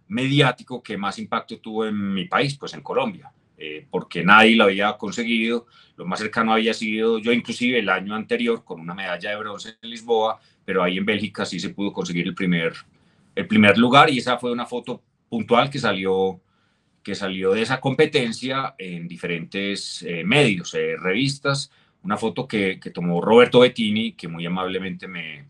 mediático 0.08 0.82
que 0.82 0.96
más 0.96 1.18
impacto 1.18 1.58
tuvo 1.58 1.86
en 1.86 2.12
mi 2.12 2.26
país, 2.26 2.56
pues 2.58 2.74
en 2.74 2.82
Colombia. 2.82 3.32
Eh, 3.58 3.86
porque 3.90 4.24
nadie 4.24 4.56
lo 4.56 4.64
había 4.64 4.96
conseguido. 4.96 5.66
Lo 5.96 6.04
más 6.06 6.20
cercano 6.20 6.52
había 6.52 6.74
sido 6.74 7.18
yo 7.18 7.32
inclusive 7.32 7.78
el 7.78 7.88
año 7.88 8.14
anterior 8.14 8.64
con 8.64 8.80
una 8.80 8.94
medalla 8.94 9.30
de 9.30 9.36
bronce 9.36 9.76
en 9.80 9.90
Lisboa, 9.90 10.40
pero 10.64 10.82
ahí 10.82 10.98
en 10.98 11.04
Bélgica 11.04 11.44
sí 11.44 11.60
se 11.60 11.70
pudo 11.70 11.92
conseguir 11.92 12.26
el 12.26 12.34
primer, 12.34 12.72
el 13.34 13.46
primer 13.46 13.78
lugar 13.78 14.10
y 14.10 14.18
esa 14.18 14.38
fue 14.38 14.52
una 14.52 14.66
foto 14.66 15.02
puntual 15.28 15.70
que 15.70 15.78
salió, 15.78 16.40
que 17.02 17.14
salió 17.14 17.52
de 17.52 17.62
esa 17.62 17.80
competencia 17.80 18.74
en 18.78 19.06
diferentes 19.06 20.02
eh, 20.02 20.24
medios, 20.24 20.74
eh, 20.74 20.96
revistas, 20.98 21.70
una 22.02 22.16
foto 22.16 22.48
que, 22.48 22.80
que, 22.80 22.90
tomó 22.90 23.20
Roberto 23.20 23.60
Bettini, 23.60 24.12
que 24.12 24.26
muy 24.26 24.44
amablemente 24.44 25.06
me, 25.06 25.44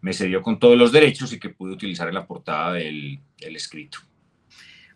me 0.00 0.12
cedió 0.12 0.40
con 0.40 0.58
todos 0.58 0.78
los 0.78 0.92
derechos 0.92 1.32
y 1.32 1.40
que 1.40 1.50
pude 1.50 1.72
utilizar 1.72 2.06
en 2.06 2.14
la 2.14 2.26
portada 2.26 2.74
del, 2.74 3.18
del 3.38 3.56
escrito. 3.56 3.98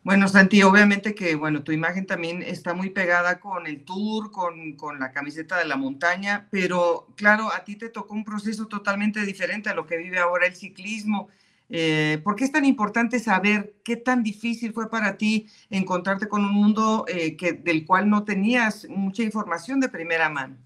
Bueno, 0.03 0.29
Santi, 0.29 0.63
obviamente 0.63 1.15
que, 1.15 1.35
bueno, 1.35 1.63
tu 1.63 1.73
imagen 1.73 2.07
también 2.07 2.43
está 2.43 2.73
muy 2.73 2.89
pegada 2.89 3.39
con 3.39 3.67
el 3.67 3.85
tour, 3.85 4.31
con, 4.31 4.73
con, 4.73 4.99
la 4.99 5.13
camiseta 5.13 5.59
de 5.59 5.67
la 5.67 5.77
montaña, 5.77 6.49
pero 6.51 7.07
claro, 7.17 7.53
a 7.53 7.65
ti 7.65 7.77
te 7.77 7.91
tocó 7.91 8.15
un 8.15 8.25
proceso 8.25 8.67
totalmente 8.67 9.27
diferente 9.27 9.69
a 9.69 9.75
lo 9.75 9.87
que 9.87 9.99
vive 9.99 10.19
ahora 10.19 10.47
el 10.47 10.57
ciclismo. 10.57 11.29
Eh, 11.69 12.19
¿Por 12.25 12.35
qué 12.35 12.45
es 12.45 12.53
tan 12.53 12.65
importante 12.65 13.19
saber 13.19 13.75
qué 13.85 13.97
tan 13.97 14.23
difícil 14.23 14.73
fue 14.73 14.89
para 14.89 15.19
ti 15.19 15.49
encontrarte 15.69 16.29
con 16.29 16.45
un 16.47 16.53
mundo 16.53 17.05
eh, 17.07 17.37
que, 17.37 17.53
del 17.53 17.85
cual 17.85 18.09
no 18.09 18.25
tenías 18.25 18.89
mucha 18.89 19.23
información 19.23 19.81
de 19.81 19.91
primera 19.91 20.31
mano? 20.31 20.57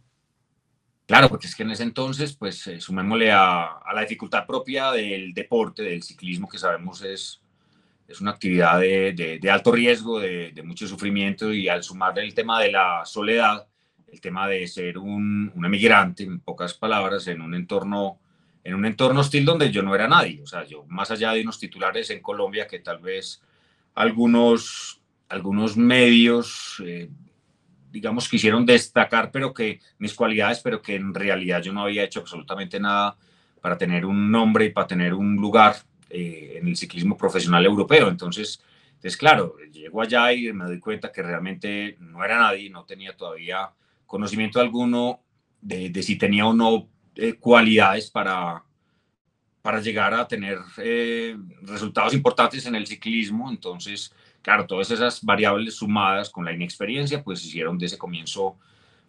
Claro, 1.07 1.29
porque 1.29 1.49
es 1.49 1.57
que 1.57 1.65
en 1.65 1.73
ese 1.73 1.83
entonces, 1.83 2.35
pues 2.35 2.67
eh, 2.69 2.81
sumémosle 2.81 3.33
a, 3.33 3.65
a 3.65 3.93
la 3.95 4.03
dificultad 4.03 4.47
propia 4.47 4.93
del 4.93 5.35
deporte, 5.35 5.83
del 5.83 6.05
ciclismo, 6.05 6.49
que 6.49 6.57
sabemos 6.57 7.03
es 7.03 7.43
es 8.07 8.21
una 8.21 8.33
actividad 8.33 8.81
de, 8.81 9.39
de, 9.41 9.51
alto 9.51 9.73
riesgo, 9.73 10.21
de, 10.21 10.53
mucho 10.65 10.87
sufrimiento 10.87 11.53
y 11.53 11.69
al 11.69 11.83
sumarle 11.83 12.23
el 12.23 12.35
tema 12.35 12.61
de 12.61 12.71
la 12.71 13.03
soledad, 13.05 13.67
el 14.13 14.21
tema 14.21 14.47
de 14.49 14.67
ser 14.69 14.99
un, 14.99 15.51
un, 15.55 15.65
emigrante, 15.65 16.23
en 16.23 16.41
pocas 16.41 16.75
palabras, 16.75 17.27
en 17.27 17.41
un 17.41 17.55
entorno 17.55 18.19
en 18.63 18.75
un 18.75 18.87
entorno 18.87 19.21
hostil 19.21 19.45
donde 19.45 19.71
yo 19.71 19.83
no 19.83 19.95
era 19.95 20.09
nadie, 20.09 20.41
o 20.43 20.47
sea, 20.47 20.65
yo 20.65 20.87
más 20.89 21.11
allá 21.11 21.33
de 21.33 21.43
unos 21.43 21.59
titulares 21.59 22.09
en 22.09 22.23
Colombia 22.23 22.67
que 22.67 22.79
tal 22.79 22.99
vez 22.99 23.43
algunos, 23.95 25.03
algunos 25.29 25.77
medios, 25.77 26.83
eh, 26.85 27.11
digamos, 27.91 28.29
quisieron 28.29 28.65
destacar, 28.65 29.31
pero 29.31 29.53
que 29.53 29.81
mis 29.99 30.15
cualidades, 30.15 30.61
pero 30.61 30.81
que 30.81 30.97
en 30.97 31.15
realidad 31.15 31.63
yo 31.63 31.75
no 31.75 31.83
había 31.83 32.05
hecho 32.05 32.21
absolutamente 32.21 32.81
nada 32.81 33.17
para 33.61 33.77
tener 33.77 34.07
un 34.07 34.31
nombre 34.31 34.65
y 34.65 34.71
para 34.71 34.87
tener 34.87 35.15
un 35.15 35.37
lugar 35.37 35.77
eh, 36.11 36.55
en 36.57 36.69
el 36.69 36.77
ciclismo 36.77 37.17
profesional 37.17 37.65
europeo. 37.65 38.09
Entonces, 38.09 38.63
es 39.03 39.17
claro, 39.17 39.57
llego 39.73 40.01
allá 40.01 40.33
y 40.33 40.53
me 40.53 40.65
doy 40.65 40.81
cuenta 40.81 41.13
que 41.13 41.23
realmente 41.23 41.97
no 42.01 42.25
era 42.25 42.39
nadie, 42.39 42.71
no 42.71 42.85
tenía 42.85 43.17
todavía 43.17 43.71
conocimiento 44.07 44.61
alguno 44.61 45.21
de, 45.61 45.91
de 45.91 46.03
si 46.03 46.17
tenía 46.17 46.47
o 46.47 46.55
no 46.55 46.89
eh, 47.17 47.35
cualidades 47.35 48.11
para, 48.11 48.65
para 49.63 49.81
llegar 49.81 50.13
a 50.15 50.27
tener 50.27 50.59
eh, 50.79 51.37
resultados 51.63 52.13
importantes 52.13 52.67
en 52.67 52.75
el 52.75 52.87
ciclismo. 52.87 53.51
Entonces, 53.51 54.13
claro, 54.43 54.67
todas 54.67 54.91
esas 54.91 55.23
variables 55.23 55.77
sumadas 55.77 56.29
con 56.29 56.45
la 56.45 56.53
inexperiencia, 56.53 57.23
pues 57.23 57.45
hicieron 57.45 57.79
de 57.79 57.87
ese 57.87 57.99
comienzo 57.99 58.57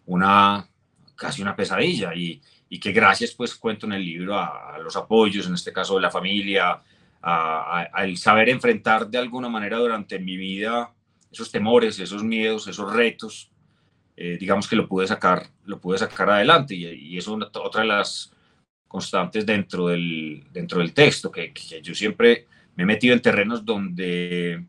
una 0.06 0.68
casi 1.16 1.42
una 1.42 1.56
pesadilla 1.56 2.14
y, 2.14 2.40
y 2.68 2.80
que 2.80 2.92
gracias 2.92 3.32
pues 3.32 3.54
cuento 3.54 3.86
en 3.86 3.92
el 3.92 4.04
libro 4.04 4.34
a, 4.34 4.74
a, 4.74 4.78
los 4.78 4.96
apoyos, 4.96 5.46
en 5.46 5.54
este 5.54 5.72
caso 5.72 5.94
de 5.96 6.00
la 6.02 6.10
familia, 6.10 6.82
al 7.22 8.16
saber 8.16 8.48
enfrentar 8.48 9.08
de 9.08 9.18
alguna 9.18 9.48
manera 9.48 9.78
durante 9.78 10.18
mi 10.18 10.36
vida 10.36 10.92
esos 11.30 11.50
temores, 11.50 11.98
esos 11.98 12.22
miedos, 12.22 12.68
esos 12.68 12.92
retos, 12.92 13.50
eh, 14.16 14.36
digamos 14.38 14.68
que 14.68 14.76
lo 14.76 14.88
pude 14.88 15.06
sacar, 15.06 15.48
lo 15.64 15.78
pude 15.78 15.98
sacar 15.98 16.30
adelante 16.30 16.74
y, 16.74 16.86
y 16.86 17.18
eso 17.18 17.36
es 17.36 17.48
otra 17.54 17.82
de 17.82 17.88
las 17.88 18.32
constantes 18.88 19.44
dentro 19.44 19.88
del, 19.88 20.44
dentro 20.52 20.78
del 20.78 20.94
texto, 20.94 21.30
que, 21.30 21.52
que 21.52 21.82
yo 21.82 21.94
siempre 21.94 22.46
me 22.76 22.84
he 22.84 22.86
metido 22.86 23.14
en 23.14 23.20
terrenos 23.20 23.64
donde 23.64 24.64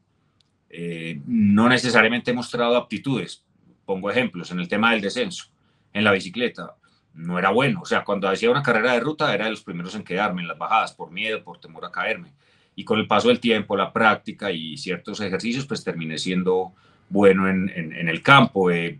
eh, 0.70 1.22
no 1.26 1.70
necesariamente 1.70 2.32
he 2.32 2.34
mostrado 2.34 2.76
aptitudes. 2.76 3.43
Pongo 3.86 4.12
ejemplos 4.12 4.52
en 4.52 4.60
el 4.60 4.68
tema 4.68 4.91
del 4.91 5.02
descenso, 5.02 5.45
en 5.93 6.04
la 6.04 6.12
bicicleta. 6.12 6.76
No 7.18 7.38
era 7.38 7.49
bueno, 7.49 7.82
o 7.82 7.86
sea, 7.86 8.05
cuando 8.05 8.30
hacía 8.30 8.49
una 8.49 8.63
carrera 8.63 8.93
de 8.93 8.99
ruta 9.01 9.34
era 9.34 9.45
de 9.45 9.51
los 9.51 9.63
primeros 9.63 9.93
en 9.95 10.03
quedarme 10.03 10.41
en 10.41 10.47
las 10.47 10.57
bajadas 10.57 10.93
por 10.93 11.11
miedo, 11.11 11.43
por 11.43 11.59
temor 11.59 11.84
a 11.84 11.91
caerme 11.91 12.32
y 12.78 12.84
con 12.84 12.99
el 12.99 13.07
paso 13.07 13.30
del 13.30 13.39
tiempo, 13.39 13.76
la 13.76 13.91
práctica 13.91 14.51
y 14.51 14.78
ciertos 14.78 15.20
ejercicios, 15.20 15.65
pues 15.65 15.84
terminé 15.84 16.20
siendo 16.20 16.74
bueno 17.09 17.49
en, 17.49 17.70
en, 17.70 18.07
el 18.07 18.22
campo. 18.22 18.70
Eh, 18.70 18.99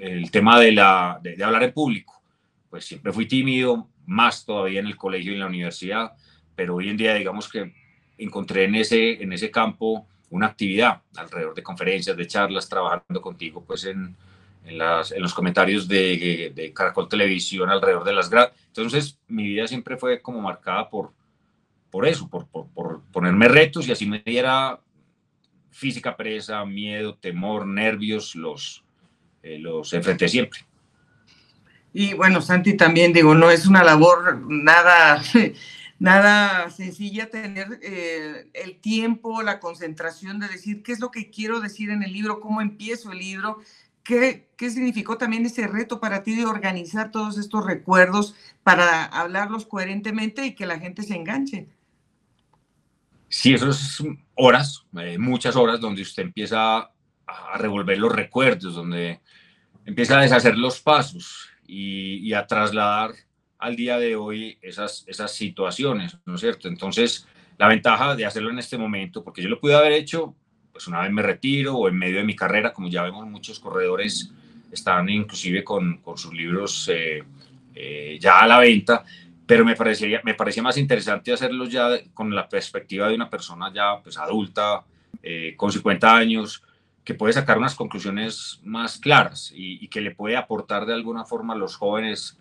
el 0.00 0.28
tema 0.32 0.58
de, 0.58 0.72
la, 0.72 1.20
de, 1.22 1.42
hablar 1.44 1.62
en 1.62 1.72
público, 1.72 2.20
pues 2.68 2.84
siempre 2.84 3.12
fui 3.12 3.26
tímido, 3.26 3.86
más 4.06 4.44
todavía 4.44 4.80
en 4.80 4.88
el 4.88 4.96
colegio 4.96 5.30
y 5.30 5.34
en 5.34 5.40
la 5.40 5.46
universidad, 5.46 6.14
pero 6.56 6.74
hoy 6.74 6.88
en 6.88 6.96
día 6.96 7.14
digamos 7.14 7.48
que 7.48 7.72
encontré 8.18 8.64
en 8.64 8.74
ese, 8.74 9.22
en 9.22 9.32
ese 9.32 9.52
campo 9.52 10.08
una 10.30 10.46
actividad 10.46 11.02
alrededor 11.14 11.54
de 11.54 11.62
conferencias, 11.62 12.16
de 12.16 12.26
charlas, 12.26 12.68
trabajando 12.68 13.22
contigo 13.22 13.62
pues 13.64 13.84
en, 13.84 14.16
en, 14.66 14.78
las, 14.78 15.12
en 15.12 15.22
los 15.22 15.32
comentarios 15.32 15.86
de, 15.88 16.52
de, 16.54 16.72
Caracol 16.72 17.08
Televisión 17.08 17.70
alrededor 17.70 18.04
de 18.04 18.12
las 18.12 18.28
gradas. 18.28 18.52
Entonces 18.68 19.18
mi 19.28 19.44
vida 19.44 19.66
siempre 19.66 19.96
fue 19.96 20.20
como 20.20 20.40
marcada 20.40 20.90
por, 20.90 21.12
por 21.90 22.06
eso, 22.06 22.28
por, 22.28 22.46
por, 22.48 23.02
ponerme 23.12 23.48
retos 23.48 23.86
y 23.88 23.92
así 23.92 24.06
me 24.06 24.22
diera 24.24 24.80
física 25.70 26.16
presa, 26.16 26.64
miedo, 26.64 27.14
temor, 27.14 27.66
nervios, 27.66 28.34
los, 28.34 28.84
eh, 29.42 29.58
los 29.58 29.92
enfrenté 29.92 30.28
siempre. 30.28 30.60
Y 31.92 32.14
bueno, 32.14 32.42
Santi, 32.42 32.76
también 32.76 33.12
digo, 33.12 33.34
no 33.34 33.50
es 33.50 33.66
una 33.66 33.84
labor 33.84 34.42
nada, 34.48 35.22
nada 35.98 36.70
sencilla 36.70 37.30
tener 37.30 37.78
eh, 37.82 38.48
el 38.52 38.78
tiempo, 38.80 39.42
la 39.42 39.60
concentración 39.60 40.40
de 40.40 40.48
decir 40.48 40.82
qué 40.82 40.92
es 40.92 41.00
lo 41.00 41.10
que 41.10 41.30
quiero 41.30 41.60
decir 41.60 41.90
en 41.90 42.02
el 42.02 42.12
libro, 42.12 42.40
cómo 42.40 42.60
empiezo 42.60 43.12
el 43.12 43.18
libro, 43.18 43.60
¿Qué, 44.06 44.48
¿Qué, 44.56 44.70
significó 44.70 45.18
también 45.18 45.44
ese 45.46 45.66
reto 45.66 46.00
para 46.00 46.22
ti 46.22 46.34
de 46.36 46.46
organizar 46.46 47.10
todos 47.10 47.38
estos 47.38 47.64
recuerdos 47.66 48.34
para 48.62 49.04
hablarlos 49.04 49.66
coherentemente 49.66 50.46
y 50.46 50.54
que 50.54 50.66
la 50.66 50.78
gente 50.78 51.02
se 51.02 51.16
enganche? 51.16 51.68
Sí, 53.28 53.54
eso 53.54 53.70
es 53.70 54.02
horas, 54.34 54.86
eh, 55.00 55.18
muchas 55.18 55.56
horas 55.56 55.80
donde 55.80 56.02
usted 56.02 56.22
empieza 56.22 56.90
a 57.26 57.58
revolver 57.58 57.98
los 57.98 58.12
recuerdos, 58.12 58.74
donde 58.74 59.20
empieza 59.84 60.18
a 60.18 60.22
deshacer 60.22 60.56
los 60.56 60.80
pasos 60.80 61.48
y, 61.66 62.18
y, 62.18 62.32
a 62.34 62.46
trasladar 62.46 63.12
al 63.58 63.74
día 63.74 63.98
de 63.98 64.14
hoy 64.14 64.58
esas, 64.62 65.04
esas 65.08 65.32
situaciones, 65.32 66.16
¿no 66.24 66.36
es 66.36 66.40
cierto? 66.40 66.68
Entonces, 66.68 67.26
la 67.58 67.68
ventaja 67.68 68.14
de 68.14 68.26
hacerlo 68.26 68.50
en 68.50 68.58
este 68.58 68.78
momento, 68.78 69.24
porque 69.24 69.42
yo 69.42 69.48
lo 69.48 69.60
pude 69.60 69.74
haber 69.74 69.92
hecho, 69.92 70.36
pues 70.76 70.86
una 70.88 71.00
vez 71.00 71.10
me 71.10 71.22
retiro 71.22 71.76
o 71.76 71.88
en 71.88 71.96
medio 71.96 72.18
de 72.18 72.24
mi 72.24 72.36
carrera, 72.36 72.72
como 72.72 72.88
ya 72.88 73.02
vemos 73.02 73.26
muchos 73.26 73.58
corredores 73.58 74.30
están 74.70 75.08
inclusive 75.08 75.64
con, 75.64 75.98
con 75.98 76.18
sus 76.18 76.34
libros 76.34 76.90
eh, 76.92 77.22
eh, 77.74 78.18
ya 78.20 78.40
a 78.40 78.46
la 78.46 78.58
venta, 78.58 79.04
pero 79.46 79.64
me 79.64 79.74
parecía, 79.74 80.20
me 80.24 80.34
parecía 80.34 80.62
más 80.62 80.76
interesante 80.76 81.32
hacerlo 81.32 81.66
ya 81.66 81.88
con 82.12 82.34
la 82.34 82.48
perspectiva 82.48 83.08
de 83.08 83.14
una 83.14 83.30
persona 83.30 83.72
ya 83.72 84.00
pues 84.02 84.18
adulta, 84.18 84.84
eh, 85.22 85.54
con 85.56 85.72
50 85.72 86.14
años, 86.14 86.62
que 87.04 87.14
puede 87.14 87.32
sacar 87.32 87.56
unas 87.56 87.74
conclusiones 87.74 88.60
más 88.64 88.98
claras 88.98 89.52
y, 89.54 89.82
y 89.84 89.88
que 89.88 90.00
le 90.00 90.10
puede 90.10 90.36
aportar 90.36 90.84
de 90.84 90.92
alguna 90.92 91.24
forma 91.24 91.54
a 91.54 91.56
los 91.56 91.76
jóvenes 91.76 92.38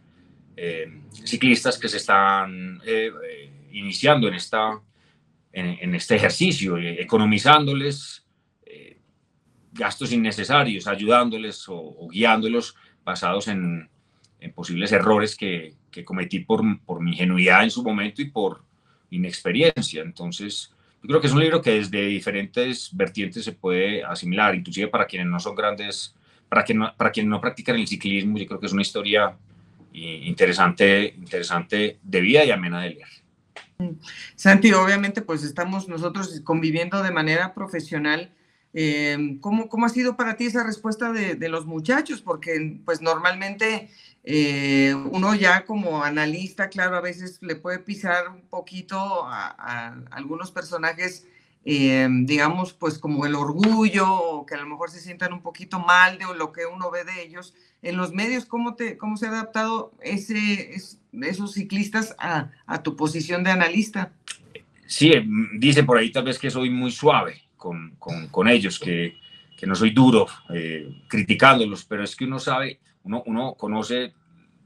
eh, 0.57 1.01
ciclistas 1.11 1.77
que 1.77 1.89
se 1.89 1.97
están 1.97 2.81
eh, 2.85 3.11
eh, 3.29 3.51
iniciando 3.73 4.27
en, 4.27 4.35
esta, 4.35 4.79
en, 5.51 5.77
en 5.81 5.95
este 5.95 6.15
ejercicio, 6.15 6.77
economizándoles 6.77 8.24
gastos 9.75 10.11
innecesarios, 10.11 10.87
ayudándoles 10.87 11.67
o, 11.69 11.75
o 11.75 12.07
guiándolos 12.07 12.75
basados 13.03 13.47
en, 13.47 13.89
en 14.39 14.53
posibles 14.53 14.91
errores 14.91 15.35
que, 15.35 15.73
que 15.91 16.05
cometí 16.05 16.39
por, 16.39 16.61
por, 16.85 17.01
mi 17.01 17.11
ingenuidad 17.11 17.63
en 17.63 17.71
su 17.71 17.83
momento 17.83 18.21
y 18.21 18.25
por 18.25 18.63
inexperiencia. 19.09 20.01
Entonces, 20.01 20.73
yo 21.01 21.07
creo 21.07 21.21
que 21.21 21.27
es 21.27 21.33
un 21.33 21.39
libro 21.39 21.61
que 21.61 21.71
desde 21.71 22.05
diferentes 22.05 22.89
vertientes 22.93 23.43
se 23.43 23.51
puede 23.51 24.03
asimilar, 24.03 24.55
inclusive 24.55 24.87
para 24.87 25.05
quienes 25.05 25.27
no 25.27 25.39
son 25.39 25.55
grandes, 25.55 26.15
para, 26.49 26.63
quien 26.63 26.79
no, 26.79 26.95
para 26.95 27.11
quienes 27.11 27.29
no 27.29 27.41
practican 27.41 27.75
el 27.75 27.87
ciclismo, 27.87 28.37
yo 28.37 28.45
creo 28.45 28.59
que 28.59 28.65
es 28.65 28.73
una 28.73 28.81
historia 28.81 29.37
interesante, 29.93 31.13
interesante 31.17 31.99
de 32.03 32.21
vida 32.21 32.43
y 32.43 32.51
amena 32.51 32.81
de 32.81 32.89
leer. 32.89 33.07
Santi, 34.35 34.73
obviamente 34.73 35.21
pues 35.21 35.43
estamos 35.43 35.87
nosotros 35.87 36.41
conviviendo 36.43 37.01
de 37.03 37.11
manera 37.11 37.53
profesional. 37.53 38.31
Eh, 38.77 39.37
¿cómo, 39.39 39.69
¿Cómo 39.69 39.85
ha 39.85 39.89
sido 39.89 40.17
para 40.17 40.35
ti 40.35 40.47
esa 40.47 40.61
respuesta 40.61 41.13
de, 41.13 41.47
los 41.47 41.65
muchachos? 41.65 42.21
Porque 42.21 42.77
pues 42.83 43.01
normalmente 43.01 43.89
eh, 44.25 44.93
uno 45.11 45.33
ya 45.33 45.63
como 45.63 46.03
analista, 46.03 46.67
claro, 46.67 46.97
a 46.97 47.01
veces 47.01 47.39
le 47.41 47.55
puede 47.55 47.79
pisar 47.79 48.27
un 48.27 48.41
poquito 48.41 48.97
a, 48.97 49.95
algunos 50.11 50.51
personajes, 50.51 51.25
eh, 51.63 52.05
digamos, 52.23 52.73
pues 52.73 52.99
como 52.99 53.25
el 53.25 53.35
orgullo, 53.35 54.13
o 54.13 54.45
que 54.45 54.55
a 54.55 54.57
lo 54.57 54.67
mejor 54.67 54.91
se 54.91 54.99
sientan 54.99 55.31
un 55.31 55.41
poquito 55.41 55.79
mal 55.79 56.17
de 56.17 56.25
lo 56.35 56.51
que 56.51 56.65
uno 56.65 56.91
ve 56.91 57.05
de 57.05 57.23
ellos. 57.23 57.53
En 57.81 57.95
los 57.95 58.11
medios, 58.11 58.45
¿cómo, 58.45 58.75
te, 58.75 58.97
cómo 58.97 59.15
se 59.15 59.27
ha 59.27 59.29
adaptado 59.29 59.93
ese, 60.01 60.75
es, 60.75 60.99
esos 61.13 61.53
ciclistas 61.53 62.13
a, 62.19 62.51
a 62.65 62.83
tu 62.83 62.97
posición 62.97 63.45
de 63.45 63.51
analista? 63.51 64.11
Sí, 64.85 65.13
dicen 65.57 65.85
por 65.85 65.97
ahí 65.97 66.11
tal 66.11 66.25
vez 66.25 66.37
que 66.37 66.51
soy 66.51 66.69
muy 66.69 66.91
suave 66.91 67.44
con, 67.99 68.47
ellos, 68.47 68.79
que, 68.79 69.17
que, 69.57 69.65
no 69.65 69.75
soy 69.75 69.91
duro 69.91 70.27
eh, 70.53 71.03
criticándolos, 71.07 71.85
pero 71.85 72.03
es 72.03 72.15
que 72.15 72.25
uno 72.25 72.39
sabe, 72.39 72.79
uno, 73.03 73.23
uno, 73.25 73.55
conoce 73.55 74.13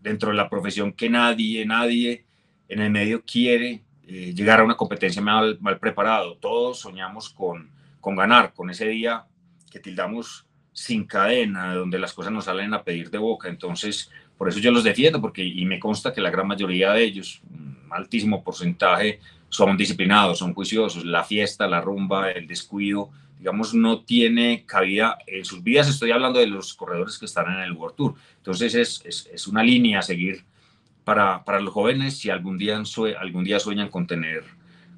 dentro 0.02 0.30
de 0.30 0.36
la 0.36 0.50
profesión 0.50 0.93
que 0.93 1.10
nadie, 1.10 1.66
nadie 1.66 2.26
en 2.68 2.80
el 2.80 2.91
medio 2.91 3.24
quiere 3.26 3.84
eh, 4.08 4.34
llegar 4.34 4.60
a 4.60 4.64
una 4.64 4.78
competencia 4.78 5.22
mal, 5.22 5.58
mal, 5.62 5.78
preparado. 5.80 6.38
Todos 6.38 6.80
soñamos 6.80 7.30
con, 7.30 7.70
con 8.00 8.16
ganar, 8.16 8.54
con 8.54 8.70
ese 8.70 8.88
día 8.88 9.26
que 9.72 9.80
tildamos 9.80 10.45
sin 10.74 11.06
cadena, 11.06 11.74
donde 11.76 12.00
las 12.00 12.14
cosas 12.14 12.32
nos 12.32 12.45
salen 12.45 12.74
a 12.74 12.84
pedir 12.84 13.10
de 13.10 13.18
boca. 13.18 13.50
Entonces, 13.50 14.10
por 14.38 14.50
eso 14.50 14.60
yo 14.60 14.72
los 14.72 14.84
defiendo, 14.84 15.22
porque 15.22 15.43
y 15.43 15.66
me 15.66 15.80
consta 15.80 16.14
que 16.14 16.22
la 16.22 16.32
gran 16.32 16.47
mayoría 16.47 16.93
de 16.93 17.04
ellos, 17.04 17.41
un 17.52 17.78
altísimo 17.91 18.43
porcentaje, 18.43 19.20
son 19.50 19.76
disciplinados, 19.78 20.39
son 20.39 20.54
juiciosos. 20.54 21.06
La 21.06 21.24
fiesta, 21.24 21.68
la 21.68 21.82
rumba, 21.82 22.32
el 22.32 22.47
descuido, 22.47 23.10
digamos, 23.38 23.74
no 23.74 24.02
tiene 24.04 24.66
cabida 24.66 25.18
en 25.26 25.45
sus 25.45 25.64
vidas. 25.64 25.88
Estoy 25.89 26.12
hablando 26.12 26.39
de 26.39 26.47
los 26.47 26.74
corredores 26.74 27.18
que 27.18 27.26
están 27.26 27.52
en 27.54 27.60
el 27.62 27.72
World 27.74 27.95
Tour. 27.95 28.16
Entonces 28.38 28.76
es, 28.76 29.02
es, 29.06 29.30
es 29.34 29.47
una 29.47 29.64
línea 29.64 30.00
a 30.00 30.04
seguir 30.04 30.45
para, 31.04 31.43
para, 31.43 31.60
los 31.60 31.74
jóvenes 31.74 32.18
si 32.18 32.30
algún 32.30 32.58
día, 32.58 32.82
algún 33.20 33.43
día 33.43 33.60
sueñan 33.60 33.89
con 33.89 34.06
tener, 34.06 34.43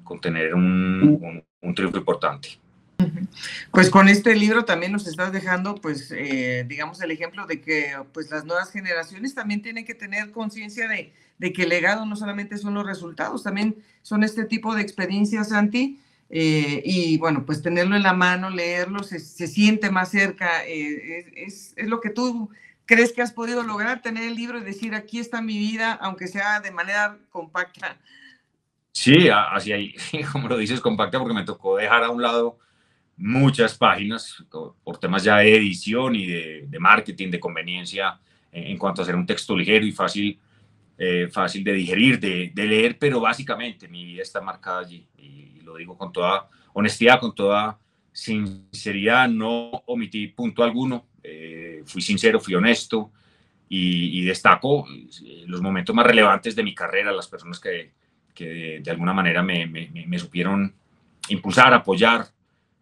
con 0.04 0.20
tener 0.20 0.54
un, 0.54 1.42
un, 1.60 1.74
triunfo 1.74 1.98
importante. 1.98 2.58
Pues 3.70 3.90
con 3.90 4.08
este 4.08 4.34
libro 4.36 4.64
también 4.64 4.92
nos 4.92 5.06
estás 5.06 5.32
dejando, 5.32 5.74
pues, 5.76 6.12
eh, 6.12 6.64
digamos, 6.68 7.00
el 7.00 7.10
ejemplo 7.10 7.46
de 7.46 7.60
que 7.60 7.94
pues 8.12 8.30
las 8.30 8.44
nuevas 8.44 8.70
generaciones 8.70 9.34
también 9.34 9.62
tienen 9.62 9.84
que 9.84 9.94
tener 9.94 10.30
conciencia 10.30 10.86
de, 10.86 11.12
de, 11.38 11.52
que 11.52 11.62
el 11.62 11.68
legado 11.68 12.06
no 12.06 12.16
solamente 12.16 12.56
son 12.58 12.74
los 12.74 12.86
resultados, 12.86 13.42
también 13.42 13.76
son 14.02 14.22
este 14.24 14.44
tipo 14.44 14.74
de 14.74 14.82
experiencias, 14.82 15.50
Santi, 15.50 16.00
eh, 16.30 16.82
y 16.84 17.18
bueno, 17.18 17.44
pues 17.44 17.62
tenerlo 17.62 17.94
en 17.96 18.02
la 18.02 18.12
mano, 18.12 18.50
leerlo, 18.50 19.02
se, 19.02 19.20
se 19.20 19.46
siente 19.46 19.90
más 19.90 20.10
cerca, 20.10 20.64
eh, 20.66 21.32
es, 21.36 21.74
es, 21.76 21.88
lo 21.88 22.00
que 22.00 22.10
tú 22.10 22.50
crees 22.86 23.12
que 23.12 23.22
has 23.22 23.32
podido 23.32 23.62
lograr, 23.62 24.02
tener 24.02 24.24
el 24.24 24.34
libro 24.34 24.58
y 24.58 24.64
decir, 24.64 24.94
aquí 24.94 25.18
está 25.18 25.42
mi 25.42 25.58
vida, 25.58 25.92
aunque 26.00 26.28
sea 26.28 26.60
de 26.60 26.70
manera 26.70 27.18
compacta. 27.30 27.98
Sí, 28.92 29.28
así 29.28 29.72
ahí, 29.72 29.94
como 30.32 30.48
lo 30.48 30.56
dices, 30.56 30.80
compacta, 30.80 31.18
porque 31.18 31.34
me 31.34 31.44
tocó 31.44 31.76
dejar 31.76 32.04
a 32.04 32.10
un 32.10 32.22
lado 32.22 32.58
muchas 33.16 33.76
páginas 33.76 34.42
por 34.82 34.98
temas 34.98 35.22
ya 35.22 35.36
de 35.36 35.56
edición 35.56 36.14
y 36.14 36.26
de, 36.26 36.66
de 36.68 36.78
marketing, 36.78 37.30
de 37.30 37.40
conveniencia 37.40 38.18
en, 38.50 38.76
cuanto 38.76 39.00
a 39.00 39.04
hacer 39.04 39.14
un 39.14 39.26
texto 39.26 39.56
ligero 39.56 39.86
y 39.86 39.92
fácil, 39.92 40.38
eh, 40.98 41.28
fácil 41.30 41.64
de 41.64 41.72
digerir, 41.72 42.20
de, 42.20 42.52
de, 42.54 42.66
leer, 42.66 42.98
pero 42.98 43.20
básicamente 43.20 43.88
mi 43.88 44.04
vida 44.04 44.22
está 44.22 44.40
marcada 44.40 44.80
allí. 44.80 45.06
Lo 45.62 45.76
digo 45.76 45.96
con 45.96 46.12
toda 46.12 46.48
honestidad, 46.74 47.20
con 47.20 47.34
toda 47.34 47.78
sinceridad, 48.12 49.28
no 49.28 49.82
omití 49.86 50.28
punto 50.28 50.62
alguno, 50.62 51.06
eh, 51.22 51.82
fui 51.86 52.02
sincero, 52.02 52.40
fui 52.40 52.54
honesto 52.54 53.10
y, 53.68 54.22
destaco 54.22 54.86
eh, 54.88 55.44
los 55.46 55.62
momentos 55.62 55.96
más 55.96 56.06
relevantes 56.06 56.54
de 56.54 56.62
mi 56.62 56.74
carrera, 56.74 57.10
las 57.10 57.26
personas 57.26 57.58
que, 57.58 57.92
que 58.34 58.80
de, 58.82 58.90
alguna 58.90 59.14
manera 59.14 59.42
me, 59.42 59.66
me, 59.66 60.18
supieron 60.18 60.74
impulsar, 61.28 61.72
apoyar, 61.72 62.26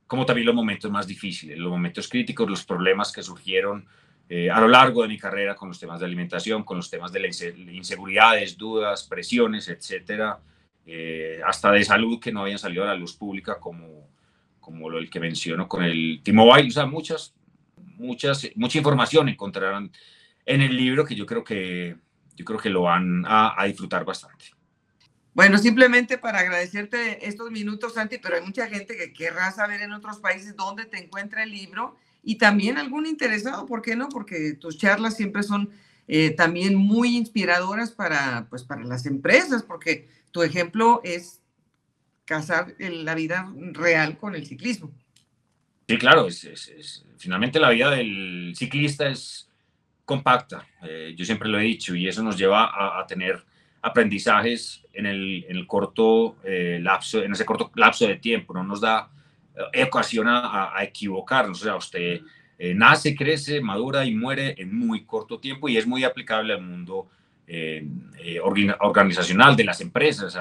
como 0.08 0.26
también 0.26 0.46
los 0.46 0.54
momentos 0.54 0.90
más 0.90 1.06
difíciles, 1.06 1.56
los 1.58 1.70
momentos 1.70 2.08
críticos, 2.08 2.50
los 2.50 2.64
problemas 2.64 3.12
que 3.12 3.22
surgieron 3.22 3.86
eh, 4.32 4.48
a 4.48 4.60
lo 4.60 4.68
largo 4.68 5.02
de 5.02 5.08
mi 5.08 5.18
carrera 5.18 5.56
con 5.56 5.66
los 5.66 5.80
temas 5.80 5.98
de 5.98 6.06
alimentación, 6.06 6.62
con 6.62 6.76
los 6.76 6.88
temas 6.88 7.10
de 7.10 7.28
inseguridades, 7.72 8.56
dudas, 8.56 9.02
presiones, 9.02 9.68
etcétera, 9.68 10.38
eh, 10.86 11.40
hasta 11.44 11.72
de 11.72 11.82
salud 11.82 12.20
que 12.20 12.30
no 12.30 12.42
habían 12.42 12.60
salido 12.60 12.84
a 12.84 12.86
la 12.86 12.94
luz 12.94 13.16
pública 13.16 13.58
como, 13.58 14.08
como 14.60 14.88
lo 14.88 14.98
el 14.98 15.10
que 15.10 15.18
menciono 15.18 15.66
con 15.66 15.82
el 15.82 16.20
T-Mobile, 16.22 16.68
o 16.68 16.70
sea, 16.70 16.86
muchas, 16.86 17.34
muchas, 17.76 18.48
mucha 18.54 18.78
información 18.78 19.28
encontrarán 19.28 19.90
en 20.46 20.60
el 20.62 20.76
libro 20.76 21.04
que 21.04 21.16
yo 21.16 21.26
creo 21.26 21.42
que, 21.42 21.96
yo 22.36 22.44
creo 22.44 22.60
que 22.60 22.70
lo 22.70 22.82
van 22.82 23.24
a, 23.26 23.60
a 23.60 23.66
disfrutar 23.66 24.04
bastante. 24.04 24.44
Bueno, 25.34 25.58
simplemente 25.58 26.18
para 26.18 26.38
agradecerte 26.38 27.26
estos 27.26 27.50
minutos, 27.50 27.94
Santi, 27.94 28.18
pero 28.18 28.36
hay 28.36 28.42
mucha 28.42 28.68
gente 28.68 28.96
que 28.96 29.12
querrá 29.12 29.50
saber 29.50 29.80
en 29.82 29.90
otros 29.90 30.18
países 30.20 30.54
dónde 30.54 30.84
te 30.86 31.02
encuentra 31.02 31.42
el 31.42 31.50
libro 31.50 31.96
y 32.22 32.36
también 32.36 32.78
algún 32.78 33.06
interesado, 33.06 33.66
¿por 33.66 33.82
qué 33.82 33.96
no? 33.96 34.08
Porque 34.08 34.54
tus 34.54 34.78
charlas 34.78 35.16
siempre 35.16 35.42
son 35.42 35.70
eh, 36.06 36.30
también 36.30 36.74
muy 36.74 37.16
inspiradoras 37.16 37.92
para, 37.92 38.46
pues, 38.50 38.64
para 38.64 38.84
las 38.84 39.06
empresas, 39.06 39.62
porque 39.62 40.08
tu 40.30 40.42
ejemplo 40.42 41.00
es 41.04 41.40
casar 42.24 42.74
la 42.78 43.14
vida 43.14 43.52
real 43.72 44.18
con 44.18 44.34
el 44.34 44.46
ciclismo. 44.46 44.90
Sí, 45.88 45.98
claro, 45.98 46.28
es, 46.28 47.04
finalmente 47.18 47.58
la 47.58 47.70
vida 47.70 47.90
del 47.90 48.52
ciclista 48.56 49.08
es 49.08 49.48
compacta, 50.04 50.66
eh, 50.82 51.14
yo 51.16 51.24
siempre 51.24 51.48
lo 51.48 51.58
he 51.58 51.62
dicho, 51.62 51.94
y 51.94 52.06
eso 52.06 52.22
nos 52.22 52.36
lleva 52.36 53.00
a, 53.00 53.06
tener 53.06 53.42
aprendizajes 53.82 54.82
en 54.92 55.06
el, 55.06 55.64
corto 55.66 56.36
eh, 56.44 56.78
lapso, 56.80 57.22
en 57.22 57.32
ese 57.32 57.44
corto 57.44 57.70
lapso 57.74 58.06
de 58.06 58.16
tiempo, 58.16 58.52
no 58.54 58.62
nos 58.62 58.80
da 58.80 59.10
eh, 59.72 59.84
ocasión 59.84 60.26
a, 60.28 60.72
equivocarnos, 60.80 61.60
o 61.60 61.64
sea, 61.64 61.76
usted 61.76 62.20
nace, 62.74 63.14
crece, 63.14 63.62
madura 63.62 64.04
y 64.04 64.14
muere 64.14 64.54
en 64.58 64.76
muy 64.76 65.04
corto 65.04 65.38
tiempo 65.38 65.66
y 65.68 65.78
es 65.78 65.86
muy 65.86 66.04
aplicable 66.04 66.52
al 66.52 66.60
mundo 66.60 67.08
eh, 67.52 67.84
eh, 68.20 68.38
organizacional 68.38 69.56
de 69.56 69.64
las 69.64 69.80
empresas, 69.80 70.38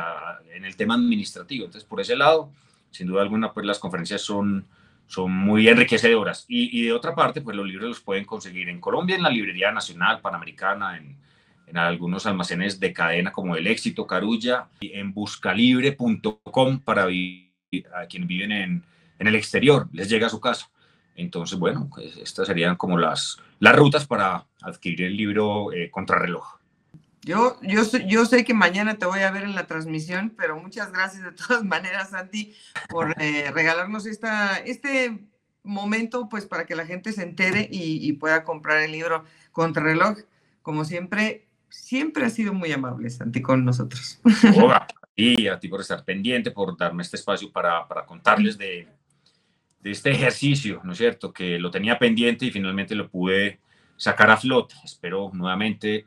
en 0.53 0.63
el 0.63 0.75
tema 0.75 0.93
administrativo. 0.93 1.65
Entonces, 1.65 1.89
por 1.89 1.99
ese 1.99 2.15
lado, 2.15 2.51
sin 2.91 3.07
duda 3.07 3.23
alguna, 3.23 3.51
pues 3.51 3.65
las 3.65 3.79
conferencias 3.79 4.21
son, 4.21 4.67
son 5.07 5.31
muy 5.31 5.67
enriquecedoras. 5.67 6.45
Y, 6.47 6.83
de 6.83 6.93
otra 6.93 7.15
parte, 7.15 7.41
pues 7.41 7.57
los 7.57 7.65
libros 7.65 7.89
los 7.89 7.99
pueden 7.99 8.25
conseguir 8.25 8.69
en 8.69 8.79
Colombia, 8.79 9.15
en 9.15 9.23
la 9.23 9.31
Librería 9.31 9.71
Nacional 9.71 10.21
Panamericana, 10.21 10.97
en, 10.97 11.17
en 11.65 11.77
algunos 11.77 12.27
almacenes 12.27 12.79
de 12.79 12.93
cadena 12.93 13.31
como 13.31 13.55
El 13.55 13.65
Éxito, 13.65 14.05
Carulla, 14.05 14.67
en 14.79 15.11
buscalibre.com 15.11 16.79
para 16.81 17.05
a 17.05 18.05
quienes 18.05 18.27
viven 18.27 18.51
en, 18.51 18.83
en 19.19 19.27
el 19.27 19.35
exterior, 19.35 19.87
les 19.91 20.09
llega 20.09 20.27
a 20.27 20.29
su 20.31 20.39
casa. 20.39 20.71
Entonces, 21.15 21.59
bueno, 21.59 21.89
pues 21.93 22.15
estas 22.17 22.47
serían 22.47 22.77
como 22.77 22.97
las, 22.97 23.37
las 23.59 23.75
rutas 23.75 24.07
para 24.07 24.47
adquirir 24.61 25.03
el 25.03 25.17
libro 25.17 25.73
eh, 25.73 25.91
Contrarreloj. 25.91 26.59
Yo, 27.23 27.57
yo, 27.61 27.83
yo 28.07 28.25
sé 28.25 28.45
que 28.45 28.53
mañana 28.53 28.95
te 28.95 29.05
voy 29.05 29.19
a 29.19 29.31
ver 29.31 29.43
en 29.43 29.53
la 29.53 29.67
transmisión, 29.67 30.33
pero 30.37 30.57
muchas 30.57 30.93
gracias 30.93 31.23
de 31.23 31.31
todas 31.33 31.63
maneras, 31.65 32.11
Santi, 32.11 32.55
por 32.87 33.13
eh, 33.21 33.51
regalarnos 33.53 34.05
esta, 34.05 34.57
este 34.57 35.19
momento, 35.63 36.29
pues 36.29 36.45
para 36.45 36.65
que 36.65 36.75
la 36.75 36.85
gente 36.85 37.11
se 37.11 37.23
entere 37.23 37.67
y, 37.69 38.13
pueda 38.13 38.45
comprar 38.45 38.81
el 38.81 38.93
libro 38.93 39.25
Contrarreloj. 39.51 40.19
Como 40.61 40.85
siempre, 40.85 41.47
siempre 41.67 42.25
ha 42.25 42.29
sido 42.29 42.53
muy 42.53 42.71
amable, 42.71 43.09
Santi, 43.09 43.41
con 43.41 43.65
nosotros. 43.65 44.21
y 45.15 45.47
a 45.47 45.59
ti 45.59 45.67
por 45.67 45.81
estar 45.81 46.05
pendiente, 46.05 46.51
por 46.51 46.77
darme 46.77 47.03
este 47.03 47.17
espacio 47.17 47.51
para, 47.51 47.85
para 47.89 48.05
contarles 48.05 48.57
de, 48.57 48.87
de 49.81 49.91
este 49.91 50.11
ejercicio, 50.11 50.81
¿no 50.83 50.91
es 50.91 50.97
cierto? 50.97 51.31
Que 51.31 51.57
lo 51.57 51.71
tenía 51.71 51.97
pendiente 51.97 52.45
y 52.45 52.51
finalmente 52.51 52.95
lo 52.95 53.09
pude 53.09 53.59
sacar 53.97 54.29
a 54.29 54.37
flote. 54.37 54.75
Espero 54.83 55.31
nuevamente 55.33 56.05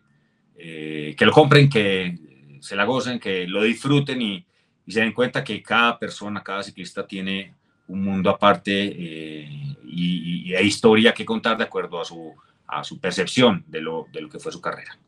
eh, 0.57 1.14
que 1.16 1.27
lo 1.27 1.33
compren, 1.33 1.68
que 1.68 2.18
se 2.61 2.77
la 2.77 2.85
gocen, 2.85 3.18
que 3.18 3.47
lo 3.47 3.62
disfruten 3.62 4.20
y, 4.23 4.47
se 4.89 5.01
den 5.01 5.12
cuenta 5.12 5.45
que 5.45 5.62
cada 5.62 5.99
persona, 5.99 6.43
cada 6.43 6.62
ciclista 6.62 7.07
tiene 7.07 7.55
un 7.87 8.03
mundo 8.03 8.29
aparte 8.29 8.73
eh, 8.73 9.49
y, 9.87 10.53
y, 10.53 10.57
historia 10.57 11.14
que 11.14 11.25
contar 11.25 11.57
de 11.57 11.64
acuerdo 11.64 12.01
a 12.01 12.05
su, 12.05 12.35
a 12.66 12.83
su 12.83 12.99
percepción 12.99 13.64
de 13.68 13.81
lo, 13.81 14.07
de 14.12 14.20
lo 14.20 14.29
que 14.29 14.39
fue 14.39 14.51
su 14.53 14.61
carrera. 14.61 14.99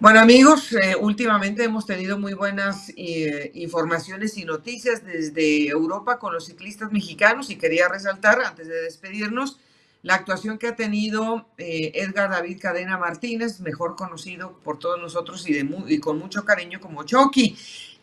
Bueno 0.00 0.20
amigos, 0.20 0.72
eh, 0.74 0.94
últimamente 0.94 1.64
hemos 1.64 1.84
tenido 1.84 2.20
muy 2.20 2.32
buenas 2.32 2.92
informaciones 2.96 4.38
y 4.38 4.44
noticias 4.44 5.04
desde 5.04 5.66
Europa 5.66 6.20
con 6.20 6.32
los 6.32 6.46
ciclistas 6.46 6.92
mexicanos 6.92 7.50
y 7.50 7.56
quería 7.56 7.88
resaltar 7.88 8.40
antes 8.40 8.68
de 8.68 8.82
despedirnos 8.82 9.58
la 10.04 10.14
actuación 10.14 10.56
que 10.56 10.68
ha 10.68 10.76
tenido 10.76 11.48
eh, 11.58 11.90
Edgar 11.94 12.30
David 12.30 12.60
Cadena 12.60 12.96
Martínez, 12.96 13.58
mejor 13.58 13.96
conocido 13.96 14.52
por 14.62 14.78
todos 14.78 15.00
nosotros 15.00 15.48
y, 15.48 15.52
de, 15.52 16.00
con 16.00 16.16
mucho 16.16 16.44
cariño 16.44 16.78
como 16.78 17.02
Chucky, 17.02 17.58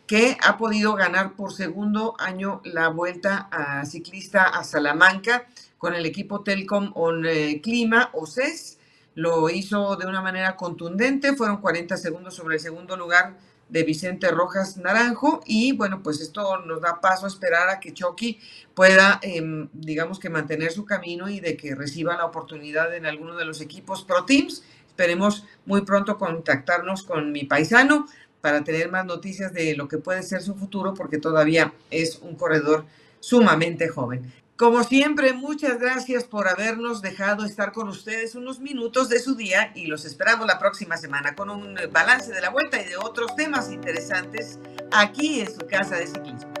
que 0.06 0.36
ha 0.42 0.58
podido 0.58 0.94
ganar 0.96 1.32
por 1.34 1.54
segundo 1.54 2.14
año 2.18 2.60
la 2.64 2.88
vuelta 2.88 3.48
a 3.50 3.86
ciclista 3.86 4.42
a 4.42 4.64
Salamanca 4.64 5.46
con 5.78 5.94
el 5.94 6.04
equipo 6.04 6.42
Telcom 6.42 6.92
On 6.94 7.24
eh, 7.24 7.62
Clima, 7.62 8.10
o 8.12 8.26
CES. 8.26 8.76
Lo 9.16 9.48
hizo 9.48 9.96
de 9.96 10.06
una 10.06 10.20
manera 10.20 10.56
contundente, 10.56 11.34
fueron 11.34 11.62
40 11.62 11.96
segundos 11.96 12.34
sobre 12.34 12.56
el 12.56 12.60
segundo 12.60 12.98
lugar 12.98 13.38
de 13.70 13.82
Vicente 13.82 14.30
Rojas 14.30 14.76
Naranjo 14.76 15.40
y 15.46 15.72
bueno, 15.72 16.02
pues 16.02 16.20
esto 16.20 16.58
nos 16.58 16.82
da 16.82 17.00
paso 17.00 17.24
a 17.24 17.28
esperar 17.28 17.70
a 17.70 17.80
que 17.80 17.94
Chucky 17.94 18.38
pueda, 18.74 19.18
em, 19.22 19.70
digamos 19.72 20.18
que 20.18 20.28
mantener 20.28 20.70
su 20.70 20.84
camino 20.84 21.30
y 21.30 21.40
de 21.40 21.56
que 21.56 21.74
reciba 21.74 22.14
la 22.14 22.26
oportunidad 22.26 22.94
en 22.94 23.06
alguno 23.06 23.36
de 23.36 23.46
los 23.46 23.62
equipos 23.62 24.04
Pro 24.04 24.26
Teams. 24.26 24.62
Esperemos 24.86 25.44
muy 25.64 25.80
pronto 25.80 26.18
contactarnos 26.18 27.02
con 27.02 27.32
mi 27.32 27.44
paisano 27.44 28.06
para 28.42 28.64
tener 28.64 28.90
más 28.90 29.06
noticias 29.06 29.50
de 29.54 29.74
lo 29.74 29.88
que 29.88 29.96
puede 29.96 30.22
ser 30.24 30.42
su 30.42 30.54
futuro 30.56 30.92
porque 30.92 31.16
todavía 31.16 31.72
es 31.90 32.18
un 32.18 32.34
corredor 32.36 32.84
sumamente 33.20 33.88
joven. 33.88 34.30
Como 34.56 34.82
siempre, 34.84 35.34
muchas 35.34 35.78
gracias 35.78 36.24
por 36.24 36.48
habernos 36.48 37.02
dejado 37.02 37.44
estar 37.44 37.72
con 37.72 37.88
ustedes 37.88 38.34
unos 38.34 38.58
minutos 38.58 39.10
de 39.10 39.20
su 39.20 39.34
día 39.34 39.70
y 39.74 39.86
los 39.86 40.06
esperamos 40.06 40.46
la 40.46 40.58
próxima 40.58 40.96
semana 40.96 41.34
con 41.34 41.50
un 41.50 41.78
balance 41.92 42.32
de 42.32 42.40
la 42.40 42.48
vuelta 42.48 42.80
y 42.80 42.86
de 42.86 42.96
otros 42.96 43.36
temas 43.36 43.70
interesantes 43.70 44.58
aquí 44.92 45.40
en 45.40 45.52
su 45.52 45.66
casa 45.66 45.96
de 45.96 46.06
ciclismo. 46.06 46.55